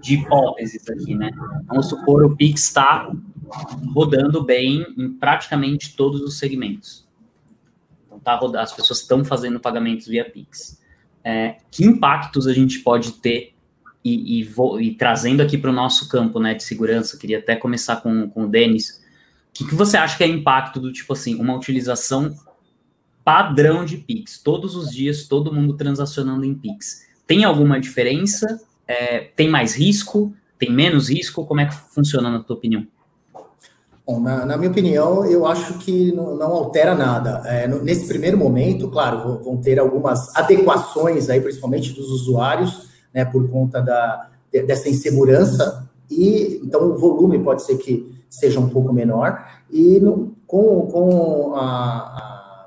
de 0.00 0.14
hipóteses 0.14 0.88
aqui, 0.88 1.14
né? 1.14 1.30
Vamos 1.66 1.88
supor 1.88 2.24
o 2.24 2.36
Pix 2.36 2.64
está 2.64 3.10
rodando 3.94 4.42
bem 4.42 4.86
em 4.96 5.12
praticamente 5.12 5.94
todos 5.94 6.20
os 6.22 6.38
segmentos 6.38 7.04
tá 8.24 8.34
rodando, 8.34 8.58
as 8.58 8.72
pessoas 8.72 9.00
estão 9.00 9.24
fazendo 9.24 9.60
pagamentos 9.60 10.06
via 10.06 10.28
Pix. 10.28 10.82
É, 11.22 11.56
que 11.70 11.84
impactos 11.84 12.46
a 12.46 12.52
gente 12.52 12.80
pode 12.80 13.12
ter 13.12 13.54
e, 14.04 14.40
e, 14.40 14.44
vou, 14.44 14.80
e 14.80 14.94
trazendo 14.94 15.42
aqui 15.42 15.56
para 15.56 15.70
o 15.70 15.74
nosso 15.74 16.08
campo 16.08 16.38
né, 16.38 16.54
de 16.54 16.62
segurança, 16.62 17.16
queria 17.16 17.38
até 17.38 17.56
começar 17.56 17.96
com, 17.96 18.28
com 18.28 18.44
o 18.44 18.48
Denis. 18.48 19.02
O 19.50 19.54
que, 19.54 19.66
que 19.66 19.74
você 19.74 19.96
acha 19.96 20.16
que 20.18 20.24
é 20.24 20.26
impacto 20.26 20.80
do 20.80 20.92
tipo 20.92 21.12
assim, 21.12 21.36
uma 21.36 21.54
utilização 21.54 22.34
padrão 23.24 23.86
de 23.86 23.96
Pix, 23.96 24.38
todos 24.42 24.74
os 24.76 24.92
dias, 24.92 25.26
todo 25.26 25.52
mundo 25.52 25.74
transacionando 25.74 26.44
em 26.44 26.54
Pix? 26.54 27.06
Tem 27.26 27.44
alguma 27.44 27.80
diferença? 27.80 28.60
É, 28.86 29.30
tem 29.36 29.48
mais 29.48 29.74
risco? 29.74 30.32
Tem 30.58 30.72
menos 30.72 31.08
risco? 31.08 31.44
Como 31.46 31.60
é 31.60 31.66
que 31.66 31.74
funciona 31.74 32.30
na 32.30 32.42
tua 32.42 32.56
opinião? 32.56 32.86
Bom, 34.06 34.20
na, 34.20 34.44
na, 34.44 34.58
minha 34.58 34.70
opinião, 34.70 35.24
eu 35.24 35.46
acho 35.46 35.78
que 35.78 36.12
não, 36.12 36.36
não 36.36 36.52
altera 36.52 36.94
nada. 36.94 37.40
É, 37.46 37.66
no, 37.66 37.82
nesse 37.82 38.06
primeiro 38.06 38.36
momento, 38.36 38.88
claro, 38.88 39.40
vão 39.42 39.56
ter 39.56 39.78
algumas 39.78 40.34
adequações 40.36 41.30
aí, 41.30 41.40
principalmente 41.40 41.94
dos 41.94 42.10
usuários, 42.10 42.90
né, 43.14 43.24
por 43.24 43.48
conta 43.48 43.80
da, 43.80 44.28
dessa 44.52 44.90
insegurança, 44.90 45.88
e 46.10 46.60
então 46.62 46.90
o 46.90 46.98
volume 46.98 47.38
pode 47.38 47.64
ser 47.64 47.78
que 47.78 48.12
seja 48.28 48.60
um 48.60 48.68
pouco 48.68 48.92
menor, 48.92 49.42
e 49.70 49.98
no, 50.00 50.34
com, 50.46 50.86
com 50.86 51.54
a, 51.56 52.66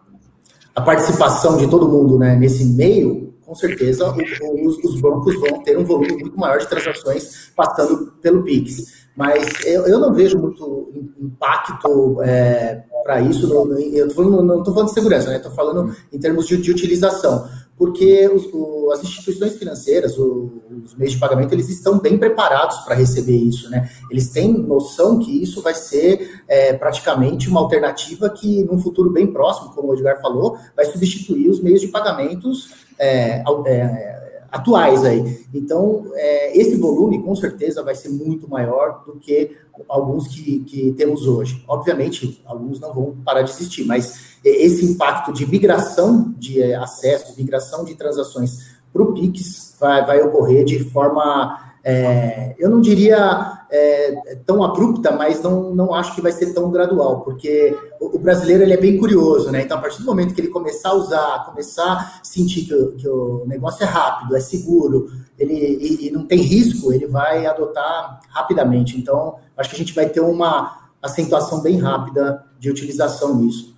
a, 0.75 0.81
participação 0.81 1.57
de 1.57 1.67
todo 1.67 1.87
mundo 1.87 2.17
né, 2.17 2.35
nesse 2.35 2.65
meio, 2.65 3.26
com 3.47 3.55
certeza 3.55 4.13
os, 4.61 4.77
os 4.83 4.99
bancos 4.99 5.39
vão 5.39 5.63
ter 5.63 5.77
um 5.77 5.85
volume 5.85 6.17
muito 6.17 6.37
maior 6.37 6.59
de 6.59 6.67
transações 6.67 7.49
passando 7.55 8.11
pelo 8.21 8.43
Pix. 8.43 9.07
Mas 9.15 9.65
eu, 9.65 9.87
eu 9.87 9.99
não 9.99 10.13
vejo 10.13 10.37
muito 10.37 10.91
impacto 11.19 12.21
é, 12.21 12.83
para 13.03 13.21
isso. 13.21 13.51
Eu 13.51 13.65
não 13.65 14.59
estou 14.59 14.73
falando 14.73 14.89
de 14.89 14.93
segurança, 14.93 15.33
estou 15.33 15.49
né? 15.49 15.55
falando 15.55 15.95
em 16.11 16.19
termos 16.19 16.45
de, 16.45 16.57
de 16.57 16.69
utilização. 16.69 17.47
Porque 17.77 18.27
os, 18.27 18.45
o, 18.53 18.91
as 18.91 19.01
instituições 19.01 19.55
financeiras, 19.55 20.17
o, 20.17 20.51
os 20.83 20.93
meios 20.95 21.13
de 21.13 21.19
pagamento, 21.19 21.53
eles 21.53 21.69
estão 21.69 21.99
bem 21.99 22.17
preparados 22.17 22.77
para 22.79 22.95
receber 22.95 23.37
isso. 23.37 23.69
Né? 23.71 23.89
Eles 24.11 24.29
têm 24.29 24.51
noção 24.51 25.19
que 25.19 25.41
isso 25.41 25.61
vai 25.61 25.73
ser 25.73 26.43
é, 26.47 26.73
praticamente 26.73 27.49
uma 27.49 27.61
alternativa 27.61 28.29
que, 28.29 28.63
num 28.63 28.77
futuro 28.77 29.09
bem 29.09 29.27
próximo, 29.27 29.73
como 29.73 29.89
o 29.89 29.93
Edgar 29.95 30.21
falou, 30.21 30.57
vai 30.75 30.85
substituir 30.85 31.49
os 31.49 31.61
meios 31.61 31.81
de 31.81 31.87
pagamentos 31.87 32.86
é, 32.99 33.43
é 33.67 34.17
atuais 34.51 35.03
aí. 35.03 35.45
Então, 35.53 36.11
é, 36.13 36.57
esse 36.57 36.75
volume, 36.75 37.21
com 37.21 37.35
certeza, 37.35 37.83
vai 37.83 37.95
ser 37.95 38.09
muito 38.09 38.49
maior 38.49 39.03
do 39.05 39.13
que 39.13 39.57
alguns 39.87 40.27
que, 40.27 40.59
que 40.61 40.91
temos 40.93 41.27
hoje. 41.27 41.63
Obviamente, 41.67 42.41
alguns 42.45 42.79
não 42.79 42.93
vão 42.93 43.15
parar 43.23 43.41
de 43.41 43.51
existir, 43.51 43.85
mas 43.85 44.37
esse 44.43 44.85
impacto 44.85 45.33
de 45.33 45.45
migração 45.45 46.33
de 46.37 46.61
é, 46.61 46.75
acessos, 46.75 47.35
migração 47.37 47.83
de 47.83 47.95
transações 47.95 48.77
para 48.91 49.01
o 49.01 49.13
PIX 49.13 49.75
vai, 49.79 50.05
vai 50.05 50.21
ocorrer 50.21 50.63
de 50.63 50.79
forma 50.79 51.66
é, 51.89 52.53
eu 52.59 52.69
não 52.69 52.81
diria 52.81 53.63
é, 53.71 54.35
tão 54.45 54.61
abrupta, 54.61 55.09
mas 55.13 55.41
não, 55.41 55.73
não 55.73 55.93
acho 55.93 56.13
que 56.13 56.21
vai 56.21 56.33
ser 56.33 56.53
tão 56.53 56.69
gradual, 56.69 57.21
porque 57.21 57.77
o, 57.97 58.17
o, 58.17 58.19
brasileiro 58.19 58.61
ele 58.61 58.73
é 58.73 58.77
bem 58.77 58.97
curioso, 58.97 59.49
né? 59.49 59.61
Então, 59.61 59.77
a 59.77 59.81
partir 59.81 59.99
do 59.99 60.05
momento 60.05 60.33
que 60.33 60.41
ele 60.41 60.49
começar 60.49 60.89
a 60.89 60.95
usar, 60.95 61.45
começar 61.45 62.19
a 62.19 62.25
sentir 62.25 62.63
que 62.65 62.75
o, 62.75 62.91
que 62.97 63.07
o 63.07 63.45
negócio 63.47 63.83
é 63.83 63.87
rápido, 63.87 64.35
é 64.35 64.39
seguro, 64.41 65.09
ele 65.39 65.53
e, 65.53 66.07
e, 66.07 66.11
não 66.11 66.27
tem 66.27 66.39
risco, 66.39 66.91
ele 66.91 67.07
vai 67.07 67.45
adotar 67.45 68.19
rapidamente. 68.31 68.97
Então, 68.97 69.35
acho 69.55 69.69
que 69.69 69.75
a 69.77 69.79
gente 69.79 69.95
vai 69.95 70.09
ter 70.09 70.19
uma 70.19 70.89
acentuação 71.01 71.61
bem 71.61 71.77
rápida 71.77 72.43
de 72.59 72.69
utilização 72.69 73.37
nisso. 73.37 73.73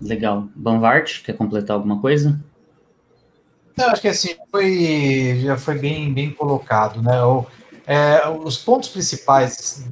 Legal. 0.00 0.48
Banvart, 0.56 1.22
quer 1.22 1.34
completar 1.34 1.76
alguma 1.76 2.00
coisa? 2.00 2.36
Eu 3.78 3.90
acho 3.90 4.02
que 4.02 4.08
assim, 4.08 4.34
foi, 4.50 5.40
já 5.42 5.56
foi 5.56 5.78
bem, 5.78 6.12
bem 6.12 6.30
colocado, 6.30 7.02
né? 7.02 7.22
O, 7.22 7.46
É, 7.86 8.28
os 8.28 8.58
pontos 8.58 8.90
principais 8.90 9.82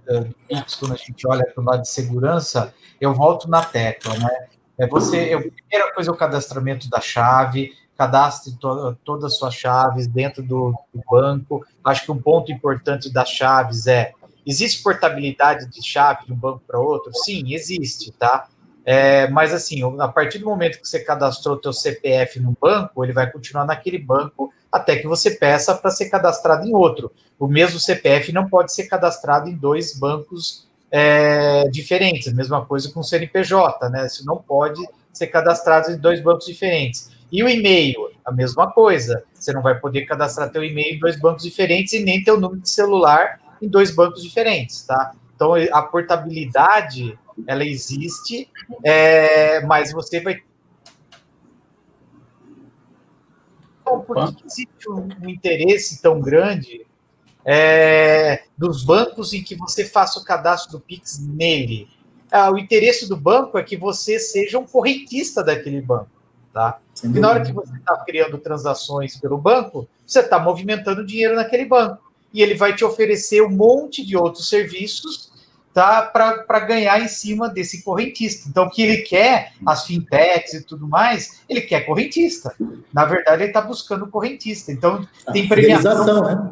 quando 0.78 0.92
a 0.92 0.96
gente 0.96 1.26
olha 1.26 1.46
para 1.46 1.62
o 1.62 1.64
lado 1.64 1.80
de 1.80 1.88
segurança, 1.88 2.74
eu 3.00 3.14
volto 3.14 3.48
na 3.48 3.64
tecla, 3.64 4.14
né? 4.18 4.46
É 4.78 4.86
você, 4.86 5.34
eu, 5.34 5.50
primeira 5.50 5.94
coisa 5.94 6.10
é 6.10 6.12
o 6.12 6.16
cadastramento 6.16 6.90
da 6.90 7.00
chave, 7.00 7.72
cadastre 7.96 8.54
to, 8.58 8.94
todas 9.04 9.32
as 9.32 9.38
suas 9.38 9.54
chaves 9.54 10.06
dentro 10.06 10.42
do, 10.42 10.74
do, 10.92 11.02
banco. 11.10 11.64
Acho 11.82 12.04
que 12.04 12.12
um 12.12 12.20
ponto 12.20 12.52
importante 12.52 13.10
das 13.10 13.30
chaves 13.30 13.86
é: 13.86 14.12
existe 14.44 14.82
portabilidade 14.82 15.66
de 15.70 15.82
chave 15.82 16.26
de 16.26 16.32
um 16.32 16.36
banco 16.36 16.62
para 16.66 16.78
outro? 16.78 17.10
Sim, 17.14 17.54
existe, 17.54 18.12
tá? 18.12 18.48
É, 18.88 19.28
mas 19.30 19.52
assim, 19.52 19.80
a 19.98 20.06
partir 20.06 20.38
do 20.38 20.46
momento 20.46 20.80
que 20.80 20.86
você 20.86 21.00
cadastrou 21.00 21.56
o 21.56 21.60
seu 21.60 21.72
CPF 21.72 22.38
no 22.38 22.56
banco, 22.60 23.04
ele 23.04 23.12
vai 23.12 23.28
continuar 23.28 23.64
naquele 23.64 23.98
banco 23.98 24.54
até 24.70 24.94
que 24.94 25.08
você 25.08 25.32
peça 25.32 25.74
para 25.74 25.90
ser 25.90 26.08
cadastrado 26.08 26.64
em 26.64 26.72
outro. 26.72 27.10
O 27.36 27.48
mesmo 27.48 27.80
CPF 27.80 28.30
não 28.32 28.48
pode 28.48 28.72
ser 28.72 28.84
cadastrado 28.84 29.48
em 29.48 29.56
dois 29.56 29.98
bancos 29.98 30.68
é, 30.88 31.68
diferentes. 31.68 32.32
Mesma 32.32 32.64
coisa 32.64 32.88
com 32.92 33.00
o 33.00 33.04
CNPJ, 33.04 33.90
né? 33.90 34.06
Isso 34.06 34.24
não 34.24 34.36
pode 34.36 34.80
ser 35.12 35.26
cadastrado 35.26 35.90
em 35.90 35.96
dois 35.96 36.22
bancos 36.22 36.46
diferentes. 36.46 37.10
E 37.32 37.42
o 37.42 37.48
e-mail, 37.48 38.10
a 38.24 38.30
mesma 38.30 38.70
coisa. 38.70 39.24
Você 39.34 39.52
não 39.52 39.62
vai 39.62 39.78
poder 39.80 40.06
cadastrar 40.06 40.50
teu 40.50 40.62
e-mail 40.62 40.94
em 40.94 40.98
dois 41.00 41.18
bancos 41.18 41.42
diferentes 41.42 41.92
e 41.92 42.04
nem 42.04 42.22
teu 42.22 42.38
número 42.38 42.60
de 42.60 42.70
celular 42.70 43.40
em 43.60 43.68
dois 43.68 43.90
bancos 43.90 44.22
diferentes, 44.22 44.82
tá? 44.82 45.12
Então, 45.34 45.54
a 45.54 45.82
portabilidade, 45.82 47.18
ela 47.46 47.64
existe, 47.64 48.48
é, 48.82 49.64
mas 49.66 49.92
você 49.92 50.20
vai... 50.20 50.42
Então, 53.82 54.00
por 54.00 54.34
que 54.34 54.44
existe 54.44 54.90
um, 54.90 55.08
interesse 55.28 56.02
tão 56.02 56.20
grande 56.20 56.86
é, 57.44 58.44
dos 58.56 58.82
bancos 58.82 59.32
em 59.32 59.42
que 59.42 59.54
você 59.54 59.84
faça 59.84 60.18
o 60.18 60.24
cadastro 60.24 60.72
do 60.72 60.80
Pix 60.80 61.20
nele? 61.20 61.88
Ah, 62.30 62.50
o 62.50 62.58
interesse 62.58 63.08
do 63.08 63.16
banco 63.16 63.56
é 63.56 63.62
que 63.62 63.76
você 63.76 64.18
seja 64.18 64.58
um 64.58 64.66
correntista 64.66 65.44
daquele 65.44 65.80
banco. 65.80 66.10
Tá? 66.52 66.80
E 67.04 67.08
na 67.08 67.28
hora 67.28 67.44
que 67.44 67.52
você 67.52 67.76
está 67.76 67.96
criando 67.98 68.38
transações 68.38 69.16
pelo 69.16 69.38
banco, 69.38 69.86
você 70.04 70.20
está 70.20 70.38
movimentando 70.38 71.06
dinheiro 71.06 71.36
naquele 71.36 71.66
banco. 71.66 72.02
E 72.32 72.42
ele 72.42 72.54
vai 72.54 72.74
te 72.74 72.84
oferecer 72.84 73.42
um 73.42 73.50
monte 73.50 74.04
de 74.04 74.16
outros 74.16 74.48
serviços 74.48 75.30
tá, 75.76 76.00
para 76.00 76.60
ganhar 76.60 76.98
em 77.02 77.06
cima 77.06 77.50
desse 77.50 77.82
correntista. 77.82 78.48
Então, 78.48 78.64
o 78.64 78.70
que 78.70 78.80
ele 78.80 79.02
quer, 79.02 79.52
as 79.66 79.84
fintechs 79.84 80.54
e 80.54 80.62
tudo 80.64 80.88
mais, 80.88 81.42
ele 81.46 81.60
quer 81.60 81.82
correntista. 81.82 82.54
Na 82.94 83.04
verdade, 83.04 83.42
ele 83.42 83.50
está 83.50 83.60
buscando 83.60 84.06
correntista. 84.06 84.72
Então, 84.72 85.06
tem 85.34 85.46
premiação, 85.46 86.22
né? 86.22 86.50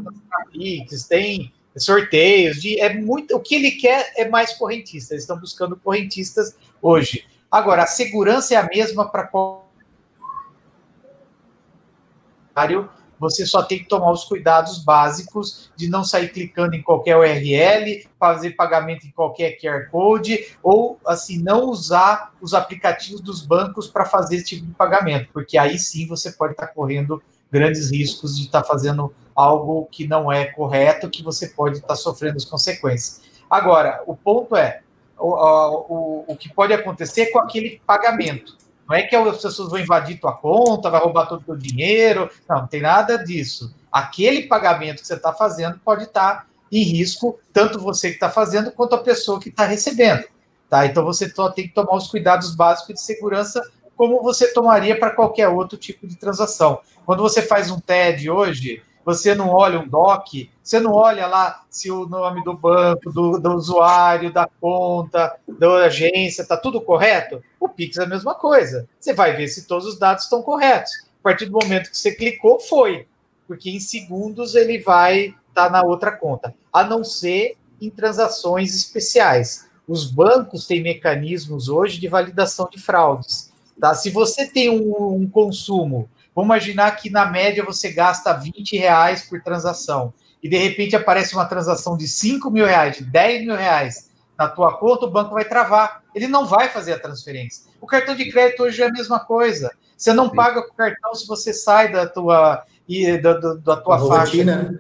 tem 1.09 1.51
sorteios, 1.75 2.61
de, 2.61 2.79
é 2.79 2.93
muito. 2.93 3.35
O 3.35 3.41
que 3.41 3.55
ele 3.55 3.71
quer 3.71 4.13
é 4.15 4.29
mais 4.29 4.53
correntista. 4.53 5.15
Eles 5.15 5.23
estão 5.23 5.41
buscando 5.41 5.75
correntistas 5.75 6.55
hoje. 6.83 7.25
Agora, 7.51 7.85
a 7.85 7.87
segurança 7.87 8.53
é 8.53 8.59
a 8.59 8.69
mesma 8.69 9.09
para 9.11 9.27
qual 9.27 9.73
você 13.19 13.47
só 13.47 13.63
tem 13.63 13.79
que 13.79 13.89
tomar 13.89 14.11
os 14.11 14.25
cuidados 14.25 14.85
básicos 14.85 15.71
de 15.77 15.89
não 15.89 16.05
sair 16.05 16.29
clicando 16.29 16.75
em 16.75 16.83
qualquer 16.83 17.17
URL, 17.17 18.07
fazer 18.19 18.51
pagamento 18.51 19.07
em 19.07 19.11
qualquer 19.11 19.59
QR 19.59 19.91
Code, 19.91 20.57
ou 20.63 20.99
assim, 21.07 21.39
não 21.39 21.65
usar 21.65 22.33
os 22.41 22.55
aplicativos 22.55 23.21
dos 23.21 23.45
bancos 23.45 23.89
para 23.89 24.05
fazer 24.05 24.37
esse 24.37 24.47
tipo 24.47 24.67
de 24.67 24.73
pagamento, 24.73 25.29
porque 25.33 25.57
aí 25.57 25.79
sim 25.79 26.07
você 26.07 26.33
pode 26.33 26.53
estar 26.53 26.69
correndo 26.69 27.23
grandes 27.51 27.91
riscos 27.91 28.37
de 28.37 28.47
estar 28.47 28.65
fazendo 28.65 29.15
algo 29.35 29.89
que 29.91 30.07
não 30.07 30.31
é 30.31 30.47
correto, 30.47 31.11
que 31.11 31.23
você 31.23 31.49
pode 31.49 31.79
estar 31.79 31.97
sofrendo 31.97 32.37
as 32.37 32.45
consequências. 32.45 33.21
Agora, 33.49 34.03
o 34.07 34.17
ponto 34.17 34.57
é, 34.57 34.81
o, 35.19 35.29
o, 35.29 36.25
o 36.29 36.37
que 36.37 36.53
pode 36.53 36.73
acontecer 36.73 37.27
com 37.27 37.39
aquele 37.39 37.81
pagamento. 37.87 38.57
Não 38.89 38.97
é 38.97 39.03
que 39.03 39.17
as 39.17 39.41
pessoas 39.41 39.71
vão 39.71 39.79
invadir 39.79 40.21
tua 40.21 40.33
conta, 40.33 40.91
vai 40.91 41.01
roubar 41.01 41.27
todo 41.27 41.41
o 41.41 41.45
teu 41.45 41.57
dinheiro. 41.57 42.31
Não, 42.49 42.61
não 42.61 42.67
tem 42.67 42.81
nada 42.81 43.17
disso. 43.17 43.75
Aquele 43.91 44.43
pagamento 44.43 45.01
que 45.01 45.07
você 45.07 45.15
está 45.15 45.33
fazendo 45.33 45.79
pode 45.79 46.05
estar 46.05 46.43
tá 46.43 46.47
em 46.71 46.83
risco, 46.83 47.39
tanto 47.53 47.79
você 47.79 48.09
que 48.09 48.15
está 48.15 48.29
fazendo 48.29 48.73
quanto 48.73 48.95
a 48.95 48.99
pessoa 48.99 49.41
que 49.41 49.49
está 49.49 49.65
recebendo. 49.65 50.25
Tá? 50.69 50.87
Então 50.87 51.05
você 51.05 51.33
tem 51.55 51.69
que 51.69 51.75
tomar 51.75 51.95
os 51.95 52.09
cuidados 52.09 52.55
básicos 52.55 52.95
de 52.95 53.03
segurança, 53.03 53.63
como 53.97 54.23
você 54.23 54.53
tomaria 54.53 54.99
para 54.99 55.11
qualquer 55.11 55.49
outro 55.49 55.79
tipo 55.79 56.07
de 56.07 56.17
transação. 56.17 56.81
Quando 57.07 57.23
você 57.23 57.43
faz 57.43 57.71
um 57.71 57.79
TED 57.79 58.29
hoje, 58.29 58.83
você 59.05 59.35
não 59.35 59.51
olha 59.51 59.79
um 59.79 59.87
DOC, 59.87 60.51
você 60.63 60.81
não 60.81 60.93
olha 60.93 61.27
lá 61.27 61.65
se 61.69 61.91
o 61.91 62.07
nome 62.07 62.43
do 62.43 62.55
banco, 62.55 63.13
do, 63.13 63.39
do 63.39 63.55
usuário, 63.55 64.33
da 64.33 64.49
conta, 64.61 65.37
da 65.47 65.85
agência, 65.85 66.43
está 66.43 66.57
tudo 66.57 66.81
correto. 66.81 67.43
O 67.61 67.69
Pix 67.69 67.99
é 67.99 68.05
a 68.05 68.07
mesma 68.07 68.35
coisa. 68.35 68.89
Você 68.99 69.13
vai 69.13 69.37
ver 69.37 69.49
se 69.49 69.67
todos 69.67 69.87
os 69.87 69.99
dados 69.99 70.25
estão 70.25 70.43
corretos. 70.43 70.93
A 71.21 71.23
partir 71.23 71.47
do 71.47 71.53
momento 71.53 71.91
que 71.91 71.99
você 71.99 72.13
clicou, 72.13 72.59
foi. 72.59 73.07
Porque 73.47 73.71
em 73.71 73.81
segundos 73.81 74.55
ele 74.55 74.79
vai 74.79 75.35
estar 75.49 75.67
tá 75.67 75.71
na 75.71 75.83
outra 75.83 76.13
conta. 76.13 76.55
A 76.73 76.83
não 76.83 77.05
ser 77.05 77.57
em 77.81 77.91
transações 77.91 78.75
especiais. 78.75 79.69
Os 79.87 80.11
bancos 80.11 80.67
têm 80.67 80.83
mecanismos 80.83 81.69
hoje 81.69 82.01
de 82.01 82.09
validação 82.09 82.69
de 82.71 82.81
fraudes. 82.81 83.53
Tá? 83.79 83.95
Se 83.95 84.09
você 84.09 84.47
tem 84.47 84.71
um, 84.71 85.15
um 85.15 85.29
consumo 85.29 86.09
Vamos 86.35 86.49
imaginar 86.49 86.91
que 86.97 87.11
na 87.11 87.27
média 87.27 87.65
você 87.65 87.93
gasta 87.93 88.33
20 88.33 88.77
reais 88.77 89.23
por 89.23 89.41
transação 89.43 90.13
e 90.43 90.49
de 90.49 90.57
repente 90.57 90.97
aparece 90.97 91.35
uma 91.35 91.45
transação 91.45 91.97
de 91.97 92.09
5 92.09 92.51
mil 92.51 92.67
reais, 92.67 92.97
de 92.97 93.05
10 93.05 93.47
mil 93.47 93.57
reais 93.57 94.11
na 94.37 94.49
tua 94.49 94.77
conta, 94.77 95.07
o 95.07 95.11
banco 95.11 95.33
vai 95.33 95.45
travar. 95.45 96.03
Ele 96.15 96.27
não 96.27 96.45
vai 96.45 96.69
fazer 96.69 96.93
a 96.93 96.99
transferência. 96.99 97.65
O 97.81 97.87
cartão 97.87 98.15
de 98.15 98.31
crédito 98.31 98.65
hoje 98.65 98.83
é 98.83 98.87
a 98.87 98.93
mesma 98.93 99.21
coisa. 99.21 99.71
Você 99.97 100.13
não 100.13 100.29
Sim. 100.29 100.37
paga 100.37 100.63
com 100.63 100.73
o 100.73 100.77
cartão 100.77 101.15
se 101.15 101.27
você 101.27 101.53
sai 101.53 101.91
da 101.91 102.07
tua, 102.07 102.65
e, 102.89 103.17
da, 103.19 103.35
da, 103.35 103.77
tua 103.77 103.99
faixa. 104.07 104.45
Né? 104.45 104.79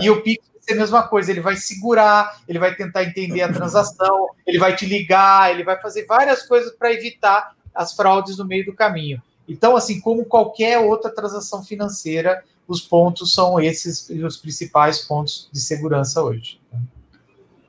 E 0.00 0.10
o 0.10 0.22
Pix 0.22 0.44
vai 0.52 0.62
ser 0.62 0.72
a 0.72 0.76
mesma 0.76 1.02
coisa. 1.06 1.30
Ele 1.30 1.40
vai 1.40 1.56
segurar, 1.56 2.40
ele 2.48 2.58
vai 2.58 2.74
tentar 2.74 3.04
entender 3.04 3.42
a 3.42 3.52
transação, 3.52 4.28
ele 4.46 4.58
vai 4.58 4.74
te 4.74 4.86
ligar, 4.86 5.52
ele 5.52 5.62
vai 5.64 5.80
fazer 5.80 6.04
várias 6.04 6.42
coisas 6.42 6.72
para 6.76 6.92
evitar 6.92 7.52
as 7.74 7.94
fraudes 7.94 8.36
no 8.38 8.44
meio 8.44 8.64
do 8.64 8.74
caminho. 8.74 9.22
Então, 9.48 9.74
assim, 9.74 10.00
como 10.00 10.24
qualquer 10.24 10.78
outra 10.78 11.10
transação 11.10 11.64
financeira, 11.64 12.44
os 12.66 12.82
pontos 12.82 13.32
são 13.32 13.58
esses 13.58 14.10
os 14.10 14.36
principais 14.36 15.00
pontos 15.00 15.48
de 15.50 15.60
segurança 15.60 16.22
hoje. 16.22 16.60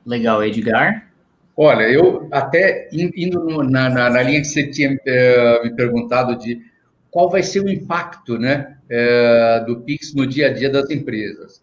Legal, 0.04 0.44
Edgar. 0.44 1.10
Olha, 1.56 1.82
eu 1.90 2.28
até 2.30 2.88
indo 2.92 3.62
na, 3.64 3.88
na, 3.88 4.10
na 4.10 4.22
linha 4.22 4.40
que 4.40 4.46
você 4.46 4.70
tinha 4.70 4.92
uh, 4.92 5.64
me 5.64 5.74
perguntado 5.74 6.36
de 6.36 6.60
qual 7.10 7.28
vai 7.28 7.42
ser 7.42 7.60
o 7.60 7.68
impacto 7.68 8.38
né, 8.38 8.76
uh, 8.86 9.66
do 9.66 9.80
Pix 9.80 10.14
no 10.14 10.26
dia 10.26 10.48
a 10.48 10.52
dia 10.52 10.70
das 10.70 10.88
empresas. 10.90 11.62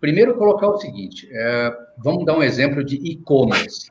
Primeiro, 0.00 0.36
colocar 0.36 0.68
o 0.68 0.78
seguinte: 0.78 1.26
uh, 1.26 1.74
vamos 1.98 2.24
dar 2.24 2.36
um 2.36 2.42
exemplo 2.42 2.84
de 2.84 2.96
e-commerce. 2.96 3.90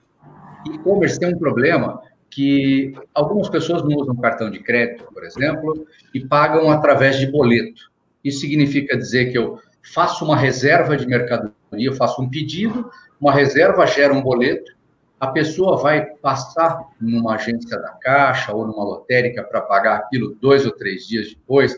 E-commerce 0.74 1.20
tem 1.20 1.34
um 1.34 1.38
problema 1.38 2.02
que 2.34 2.94
algumas 3.14 3.48
pessoas 3.48 3.84
não 3.84 3.96
usam 3.96 4.16
cartão 4.16 4.50
de 4.50 4.60
crédito, 4.60 5.06
por 5.14 5.24
exemplo, 5.24 5.86
e 6.14 6.20
pagam 6.20 6.72
através 6.72 7.18
de 7.18 7.28
boleto. 7.28 7.92
Isso 8.24 8.40
significa 8.40 8.98
dizer 8.98 9.32
que 9.32 9.38
eu 9.38 9.60
faço 9.94 10.26
uma 10.26 10.36
reserva 10.36 10.98
de 10.98 11.06
mercadoria, 11.06 11.54
eu 11.74 11.94
faço 11.94 12.22
um 12.22 12.30
pedido, 12.30 12.90
uma 13.22 13.32
reserva 13.32 13.86
gera 13.86 14.14
um 14.14 14.22
boleto, 14.22 14.74
a 15.20 15.28
pessoa 15.28 15.78
vai 15.78 16.06
passar 16.06 16.90
numa 17.00 17.36
agência 17.36 17.80
da 17.80 17.92
Caixa 17.92 18.54
ou 18.54 18.66
numa 18.66 18.84
lotérica 18.84 19.44
para 19.44 19.62
pagar 19.62 19.98
aquilo 19.98 20.36
dois 20.42 20.66
ou 20.66 20.72
três 20.72 21.08
dias 21.08 21.30
depois, 21.30 21.78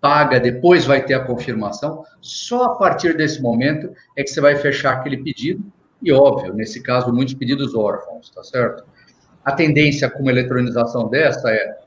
paga, 0.00 0.38
depois 0.38 0.84
vai 0.84 1.04
ter 1.04 1.14
a 1.14 1.24
confirmação. 1.24 2.04
Só 2.20 2.64
a 2.64 2.74
partir 2.76 3.16
desse 3.16 3.42
momento 3.42 3.92
é 4.16 4.22
que 4.22 4.30
você 4.30 4.40
vai 4.40 4.54
fechar 4.56 4.92
aquele 4.92 5.18
pedido, 5.18 5.64
e 6.00 6.12
óbvio, 6.12 6.54
nesse 6.54 6.82
caso, 6.82 7.12
muitos 7.12 7.34
pedidos 7.34 7.74
órfãos, 7.74 8.30
tá 8.30 8.44
certo? 8.44 8.84
A 9.46 9.52
tendência 9.52 10.10
com 10.10 10.22
uma 10.22 10.32
eletronização 10.32 11.08
dessa 11.08 11.48
é 11.50 11.78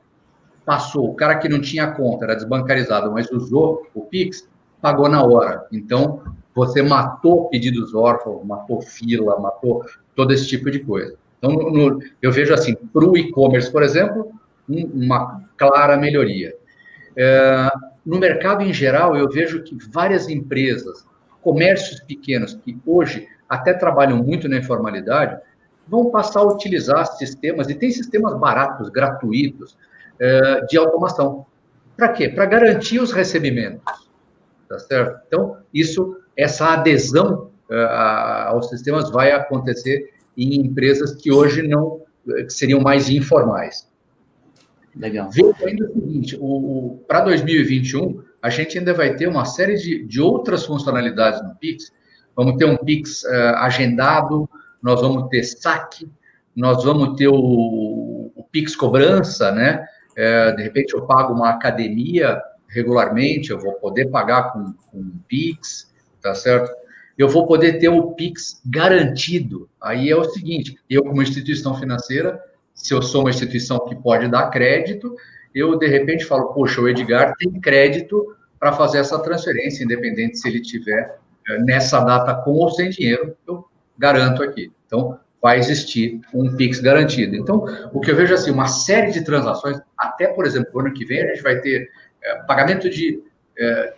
passou, 0.65 1.09
o 1.09 1.13
cara 1.13 1.35
que 1.35 1.49
não 1.49 1.59
tinha 1.59 1.91
conta, 1.91 2.23
era 2.23 2.35
desbancarizado, 2.35 3.11
mas 3.11 3.29
usou 3.31 3.85
o 3.93 4.01
Pix, 4.01 4.47
pagou 4.81 5.09
na 5.09 5.21
hora. 5.21 5.65
Então, 5.69 6.23
você 6.55 6.81
matou 6.81 7.49
pedidos 7.49 7.93
órfãos, 7.93 8.45
matou 8.45 8.81
fila, 8.81 9.39
matou 9.39 9.83
todo 10.15 10.31
esse 10.31 10.47
tipo 10.47 10.71
de 10.71 10.79
coisa. 10.79 11.15
Então, 11.37 11.51
no, 11.51 11.99
eu 12.21 12.31
vejo 12.31 12.53
assim, 12.53 12.75
para 12.75 13.03
o 13.03 13.17
e-commerce, 13.17 13.69
por 13.69 13.83
exemplo, 13.83 14.31
um, 14.69 14.85
uma 15.05 15.43
clara 15.57 15.97
melhoria. 15.97 16.55
É, 17.17 17.69
no 18.05 18.17
mercado 18.17 18.63
em 18.63 18.71
geral, 18.71 19.17
eu 19.17 19.27
vejo 19.29 19.63
que 19.63 19.77
várias 19.91 20.29
empresas, 20.29 21.05
comércios 21.41 21.99
pequenos, 21.99 22.53
que 22.53 22.77
hoje 22.85 23.27
até 23.49 23.73
trabalham 23.73 24.23
muito 24.23 24.47
na 24.47 24.57
informalidade, 24.57 25.37
vão 25.89 26.11
passar 26.11 26.41
a 26.41 26.47
utilizar 26.47 27.05
sistemas, 27.17 27.69
e 27.69 27.75
tem 27.75 27.91
sistemas 27.91 28.37
baratos, 28.37 28.89
gratuitos, 28.89 29.77
é, 30.19 30.65
de 30.65 30.77
automação. 30.77 31.45
Para 31.97 32.09
quê? 32.09 32.29
Para 32.29 32.45
garantir 32.45 32.99
os 32.99 33.11
recebimentos. 33.11 34.09
Tá 34.67 34.77
certo? 34.79 35.21
Então, 35.27 35.57
isso, 35.73 36.17
essa 36.37 36.73
adesão 36.73 37.49
aos 38.47 38.69
sistemas 38.69 39.11
vai 39.11 39.31
acontecer 39.31 40.11
em 40.35 40.55
empresas 40.55 41.13
que 41.13 41.31
hoje 41.31 41.67
não 41.67 42.01
que 42.25 42.49
seriam 42.49 42.79
mais 42.79 43.09
informais. 43.09 43.87
Legal. 44.95 45.29
Veja 45.29 45.55
ainda 45.65 45.85
o 45.85 45.93
seguinte: 45.93 46.37
o, 46.39 46.45
o 46.45 46.97
para 47.07 47.21
2021, 47.21 48.21
a 48.41 48.49
gente 48.49 48.77
ainda 48.77 48.93
vai 48.93 49.15
ter 49.15 49.27
uma 49.27 49.45
série 49.45 49.75
de, 49.75 50.03
de 50.05 50.21
outras 50.21 50.65
funcionalidades 50.65 51.41
no 51.41 51.55
Pix. 51.55 51.91
Vamos 52.35 52.57
ter 52.57 52.65
um 52.65 52.77
Pix 52.77 53.23
uh, 53.23 53.55
agendado, 53.57 54.49
nós 54.81 55.01
vamos 55.01 55.27
ter 55.29 55.43
saque, 55.43 56.09
nós 56.55 56.83
vamos 56.83 57.17
ter 57.17 57.27
o, 57.27 58.31
o 58.35 58.43
Pix 58.51 58.75
cobrança, 58.75 59.51
né? 59.51 59.85
É, 60.15 60.51
de 60.51 60.63
repente 60.63 60.93
eu 60.93 61.05
pago 61.05 61.33
uma 61.33 61.49
academia 61.49 62.41
regularmente, 62.67 63.51
eu 63.51 63.59
vou 63.59 63.73
poder 63.73 64.09
pagar 64.09 64.51
com, 64.51 64.73
com 64.91 65.11
Pix, 65.27 65.93
tá 66.21 66.33
certo? 66.33 66.71
Eu 67.17 67.27
vou 67.27 67.45
poder 67.47 67.79
ter 67.79 67.89
o 67.89 68.11
Pix 68.13 68.61
garantido. 68.65 69.69
Aí 69.81 70.09
é 70.09 70.15
o 70.15 70.23
seguinte: 70.23 70.77
eu, 70.89 71.03
como 71.03 71.21
instituição 71.21 71.75
financeira, 71.75 72.41
se 72.73 72.93
eu 72.93 73.01
sou 73.01 73.21
uma 73.21 73.29
instituição 73.29 73.79
que 73.85 73.95
pode 73.95 74.27
dar 74.29 74.49
crédito, 74.49 75.15
eu 75.53 75.77
de 75.77 75.87
repente 75.87 76.25
falo, 76.25 76.53
poxa, 76.53 76.79
o 76.79 76.87
Edgar 76.87 77.33
tem 77.37 77.59
crédito 77.59 78.35
para 78.59 78.73
fazer 78.73 78.99
essa 78.99 79.19
transferência, 79.19 79.83
independente 79.83 80.37
se 80.37 80.47
ele 80.47 80.61
tiver 80.61 81.17
eh, 81.47 81.59
nessa 81.59 81.99
data 82.01 82.35
com 82.35 82.51
ou 82.51 82.69
sem 82.69 82.89
dinheiro, 82.89 83.35
eu 83.47 83.65
garanto 83.99 84.41
aqui. 84.41 84.71
Então, 84.85 85.19
vai 85.41 85.59
existir 85.59 86.19
um 86.33 86.55
Pix 86.55 86.79
garantido. 86.79 87.35
Então, 87.35 87.65
o 87.93 87.99
que 87.99 88.09
eu 88.09 88.15
vejo 88.15 88.33
assim, 88.33 88.51
uma 88.51 88.67
série 88.67 89.11
de 89.11 89.23
transações, 89.23 89.79
até, 89.97 90.27
por 90.27 90.45
exemplo, 90.45 90.71
no 90.73 90.79
ano 90.79 90.93
que 90.93 91.05
vem, 91.05 91.21
a 91.21 91.27
gente 91.27 91.43
vai 91.43 91.59
ter 91.59 91.89
é, 92.23 92.35
pagamento 92.43 92.89
de. 92.89 93.21
É, 93.57 93.93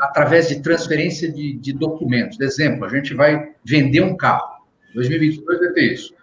através 0.00 0.48
de 0.48 0.62
transferência 0.62 1.30
de, 1.30 1.58
de 1.58 1.72
documentos. 1.74 2.40
Exemplo, 2.40 2.86
a 2.86 2.88
gente 2.88 3.12
vai 3.12 3.52
vender 3.62 4.00
um 4.00 4.16
carro. 4.16 4.64
2022 4.94 5.58
vai 5.58 5.68
ter 5.72 5.92
isso. 5.92 6.14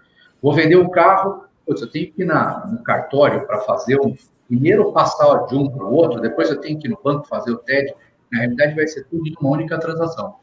Vou 0.42 0.54
vender 0.54 0.78
um 0.78 0.90
carro, 0.90 1.46
putz, 1.66 1.82
eu 1.82 1.92
tenho 1.92 2.12
que 2.12 2.24
ir 2.24 2.26
na, 2.26 2.66
no 2.66 2.82
cartório 2.84 3.46
para 3.46 3.60
fazer 3.60 4.00
um. 4.00 4.16
Primeiro 4.48 4.92
passar 4.92 5.46
de 5.46 5.56
um 5.56 5.70
para 5.70 5.86
o 5.86 5.94
outro, 5.94 6.20
depois 6.20 6.50
eu 6.50 6.60
tenho 6.60 6.78
que 6.78 6.88
ir 6.88 6.90
no 6.90 7.00
banco 7.02 7.28
fazer 7.28 7.52
o 7.52 7.58
TED. 7.58 7.94
Na 8.32 8.40
realidade, 8.40 8.76
vai 8.76 8.88
ser 8.88 9.06
tudo 9.06 9.24
numa 9.40 9.52
única 9.52 9.80
transação. 9.80 10.36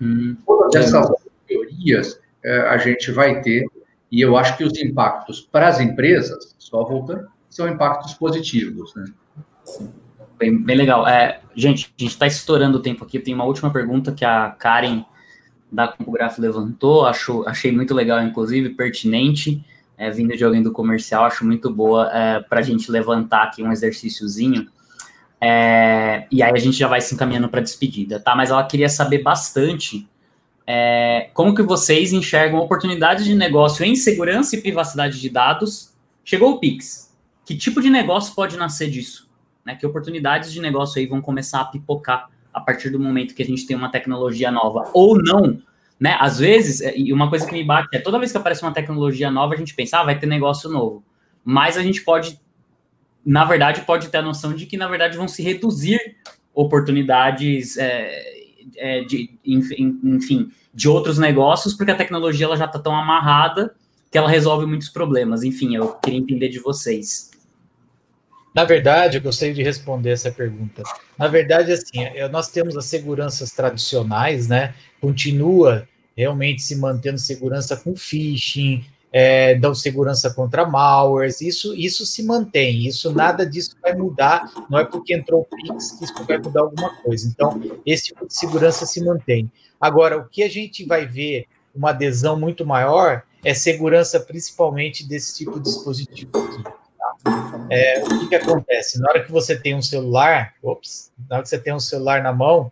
Hum, 0.00 0.36
Todas 0.46 0.74
essas 0.74 1.10
teorias 1.46 2.20
é, 2.44 2.60
a 2.68 2.78
gente 2.78 3.10
vai 3.12 3.40
ter, 3.40 3.66
e 4.10 4.20
eu 4.20 4.36
acho 4.36 4.56
que 4.56 4.64
os 4.64 4.78
impactos 4.78 5.40
para 5.40 5.68
as 5.68 5.80
empresas, 5.80 6.54
só 6.58 6.84
voltando, 6.84 7.28
são 7.48 7.68
impactos 7.68 8.14
positivos. 8.14 8.94
Né? 8.94 9.04
Bem, 10.38 10.56
bem 10.62 10.76
legal. 10.76 11.06
É, 11.06 11.40
gente, 11.54 11.92
a 11.98 12.02
gente 12.02 12.12
está 12.12 12.26
estourando 12.26 12.78
o 12.78 12.82
tempo 12.82 13.04
aqui. 13.04 13.18
Tem 13.18 13.34
uma 13.34 13.44
última 13.44 13.70
pergunta 13.72 14.12
que 14.12 14.24
a 14.24 14.50
Karen 14.50 15.04
da 15.70 15.86
Compograph 15.88 16.38
levantou, 16.38 17.06
acho, 17.06 17.46
achei 17.46 17.70
muito 17.70 17.94
legal, 17.94 18.20
inclusive, 18.22 18.70
pertinente 18.70 19.64
é, 20.00 20.10
vindo 20.10 20.34
de 20.34 20.42
alguém 20.42 20.62
do 20.62 20.72
comercial, 20.72 21.24
acho 21.24 21.44
muito 21.44 21.70
boa 21.70 22.10
é, 22.10 22.40
para 22.40 22.60
a 22.60 22.62
gente 22.62 22.90
levantar 22.90 23.42
aqui 23.42 23.62
um 23.62 23.70
exercíciozinho. 23.70 24.66
É, 25.42 26.26
e 26.30 26.42
aí 26.42 26.52
a 26.52 26.58
gente 26.58 26.76
já 26.76 26.86
vai 26.86 27.00
se 27.00 27.14
encaminhando 27.14 27.48
para 27.48 27.60
despedida, 27.60 28.20
tá? 28.20 28.34
Mas 28.34 28.50
ela 28.50 28.64
queria 28.64 28.88
saber 28.88 29.22
bastante 29.22 30.06
é, 30.66 31.30
como 31.32 31.54
que 31.54 31.62
vocês 31.62 32.12
enxergam 32.12 32.60
oportunidades 32.60 33.24
de 33.24 33.34
negócio 33.34 33.84
em 33.84 33.96
segurança 33.96 34.54
e 34.54 34.60
privacidade 34.60 35.20
de 35.20 35.30
dados. 35.30 35.94
Chegou 36.24 36.52
o 36.52 36.58
Pix. 36.58 37.10
Que 37.44 37.56
tipo 37.56 37.80
de 37.80 37.90
negócio 37.90 38.34
pode 38.34 38.56
nascer 38.56 38.90
disso? 38.90 39.28
Né? 39.64 39.74
Que 39.74 39.86
oportunidades 39.86 40.52
de 40.52 40.60
negócio 40.60 41.00
aí 41.00 41.06
vão 41.06 41.20
começar 41.20 41.62
a 41.62 41.64
pipocar 41.64 42.28
a 42.52 42.60
partir 42.60 42.90
do 42.90 43.00
momento 43.00 43.34
que 43.34 43.42
a 43.42 43.46
gente 43.46 43.66
tem 43.66 43.76
uma 43.76 43.90
tecnologia 43.90 44.50
nova 44.50 44.90
ou 44.92 45.20
não, 45.20 45.60
né? 45.98 46.16
Às 46.18 46.38
vezes, 46.38 46.80
é, 46.80 46.96
e 46.96 47.12
uma 47.12 47.28
coisa 47.28 47.46
que 47.46 47.52
me 47.52 47.62
bate 47.62 47.88
é 47.94 48.00
toda 48.00 48.18
vez 48.18 48.32
que 48.32 48.38
aparece 48.38 48.62
uma 48.62 48.72
tecnologia 48.72 49.30
nova, 49.30 49.54
a 49.54 49.56
gente 49.56 49.74
pensa, 49.74 49.98
ah, 49.98 50.04
vai 50.04 50.18
ter 50.18 50.26
negócio 50.26 50.70
novo. 50.70 51.04
Mas 51.44 51.76
a 51.76 51.82
gente 51.82 52.02
pode, 52.02 52.40
na 53.24 53.44
verdade, 53.44 53.82
pode 53.82 54.08
ter 54.08 54.18
a 54.18 54.22
noção 54.22 54.54
de 54.54 54.66
que, 54.66 54.76
na 54.76 54.88
verdade, 54.88 55.16
vão 55.16 55.28
se 55.28 55.42
reduzir 55.42 56.16
oportunidades 56.54 57.76
é, 57.76 58.22
é, 58.76 59.00
de, 59.04 59.38
enfim, 59.44 60.50
de 60.72 60.88
outros 60.88 61.18
negócios, 61.18 61.74
porque 61.74 61.92
a 61.92 61.96
tecnologia 61.96 62.46
ela 62.46 62.56
já 62.56 62.64
está 62.64 62.78
tão 62.78 62.94
amarrada 62.94 63.74
que 64.10 64.18
ela 64.18 64.28
resolve 64.28 64.66
muitos 64.66 64.88
problemas. 64.88 65.42
Enfim, 65.42 65.76
eu 65.76 65.94
queria 65.94 66.18
entender 66.18 66.48
de 66.48 66.58
vocês. 66.58 67.30
Na 68.54 68.64
verdade, 68.64 69.18
eu 69.18 69.22
gostaria 69.22 69.54
de 69.54 69.62
responder 69.62 70.10
essa 70.10 70.32
pergunta. 70.32 70.82
Na 71.16 71.28
verdade, 71.28 71.72
assim, 71.72 72.02
é, 72.02 72.28
nós 72.28 72.48
temos 72.48 72.76
as 72.76 72.86
seguranças 72.86 73.52
tradicionais, 73.52 74.48
né? 74.48 74.74
Continua 75.00 75.88
realmente 76.16 76.62
se 76.62 76.74
mantendo 76.76 77.18
segurança 77.18 77.76
com 77.76 77.94
phishing, 77.94 78.84
é, 79.12 79.54
dão 79.56 79.74
segurança 79.74 80.32
contra 80.32 80.66
malwares, 80.66 81.40
isso, 81.40 81.74
isso 81.74 82.06
se 82.06 82.22
mantém, 82.22 82.86
isso 82.86 83.12
nada 83.12 83.44
disso 83.44 83.76
vai 83.82 83.94
mudar, 83.94 84.50
não 84.70 84.78
é 84.78 84.84
porque 84.84 85.14
entrou 85.14 85.40
o 85.40 85.56
Pix 85.56 85.92
que 85.92 86.04
isso 86.04 86.24
vai 86.24 86.38
mudar 86.38 86.60
alguma 86.60 86.94
coisa. 87.02 87.28
Então, 87.28 87.60
esse 87.84 88.04
tipo 88.04 88.26
de 88.26 88.34
segurança 88.34 88.86
se 88.86 89.04
mantém. 89.04 89.50
Agora, 89.80 90.18
o 90.18 90.28
que 90.28 90.42
a 90.42 90.48
gente 90.48 90.84
vai 90.84 91.06
ver 91.06 91.46
uma 91.74 91.90
adesão 91.90 92.38
muito 92.38 92.64
maior 92.64 93.22
é 93.44 93.54
segurança 93.54 94.20
principalmente 94.20 95.06
desse 95.06 95.38
tipo 95.38 95.58
de 95.58 95.64
dispositivo 95.64 96.30
aqui. 96.38 96.62
Tá? 96.62 97.66
É, 97.70 98.02
o 98.04 98.18
que, 98.20 98.28
que 98.28 98.34
acontece? 98.34 99.00
Na 99.00 99.08
hora 99.08 99.24
que 99.24 99.32
você 99.32 99.58
tem 99.58 99.74
um 99.74 99.82
celular, 99.82 100.54
ops, 100.62 101.10
na 101.28 101.36
hora 101.36 101.42
que 101.42 101.48
você 101.48 101.58
tem 101.58 101.72
um 101.72 101.80
celular 101.80 102.22
na 102.22 102.32
mão, 102.32 102.70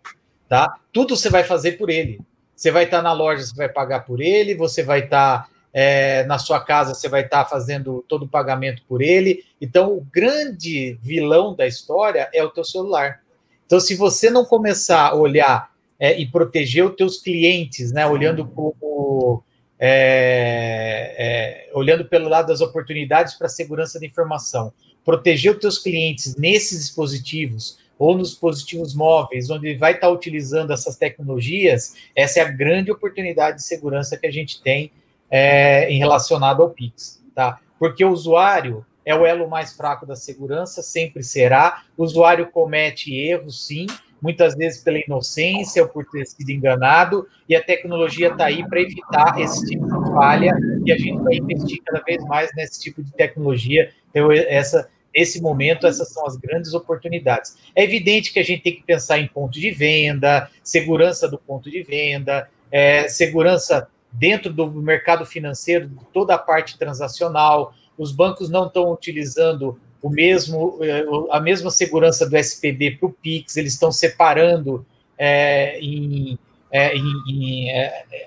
tá? 0.48 0.78
Tudo 0.92 1.16
você 1.16 1.30
vai 1.30 1.44
fazer 1.44 1.72
por 1.72 1.88
ele. 1.88 2.20
Você 2.54 2.70
vai 2.70 2.84
estar 2.84 3.00
na 3.02 3.12
loja, 3.12 3.44
você 3.44 3.54
vai 3.54 3.68
pagar 3.68 4.00
por 4.00 4.20
ele, 4.20 4.54
você 4.54 4.82
vai 4.82 5.04
estar 5.04 5.48
é, 5.72 6.24
na 6.24 6.38
sua 6.38 6.60
casa, 6.60 6.94
você 6.94 7.08
vai 7.08 7.22
estar 7.22 7.44
fazendo 7.44 8.04
todo 8.08 8.24
o 8.24 8.28
pagamento 8.28 8.82
por 8.88 9.02
ele. 9.02 9.44
Então, 9.60 9.92
o 9.92 10.06
grande 10.12 10.98
vilão 11.02 11.54
da 11.54 11.66
história 11.66 12.28
é 12.32 12.42
o 12.42 12.50
teu 12.50 12.64
celular. 12.64 13.20
Então, 13.66 13.78
se 13.78 13.94
você 13.94 14.30
não 14.30 14.44
começar 14.44 15.08
a 15.08 15.14
olhar 15.14 15.70
é, 15.98 16.18
e 16.18 16.26
proteger 16.26 16.86
os 16.86 16.96
teus 16.96 17.18
clientes, 17.18 17.92
né, 17.92 18.06
olhando 18.06 18.46
como 18.46 19.42
é, 19.78 21.14
é, 21.16 21.70
olhando 21.72 22.04
pelo 22.04 22.28
lado 22.28 22.48
das 22.48 22.60
oportunidades 22.60 23.34
para 23.34 23.46
a 23.46 23.50
segurança 23.50 24.00
da 24.00 24.06
informação, 24.06 24.72
proteger 25.04 25.52
os 25.52 25.60
teus 25.60 25.78
clientes 25.78 26.34
nesses 26.36 26.80
dispositivos 26.80 27.78
ou 27.98 28.16
nos 28.16 28.30
dispositivos 28.30 28.94
móveis, 28.94 29.50
onde 29.50 29.74
vai 29.74 29.92
estar 29.92 30.08
utilizando 30.08 30.72
essas 30.72 30.96
tecnologias, 30.96 31.94
essa 32.14 32.40
é 32.40 32.42
a 32.42 32.50
grande 32.50 32.90
oportunidade 32.90 33.58
de 33.58 33.64
segurança 33.64 34.16
que 34.16 34.26
a 34.26 34.30
gente 34.30 34.62
tem 34.62 34.90
é, 35.30 35.90
em 35.90 35.98
relacionado 35.98 36.62
ao 36.62 36.70
Pix, 36.70 37.22
tá? 37.34 37.60
Porque 37.78 38.04
o 38.04 38.10
usuário 38.10 38.84
é 39.04 39.14
o 39.14 39.24
elo 39.24 39.48
mais 39.48 39.72
fraco 39.74 40.04
da 40.04 40.14
segurança, 40.14 40.82
sempre 40.82 41.22
será. 41.22 41.82
O 41.96 42.04
usuário 42.04 42.50
comete 42.50 43.14
erros, 43.14 43.66
sim, 43.66 43.86
muitas 44.20 44.54
vezes 44.54 44.82
pela 44.82 44.98
inocência 44.98 45.82
ou 45.82 45.88
por 45.88 46.04
ter 46.06 46.26
sido 46.26 46.50
enganado, 46.50 47.26
e 47.48 47.56
a 47.56 47.62
tecnologia 47.62 48.28
está 48.28 48.46
aí 48.46 48.66
para 48.68 48.80
evitar 48.80 49.40
esse 49.40 49.64
tipo 49.66 49.86
de 49.86 50.12
falha, 50.12 50.52
e 50.84 50.92
a 50.92 50.98
gente 50.98 51.22
vai 51.22 51.36
investir 51.36 51.80
cada 51.84 52.04
vez 52.04 52.22
mais 52.24 52.50
nesse 52.54 52.80
tipo 52.80 53.02
de 53.02 53.12
tecnologia. 53.12 53.90
Então, 54.10 54.30
essa, 54.32 54.88
nesse 55.14 55.40
momento, 55.40 55.86
essas 55.86 56.12
são 56.12 56.26
as 56.26 56.36
grandes 56.36 56.74
oportunidades. 56.74 57.56
É 57.74 57.84
evidente 57.84 58.32
que 58.32 58.38
a 58.38 58.44
gente 58.44 58.62
tem 58.62 58.74
que 58.74 58.82
pensar 58.82 59.18
em 59.18 59.26
ponto 59.26 59.58
de 59.58 59.70
venda, 59.70 60.50
segurança 60.62 61.28
do 61.28 61.38
ponto 61.38 61.70
de 61.70 61.82
venda, 61.82 62.48
é, 62.70 63.08
segurança 63.08 63.88
dentro 64.10 64.52
do 64.52 64.70
mercado 64.70 65.24
financeiro, 65.26 65.90
toda 66.12 66.34
a 66.34 66.38
parte 66.38 66.78
transacional. 66.78 67.74
Os 67.96 68.12
bancos 68.12 68.48
não 68.48 68.66
estão 68.66 68.92
utilizando 68.92 69.78
o 70.00 70.08
mesmo, 70.08 70.78
eh, 70.82 71.04
a 71.30 71.40
mesma 71.40 71.70
segurança 71.70 72.28
do 72.28 72.36
SPB 72.36 72.92
para 72.92 73.08
o 73.08 73.12
Pix, 73.12 73.56
eles 73.56 73.72
estão 73.72 73.90
separando 73.90 74.86
é, 75.18 75.78
em, 75.80 76.38
é, 76.70 76.96
em, 76.96 77.70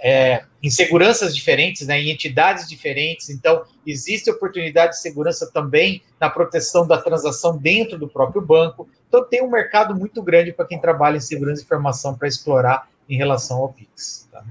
é, 0.03 0.43
em, 0.61 0.69
seguranças 0.69 1.33
diferentes, 1.33 1.87
né, 1.87 2.01
em 2.01 2.11
entidades 2.11 2.67
diferentes. 2.67 3.29
Então, 3.29 3.63
existe 3.87 4.29
oportunidade 4.29 4.93
de 4.93 4.99
segurança 4.99 5.49
também 5.51 6.01
na 6.19 6.29
proteção 6.29 6.85
da 6.85 6.97
transação 6.97 7.57
dentro 7.57 7.97
do 7.97 8.09
próprio 8.09 8.41
banco. 8.41 8.89
Então, 9.07 9.23
tem 9.23 9.41
um 9.41 9.49
mercado 9.49 9.95
muito 9.95 10.21
grande 10.21 10.51
para 10.51 10.65
quem 10.65 10.79
trabalha 10.79 11.17
em 11.17 11.21
segurança 11.21 11.61
de 11.61 11.65
informação 11.65 12.17
para 12.17 12.27
explorar 12.27 12.89
em 13.07 13.15
relação 13.15 13.59
ao 13.59 13.69
Pix. 13.69 14.27
Tá? 14.31 14.43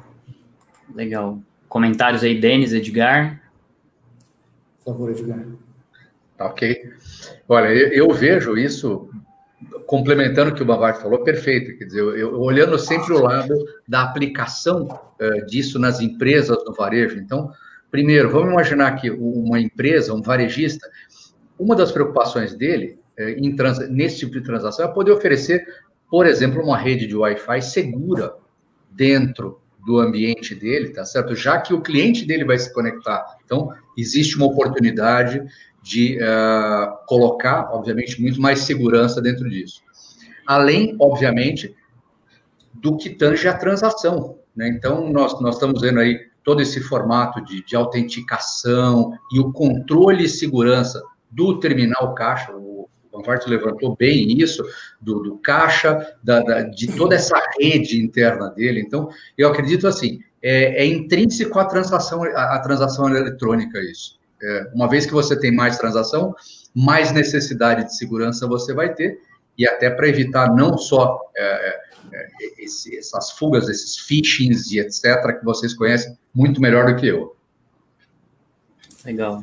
Legal. 0.95 1.41
Comentários 1.69 2.23
aí, 2.23 2.39
Denis, 2.39 2.73
Edgar? 2.73 3.41
Por 4.85 4.93
favor, 4.93 5.11
Edgar. 5.11 5.47
Tá 6.37 6.47
ok. 6.47 6.93
Olha, 7.49 7.69
eu, 7.69 8.09
eu 8.09 8.15
vejo 8.15 8.57
isso 8.57 9.11
complementando 9.87 10.51
o 10.51 10.55
que 10.55 10.63
o 10.63 10.67
Bavard 10.67 11.01
falou, 11.01 11.23
perfeito. 11.23 11.77
Quer 11.77 11.85
dizer, 11.85 12.01
eu, 12.01 12.17
eu, 12.17 12.41
olhando 12.41 12.79
sempre 12.79 13.13
o 13.13 13.23
lado 13.23 13.55
da 13.87 14.03
aplicação 14.03 14.87
uh, 14.87 15.47
disso 15.47 15.79
nas 15.79 16.01
empresas 16.01 16.57
no 16.65 16.73
varejo. 16.73 17.19
Então, 17.19 17.51
primeiro, 17.91 18.31
vamos 18.31 18.53
imaginar 18.53 18.93
que 18.97 19.11
uma 19.11 19.61
empresa, 19.61 20.15
um 20.15 20.23
varejista, 20.23 20.89
uma 21.59 21.77
das 21.77 21.93
preocupações 21.93 22.55
dele 22.55 22.99
uh, 23.19 23.23
em 23.23 23.55
trans, 23.55 23.79
nesse 23.91 24.21
tipo 24.21 24.33
de 24.33 24.43
transação 24.43 24.87
é 24.87 24.93
poder 24.93 25.13
oferecer, 25.13 25.67
por 26.11 26.27
exemplo, 26.27 26.63
uma 26.63 26.79
rede 26.79 27.07
de 27.07 27.17
Wi-Fi 27.17 27.61
segura 27.63 28.35
dentro 28.91 29.60
do 29.85 29.99
ambiente 29.99 30.55
dele, 30.55 30.91
tá 30.91 31.05
certo? 31.05 31.35
Já 31.35 31.59
que 31.61 31.73
o 31.73 31.81
cliente 31.81 32.25
dele 32.25 32.45
vai 32.45 32.59
se 32.59 32.73
conectar. 32.73 33.39
Então, 33.45 33.73
existe 33.97 34.37
uma 34.37 34.47
oportunidade 34.47 35.43
de 35.83 36.19
uh, 36.19 37.07
colocar, 37.07 37.71
obviamente, 37.73 38.21
muito 38.21 38.41
mais 38.41 38.61
segurança 38.61 39.21
dentro 39.21 39.49
disso. 39.49 39.83
Além, 40.47 40.97
obviamente, 41.01 41.75
do 42.75 42.97
que 42.97 43.11
tange 43.11 43.49
a 43.49 43.57
transação. 43.57 44.39
Né? 44.55 44.69
Então, 44.69 45.11
nós, 45.11 45.41
nós 45.41 45.55
estamos 45.55 45.81
vendo 45.81 46.01
aí 46.01 46.29
todo 46.43 46.61
esse 46.61 46.81
formato 46.81 47.43
de, 47.45 47.65
de 47.65 47.77
autenticação 47.77 49.13
e 49.33 49.41
o 49.41 49.53
controle 49.53 50.25
e 50.25 50.29
segurança 50.29 51.03
do 51.31 51.61
terminal 51.61 52.15
caixa, 52.15 52.53
Banvart 53.21 53.47
levantou 53.47 53.97
bem 53.97 54.39
isso, 54.39 54.65
do, 55.01 55.23
do 55.23 55.39
caixa, 55.39 56.15
da, 56.23 56.41
da, 56.41 56.63
de 56.63 56.95
toda 56.97 57.15
essa 57.15 57.41
rede 57.59 58.01
interna 58.01 58.51
dele. 58.51 58.81
Então, 58.81 59.09
eu 59.37 59.49
acredito 59.49 59.87
assim, 59.87 60.21
é, 60.43 60.83
é 60.83 60.87
intrínseco 60.87 61.59
à 61.59 61.65
transação, 61.65 62.23
à, 62.23 62.59
transação 62.61 63.09
eletrônica 63.09 63.79
isso. 63.81 64.19
É, 64.43 64.71
uma 64.75 64.89
vez 64.89 65.07
que 65.07 65.13
você 65.13 65.39
tem 65.39 65.55
mais 65.55 65.79
transação, 65.79 66.35
mais 66.75 67.13
necessidade 67.13 67.85
de 67.85 67.97
segurança 67.97 68.47
você 68.47 68.73
vai 68.73 68.95
ter, 68.95 69.21
e 69.59 69.69
até 69.69 69.91
para 69.91 70.09
evitar 70.09 70.55
não 70.55 70.79
só 70.79 71.21
é, 71.37 71.81
é, 72.13 72.29
esse, 72.59 72.97
essas 72.97 73.33
fugas, 73.33 73.69
esses 73.69 73.99
phishings 73.99 74.71
e 74.71 74.79
etc., 74.79 75.39
que 75.39 75.45
vocês 75.45 75.75
conhecem 75.75 76.17
muito 76.35 76.61
melhor 76.61 76.87
do 76.87 76.97
que 76.97 77.07
eu. 77.07 77.37
Legal. 79.05 79.43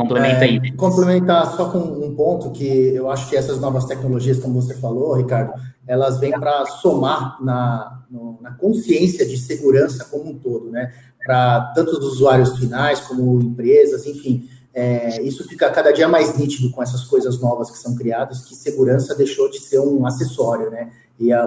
Complementa 0.00 0.44
aí. 0.44 0.56
É, 0.56 0.72
complementar 0.72 1.54
só 1.54 1.68
com 1.68 1.78
um 1.78 2.14
ponto 2.14 2.50
que 2.52 2.64
eu 2.64 3.10
acho 3.10 3.28
que 3.28 3.36
essas 3.36 3.60
novas 3.60 3.84
tecnologias, 3.84 4.38
como 4.38 4.60
você 4.60 4.74
falou, 4.74 5.14
Ricardo, 5.14 5.52
elas 5.86 6.18
vêm 6.18 6.32
para 6.32 6.64
somar 6.64 7.36
na, 7.42 8.02
na 8.40 8.52
consciência 8.52 9.26
de 9.26 9.36
segurança 9.36 10.06
como 10.06 10.30
um 10.30 10.38
todo, 10.38 10.70
né? 10.70 10.90
Para 11.22 11.72
tanto 11.74 11.98
os 11.98 12.14
usuários 12.14 12.56
finais 12.56 13.00
como 13.00 13.42
empresas, 13.42 14.06
enfim. 14.06 14.48
É, 14.72 15.20
isso 15.22 15.46
fica 15.46 15.68
cada 15.68 15.92
dia 15.92 16.08
mais 16.08 16.38
nítido 16.38 16.70
com 16.70 16.82
essas 16.82 17.04
coisas 17.04 17.38
novas 17.38 17.70
que 17.70 17.76
são 17.76 17.94
criadas, 17.94 18.40
que 18.40 18.54
segurança 18.54 19.14
deixou 19.14 19.50
de 19.50 19.60
ser 19.60 19.80
um 19.80 20.06
acessório, 20.06 20.70
né? 20.70 20.90
E, 21.18 21.30
a, 21.30 21.46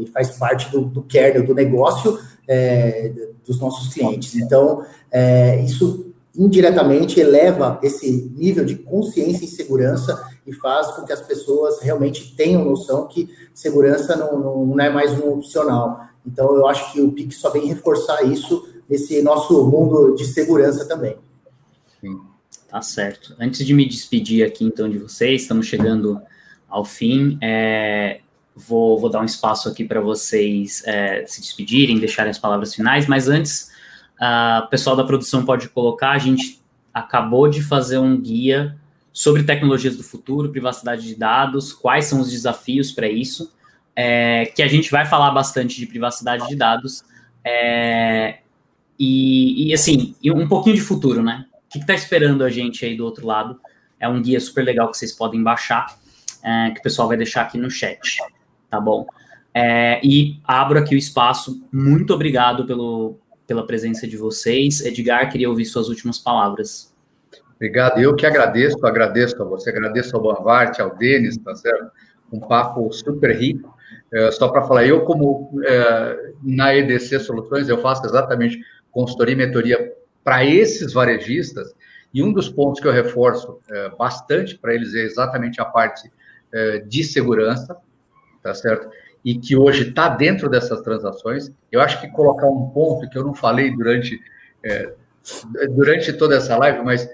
e 0.00 0.06
faz 0.08 0.32
parte 0.32 0.72
do, 0.72 0.80
do 0.80 1.02
kernel 1.02 1.46
do 1.46 1.54
negócio 1.54 2.18
é, 2.48 3.12
dos 3.46 3.60
nossos 3.60 3.94
clientes. 3.94 4.34
Então, 4.34 4.84
é, 5.08 5.62
isso 5.62 6.11
indiretamente 6.36 7.20
eleva 7.20 7.78
esse 7.82 8.32
nível 8.34 8.64
de 8.64 8.76
consciência 8.76 9.44
e 9.44 9.48
segurança 9.48 10.30
e 10.46 10.52
faz 10.52 10.88
com 10.92 11.04
que 11.04 11.12
as 11.12 11.20
pessoas 11.20 11.80
realmente 11.80 12.34
tenham 12.34 12.64
noção 12.64 13.06
que 13.06 13.28
segurança 13.52 14.16
não, 14.16 14.38
não, 14.38 14.66
não 14.66 14.84
é 14.84 14.90
mais 14.90 15.12
um 15.12 15.32
opcional. 15.34 16.08
Então, 16.26 16.56
eu 16.56 16.66
acho 16.66 16.92
que 16.92 17.00
o 17.00 17.12
PIX 17.12 17.36
só 17.36 17.50
vem 17.50 17.66
reforçar 17.66 18.22
isso 18.22 18.66
nesse 18.88 19.20
nosso 19.22 19.66
mundo 19.68 20.14
de 20.14 20.24
segurança 20.24 20.86
também. 20.86 21.16
Tá 22.68 22.80
certo. 22.80 23.36
Antes 23.38 23.66
de 23.66 23.74
me 23.74 23.86
despedir 23.86 24.46
aqui, 24.46 24.64
então, 24.64 24.88
de 24.88 24.98
vocês, 24.98 25.42
estamos 25.42 25.66
chegando 25.66 26.18
ao 26.68 26.84
fim. 26.86 27.38
É, 27.42 28.20
vou, 28.56 28.98
vou 28.98 29.10
dar 29.10 29.20
um 29.20 29.26
espaço 29.26 29.68
aqui 29.68 29.84
para 29.84 30.00
vocês 30.00 30.82
é, 30.86 31.24
se 31.26 31.42
despedirem, 31.42 31.98
deixarem 31.98 32.30
as 32.30 32.38
palavras 32.38 32.74
finais, 32.74 33.06
mas 33.06 33.28
antes 33.28 33.71
o 34.64 34.68
pessoal 34.68 34.94
da 34.94 35.04
produção 35.04 35.44
pode 35.44 35.68
colocar, 35.68 36.10
a 36.10 36.18
gente 36.18 36.60
acabou 36.94 37.48
de 37.48 37.62
fazer 37.62 37.98
um 37.98 38.20
guia 38.20 38.76
sobre 39.12 39.42
tecnologias 39.42 39.96
do 39.96 40.02
futuro, 40.02 40.50
privacidade 40.50 41.02
de 41.02 41.14
dados, 41.14 41.72
quais 41.72 42.06
são 42.06 42.20
os 42.20 42.30
desafios 42.30 42.92
para 42.92 43.08
isso, 43.08 43.52
é, 43.94 44.46
que 44.46 44.62
a 44.62 44.68
gente 44.68 44.90
vai 44.90 45.04
falar 45.04 45.30
bastante 45.32 45.76
de 45.78 45.86
privacidade 45.86 46.46
de 46.48 46.56
dados, 46.56 47.04
é, 47.44 48.38
e, 48.98 49.68
e, 49.68 49.74
assim, 49.74 50.14
um 50.24 50.46
pouquinho 50.46 50.76
de 50.76 50.82
futuro, 50.82 51.22
né? 51.22 51.46
O 51.66 51.72
que 51.72 51.78
está 51.78 51.94
esperando 51.94 52.44
a 52.44 52.50
gente 52.50 52.84
aí 52.84 52.96
do 52.96 53.04
outro 53.04 53.26
lado? 53.26 53.58
É 53.98 54.08
um 54.08 54.22
guia 54.22 54.38
super 54.38 54.64
legal 54.64 54.90
que 54.90 54.96
vocês 54.96 55.12
podem 55.12 55.42
baixar, 55.42 55.98
é, 56.42 56.70
que 56.70 56.80
o 56.80 56.82
pessoal 56.82 57.08
vai 57.08 57.16
deixar 57.16 57.42
aqui 57.42 57.58
no 57.58 57.70
chat, 57.70 58.18
tá 58.70 58.80
bom? 58.80 59.06
É, 59.54 60.00
e 60.04 60.40
abro 60.44 60.78
aqui 60.78 60.94
o 60.94 60.98
espaço. 60.98 61.62
Muito 61.72 62.14
obrigado 62.14 62.64
pelo, 62.64 63.18
pela 63.52 63.66
presença 63.66 64.06
de 64.08 64.16
vocês. 64.16 64.80
Edgar, 64.80 65.30
queria 65.30 65.50
ouvir 65.50 65.66
suas 65.66 65.88
últimas 65.88 66.18
palavras. 66.18 66.90
Obrigado, 67.56 68.00
eu 68.00 68.16
que 68.16 68.24
agradeço, 68.24 68.84
agradeço 68.84 69.40
a 69.40 69.44
você, 69.44 69.68
agradeço 69.68 70.16
ao 70.16 70.22
Banvart, 70.22 70.80
ao 70.80 70.96
Denis, 70.96 71.36
tá 71.36 71.54
certo? 71.54 71.90
Um 72.32 72.40
papo 72.40 72.90
super 72.92 73.36
rico. 73.36 73.76
É, 74.10 74.30
só 74.30 74.48
para 74.48 74.62
falar, 74.62 74.86
eu 74.86 75.02
como 75.02 75.60
é, 75.64 76.32
na 76.42 76.74
EDC 76.74 77.20
Soluções, 77.20 77.68
eu 77.68 77.78
faço 77.78 78.06
exatamente 78.06 78.58
consultoria 78.90 79.34
e 79.34 79.36
mentoria 79.36 79.92
para 80.24 80.44
esses 80.44 80.94
varejistas, 80.94 81.74
e 82.12 82.22
um 82.22 82.32
dos 82.32 82.48
pontos 82.48 82.80
que 82.80 82.88
eu 82.88 82.92
reforço 82.92 83.58
é, 83.70 83.90
bastante 83.90 84.56
para 84.58 84.74
eles 84.74 84.94
é 84.94 85.00
exatamente 85.00 85.60
a 85.60 85.64
parte 85.64 86.10
é, 86.52 86.78
de 86.78 87.04
segurança, 87.04 87.76
tá 88.42 88.54
certo? 88.54 88.88
E 89.24 89.36
que 89.36 89.56
hoje 89.56 89.88
está 89.88 90.08
dentro 90.08 90.48
dessas 90.48 90.80
transações. 90.82 91.52
Eu 91.70 91.80
acho 91.80 92.00
que 92.00 92.08
colocar 92.08 92.48
um 92.48 92.68
ponto 92.70 93.08
que 93.08 93.16
eu 93.16 93.24
não 93.24 93.34
falei 93.34 93.70
durante, 93.70 94.20
é, 94.64 94.92
durante 95.70 96.12
toda 96.12 96.36
essa 96.36 96.56
live, 96.56 96.84
mas 96.84 97.08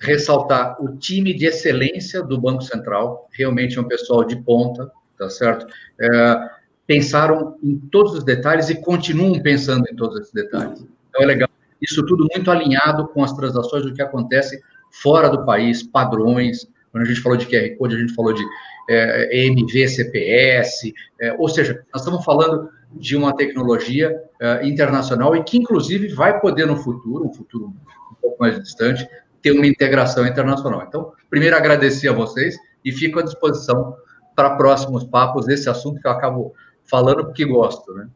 ressaltar 0.00 0.82
o 0.82 0.96
time 0.96 1.34
de 1.34 1.46
excelência 1.46 2.22
do 2.22 2.40
Banco 2.40 2.62
Central, 2.62 3.28
realmente 3.32 3.78
é 3.78 3.80
um 3.80 3.88
pessoal 3.88 4.24
de 4.24 4.36
ponta, 4.36 4.90
tá 5.18 5.28
certo? 5.28 5.66
É, 6.00 6.50
pensaram 6.86 7.56
em 7.62 7.76
todos 7.76 8.14
os 8.14 8.24
detalhes 8.24 8.70
e 8.70 8.80
continuam 8.80 9.40
pensando 9.42 9.84
em 9.90 9.96
todos 9.96 10.20
esses 10.20 10.32
detalhes. 10.32 10.86
Então 11.10 11.22
é 11.22 11.26
legal. 11.26 11.48
Isso 11.82 12.04
tudo 12.06 12.26
muito 12.32 12.50
alinhado 12.50 13.08
com 13.08 13.22
as 13.22 13.32
transações 13.32 13.84
do 13.84 13.92
que 13.92 14.02
acontece 14.02 14.60
fora 14.90 15.28
do 15.28 15.44
país, 15.44 15.82
padrões. 15.82 16.66
Quando 16.90 17.04
a 17.04 17.06
gente 17.06 17.20
falou 17.20 17.36
de 17.36 17.46
QR 17.46 17.76
Code, 17.76 17.96
a 17.96 17.98
gente 17.98 18.14
falou 18.14 18.32
de 18.32 18.42
é, 18.88 19.46
EMV, 19.46 19.88
CPS, 19.88 20.92
é, 21.20 21.32
ou 21.34 21.48
seja, 21.48 21.84
nós 21.92 22.02
estamos 22.02 22.24
falando 22.24 22.68
de 22.92 23.16
uma 23.16 23.36
tecnologia 23.36 24.18
é, 24.40 24.66
internacional 24.66 25.36
e 25.36 25.44
que, 25.44 25.58
inclusive, 25.58 26.08
vai 26.08 26.40
poder 26.40 26.66
no 26.66 26.76
futuro, 26.76 27.26
um 27.26 27.32
futuro 27.32 27.66
um 27.66 28.14
pouco 28.20 28.36
mais 28.40 28.58
distante, 28.60 29.06
ter 29.42 29.52
uma 29.52 29.66
integração 29.66 30.26
internacional. 30.26 30.84
Então, 30.86 31.12
primeiro, 31.28 31.56
agradecer 31.56 32.08
a 32.08 32.12
vocês 32.12 32.56
e 32.84 32.90
fico 32.90 33.18
à 33.18 33.22
disposição 33.22 33.94
para 34.34 34.56
próximos 34.56 35.04
papos 35.04 35.46
desse 35.46 35.68
assunto 35.68 36.00
que 36.00 36.06
eu 36.06 36.12
acabo 36.12 36.54
falando 36.84 37.24
porque 37.24 37.44
gosto, 37.44 37.92
né? 37.92 38.08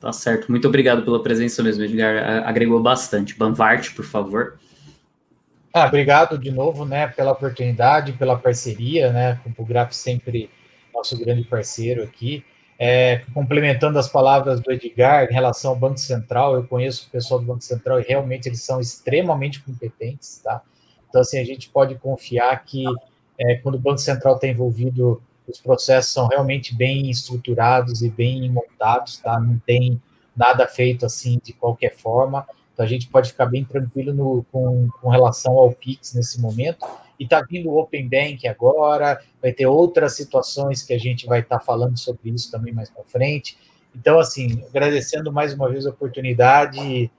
Tá 0.00 0.12
certo. 0.12 0.50
Muito 0.50 0.68
obrigado 0.68 1.02
pela 1.02 1.22
presença 1.22 1.62
mesmo, 1.62 1.82
Edgar. 1.82 2.46
Agregou 2.46 2.80
bastante. 2.82 3.36
Banvart, 3.36 3.94
por 3.94 4.04
favor. 4.04 4.58
Ah, 5.78 5.88
obrigado 5.88 6.38
de 6.38 6.50
novo, 6.50 6.86
né, 6.86 7.06
pela 7.06 7.32
oportunidade, 7.32 8.14
pela 8.14 8.38
parceria, 8.38 9.12
né, 9.12 9.38
com 9.44 9.62
o 9.62 9.66
Graf 9.66 9.92
sempre 9.92 10.48
nosso 10.94 11.18
grande 11.22 11.44
parceiro 11.44 12.02
aqui. 12.02 12.42
É, 12.78 13.18
complementando 13.34 13.98
as 13.98 14.08
palavras 14.08 14.58
do 14.58 14.72
Edgar 14.72 15.28
em 15.30 15.34
relação 15.34 15.72
ao 15.72 15.76
Banco 15.76 15.98
Central, 15.98 16.54
eu 16.54 16.64
conheço 16.66 17.06
o 17.06 17.10
pessoal 17.10 17.40
do 17.40 17.44
Banco 17.44 17.62
Central 17.62 18.00
e 18.00 18.04
realmente 18.04 18.48
eles 18.48 18.62
são 18.62 18.80
extremamente 18.80 19.62
competentes, 19.62 20.40
tá? 20.42 20.62
Então, 21.10 21.20
assim, 21.20 21.38
a 21.38 21.44
gente 21.44 21.68
pode 21.68 21.94
confiar 21.96 22.64
que 22.64 22.82
é, 23.38 23.56
quando 23.56 23.74
o 23.74 23.78
Banco 23.78 23.98
Central 23.98 24.36
está 24.36 24.48
envolvido, 24.48 25.22
os 25.46 25.60
processos 25.60 26.10
são 26.10 26.26
realmente 26.26 26.74
bem 26.74 27.10
estruturados 27.10 28.00
e 28.00 28.08
bem 28.08 28.48
montados, 28.50 29.18
tá? 29.18 29.38
Não 29.38 29.58
tem 29.58 30.00
nada 30.34 30.66
feito 30.66 31.04
assim 31.04 31.38
de 31.44 31.52
qualquer 31.52 31.94
forma. 31.94 32.46
Então 32.76 32.84
a 32.84 32.88
gente 32.88 33.08
pode 33.08 33.30
ficar 33.30 33.46
bem 33.46 33.64
tranquilo 33.64 34.12
no, 34.12 34.44
com, 34.52 34.90
com 35.00 35.08
relação 35.08 35.54
ao 35.54 35.72
Pix 35.72 36.12
nesse 36.12 36.38
momento. 36.38 36.86
E 37.18 37.24
está 37.24 37.40
vindo 37.40 37.70
o 37.70 37.78
Open 37.78 38.06
Bank 38.06 38.46
agora, 38.46 39.18
vai 39.40 39.50
ter 39.50 39.64
outras 39.66 40.14
situações 40.14 40.82
que 40.82 40.92
a 40.92 40.98
gente 40.98 41.26
vai 41.26 41.40
estar 41.40 41.58
tá 41.58 41.64
falando 41.64 41.98
sobre 41.98 42.28
isso 42.28 42.50
também 42.50 42.74
mais 42.74 42.90
para 42.90 43.02
frente. 43.04 43.56
Então, 43.94 44.18
assim, 44.18 44.62
agradecendo 44.68 45.32
mais 45.32 45.54
uma 45.54 45.70
vez 45.70 45.86
a 45.86 45.90
oportunidade. 45.90 47.10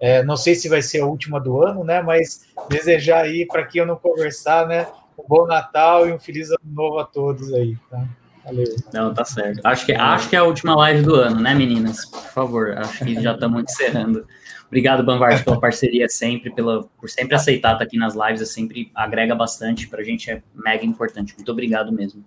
É, 0.00 0.24
não 0.24 0.36
sei 0.36 0.56
se 0.56 0.68
vai 0.68 0.82
ser 0.82 1.02
a 1.02 1.06
última 1.06 1.38
do 1.38 1.62
ano, 1.62 1.84
né? 1.84 2.02
Mas 2.02 2.48
desejar 2.68 3.22
aí, 3.22 3.46
para 3.46 3.64
quem 3.64 3.82
eu 3.82 3.86
não 3.86 3.94
conversar, 3.94 4.66
né? 4.66 4.88
Um 5.16 5.28
bom 5.28 5.46
Natal 5.46 6.08
e 6.08 6.12
um 6.12 6.18
feliz 6.18 6.50
ano 6.50 6.58
novo 6.64 6.98
a 6.98 7.04
todos 7.04 7.54
aí, 7.54 7.76
tá? 7.88 8.04
Valeu. 8.44 8.76
Não, 8.92 9.14
tá 9.14 9.24
certo. 9.24 9.60
Acho 9.64 9.86
que, 9.86 9.92
acho 9.92 10.28
que 10.28 10.36
é 10.36 10.38
a 10.38 10.44
última 10.44 10.76
live 10.76 11.02
do 11.02 11.14
ano, 11.14 11.40
né, 11.40 11.54
meninas? 11.54 12.04
Por 12.04 12.20
favor, 12.20 12.76
acho 12.76 13.04
que 13.04 13.20
já 13.20 13.32
estamos 13.32 13.62
encerrando. 13.62 14.26
Obrigado, 14.66 15.04
Banvard, 15.04 15.42
pela 15.44 15.60
parceria 15.60 16.08
sempre, 16.08 16.50
pela, 16.50 16.84
por 17.00 17.08
sempre 17.08 17.34
aceitar 17.34 17.72
estar 17.72 17.84
aqui 17.84 17.96
nas 17.96 18.14
lives, 18.14 18.42
é 18.42 18.44
sempre 18.44 18.90
agrega 18.94 19.34
bastante, 19.34 19.88
para 19.88 20.00
a 20.00 20.04
gente 20.04 20.30
é 20.30 20.42
mega 20.54 20.84
importante. 20.84 21.34
Muito 21.36 21.50
obrigado 21.50 21.92
mesmo. 21.92 22.24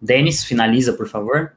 Denis, 0.00 0.44
finaliza, 0.44 0.92
por 0.92 1.08
favor. 1.08 1.52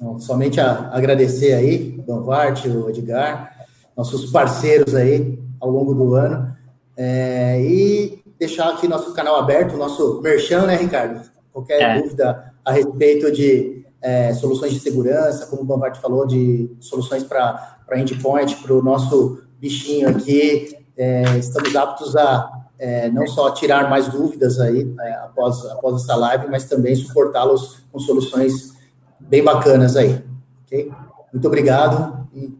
Não, 0.00 0.20
somente 0.20 0.60
a 0.60 0.90
agradecer 0.92 1.54
aí, 1.54 2.02
Banvart, 2.06 2.64
o 2.66 2.90
Edgar, 2.90 3.66
nossos 3.96 4.30
parceiros 4.30 4.94
aí 4.94 5.38
ao 5.60 5.70
longo 5.70 5.94
do 5.94 6.14
ano, 6.14 6.56
é, 6.96 7.60
e 7.60 8.22
deixar 8.38 8.70
aqui 8.70 8.86
nosso 8.86 9.12
canal 9.14 9.36
aberto, 9.36 9.76
nosso 9.76 10.20
merchan, 10.20 10.66
né, 10.66 10.76
Ricardo? 10.76 11.28
Qualquer 11.52 11.80
é. 11.80 12.00
dúvida 12.00 12.47
a 12.68 12.72
respeito 12.72 13.32
de 13.32 13.82
é, 14.02 14.34
soluções 14.34 14.74
de 14.74 14.80
segurança, 14.80 15.46
como 15.46 15.62
o 15.62 15.64
Bambart 15.64 15.98
falou, 15.98 16.26
de 16.26 16.70
soluções 16.80 17.24
para 17.24 17.78
endpoint, 17.96 18.56
para 18.56 18.74
o 18.74 18.82
nosso 18.82 19.42
bichinho 19.58 20.06
aqui. 20.10 20.76
É, 20.94 21.38
estamos 21.38 21.74
aptos 21.74 22.14
a 22.14 22.66
é, 22.78 23.08
não 23.08 23.26
só 23.26 23.50
tirar 23.52 23.88
mais 23.88 24.08
dúvidas 24.08 24.60
aí 24.60 24.94
é, 25.00 25.12
após, 25.14 25.64
após 25.64 26.02
essa 26.02 26.14
live, 26.14 26.48
mas 26.48 26.66
também 26.66 26.94
suportá-los 26.94 27.82
com 27.90 27.98
soluções 27.98 28.74
bem 29.18 29.42
bacanas 29.42 29.96
aí. 29.96 30.22
Okay? 30.66 30.92
Muito 31.32 31.48
obrigado 31.48 32.28
e 32.34 32.54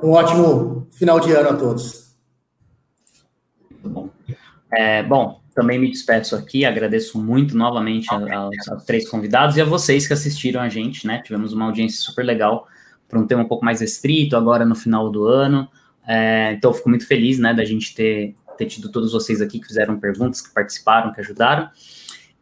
um 0.00 0.12
ótimo 0.12 0.86
final 0.92 1.18
de 1.18 1.32
ano 1.32 1.48
a 1.50 1.54
todos. 1.54 2.14
É, 4.70 5.02
bom 5.02 5.43
também 5.54 5.78
me 5.78 5.90
despeço 5.90 6.34
aqui, 6.34 6.64
agradeço 6.64 7.22
muito 7.22 7.56
novamente 7.56 8.08
aos, 8.12 8.84
três 8.84 9.08
convidados 9.08 9.56
e 9.56 9.60
a 9.60 9.64
vocês 9.64 10.06
que 10.06 10.12
assistiram 10.12 10.60
a 10.60 10.68
gente, 10.68 11.06
né? 11.06 11.22
Tivemos 11.22 11.52
uma 11.52 11.66
audiência 11.66 12.00
super 12.00 12.24
legal 12.24 12.66
para 13.08 13.18
um 13.18 13.26
tema 13.26 13.42
um 13.42 13.48
pouco 13.48 13.64
mais 13.64 13.80
restrito 13.80 14.36
agora 14.36 14.64
no 14.64 14.74
final 14.74 15.10
do 15.10 15.26
ano. 15.26 15.68
É, 16.06 16.52
então, 16.52 16.74
fico 16.74 16.88
muito 16.88 17.06
feliz, 17.06 17.38
né, 17.38 17.54
da 17.54 17.64
gente 17.64 17.94
ter, 17.94 18.34
ter 18.58 18.66
tido 18.66 18.90
todos 18.90 19.12
vocês 19.12 19.40
aqui 19.40 19.60
que 19.60 19.66
fizeram 19.66 19.98
perguntas, 19.98 20.40
que 20.40 20.52
participaram, 20.52 21.12
que 21.12 21.20
ajudaram. 21.20 21.70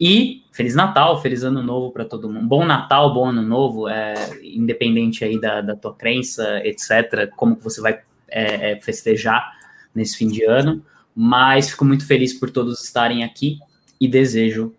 E 0.00 0.42
Feliz 0.50 0.74
Natal, 0.74 1.20
Feliz 1.22 1.44
Ano 1.44 1.62
Novo 1.62 1.92
para 1.92 2.04
todo 2.04 2.28
mundo. 2.28 2.46
Bom 2.46 2.64
Natal, 2.64 3.14
bom 3.14 3.28
Ano 3.28 3.42
Novo, 3.42 3.88
é, 3.88 4.14
independente 4.42 5.24
aí 5.24 5.40
da, 5.40 5.60
da 5.60 5.76
tua 5.76 5.94
crença, 5.94 6.60
etc., 6.64 7.30
como 7.36 7.56
que 7.56 7.62
você 7.62 7.80
vai 7.80 8.00
é, 8.28 8.72
é, 8.72 8.80
festejar 8.80 9.52
nesse 9.94 10.16
fim 10.16 10.28
de 10.28 10.44
ano. 10.44 10.82
Mas 11.14 11.70
fico 11.70 11.84
muito 11.84 12.06
feliz 12.06 12.32
por 12.32 12.50
todos 12.50 12.82
estarem 12.82 13.24
aqui 13.24 13.58
e 14.00 14.08
desejo 14.08 14.74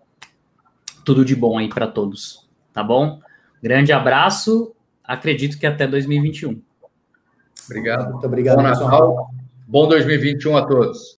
tudo 1.06 1.24
de 1.24 1.36
bom 1.36 1.58
aí 1.58 1.70
para 1.70 1.88
todos, 1.88 2.48
tá 2.72 2.84
bom? 2.84 3.22
Grande 3.62 3.92
abraço, 3.92 4.74
acredito 5.04 5.58
que 5.58 5.66
até 5.66 5.88
2021. 5.88 6.62
Obrigado. 7.66 8.12
Muito 8.12 8.26
obrigado, 8.26 8.58
Bom 8.58 8.64
Natal, 8.64 9.32
bom 9.68 9.88
2021 9.88 10.58
a 10.58 10.66
todos. 10.66 11.12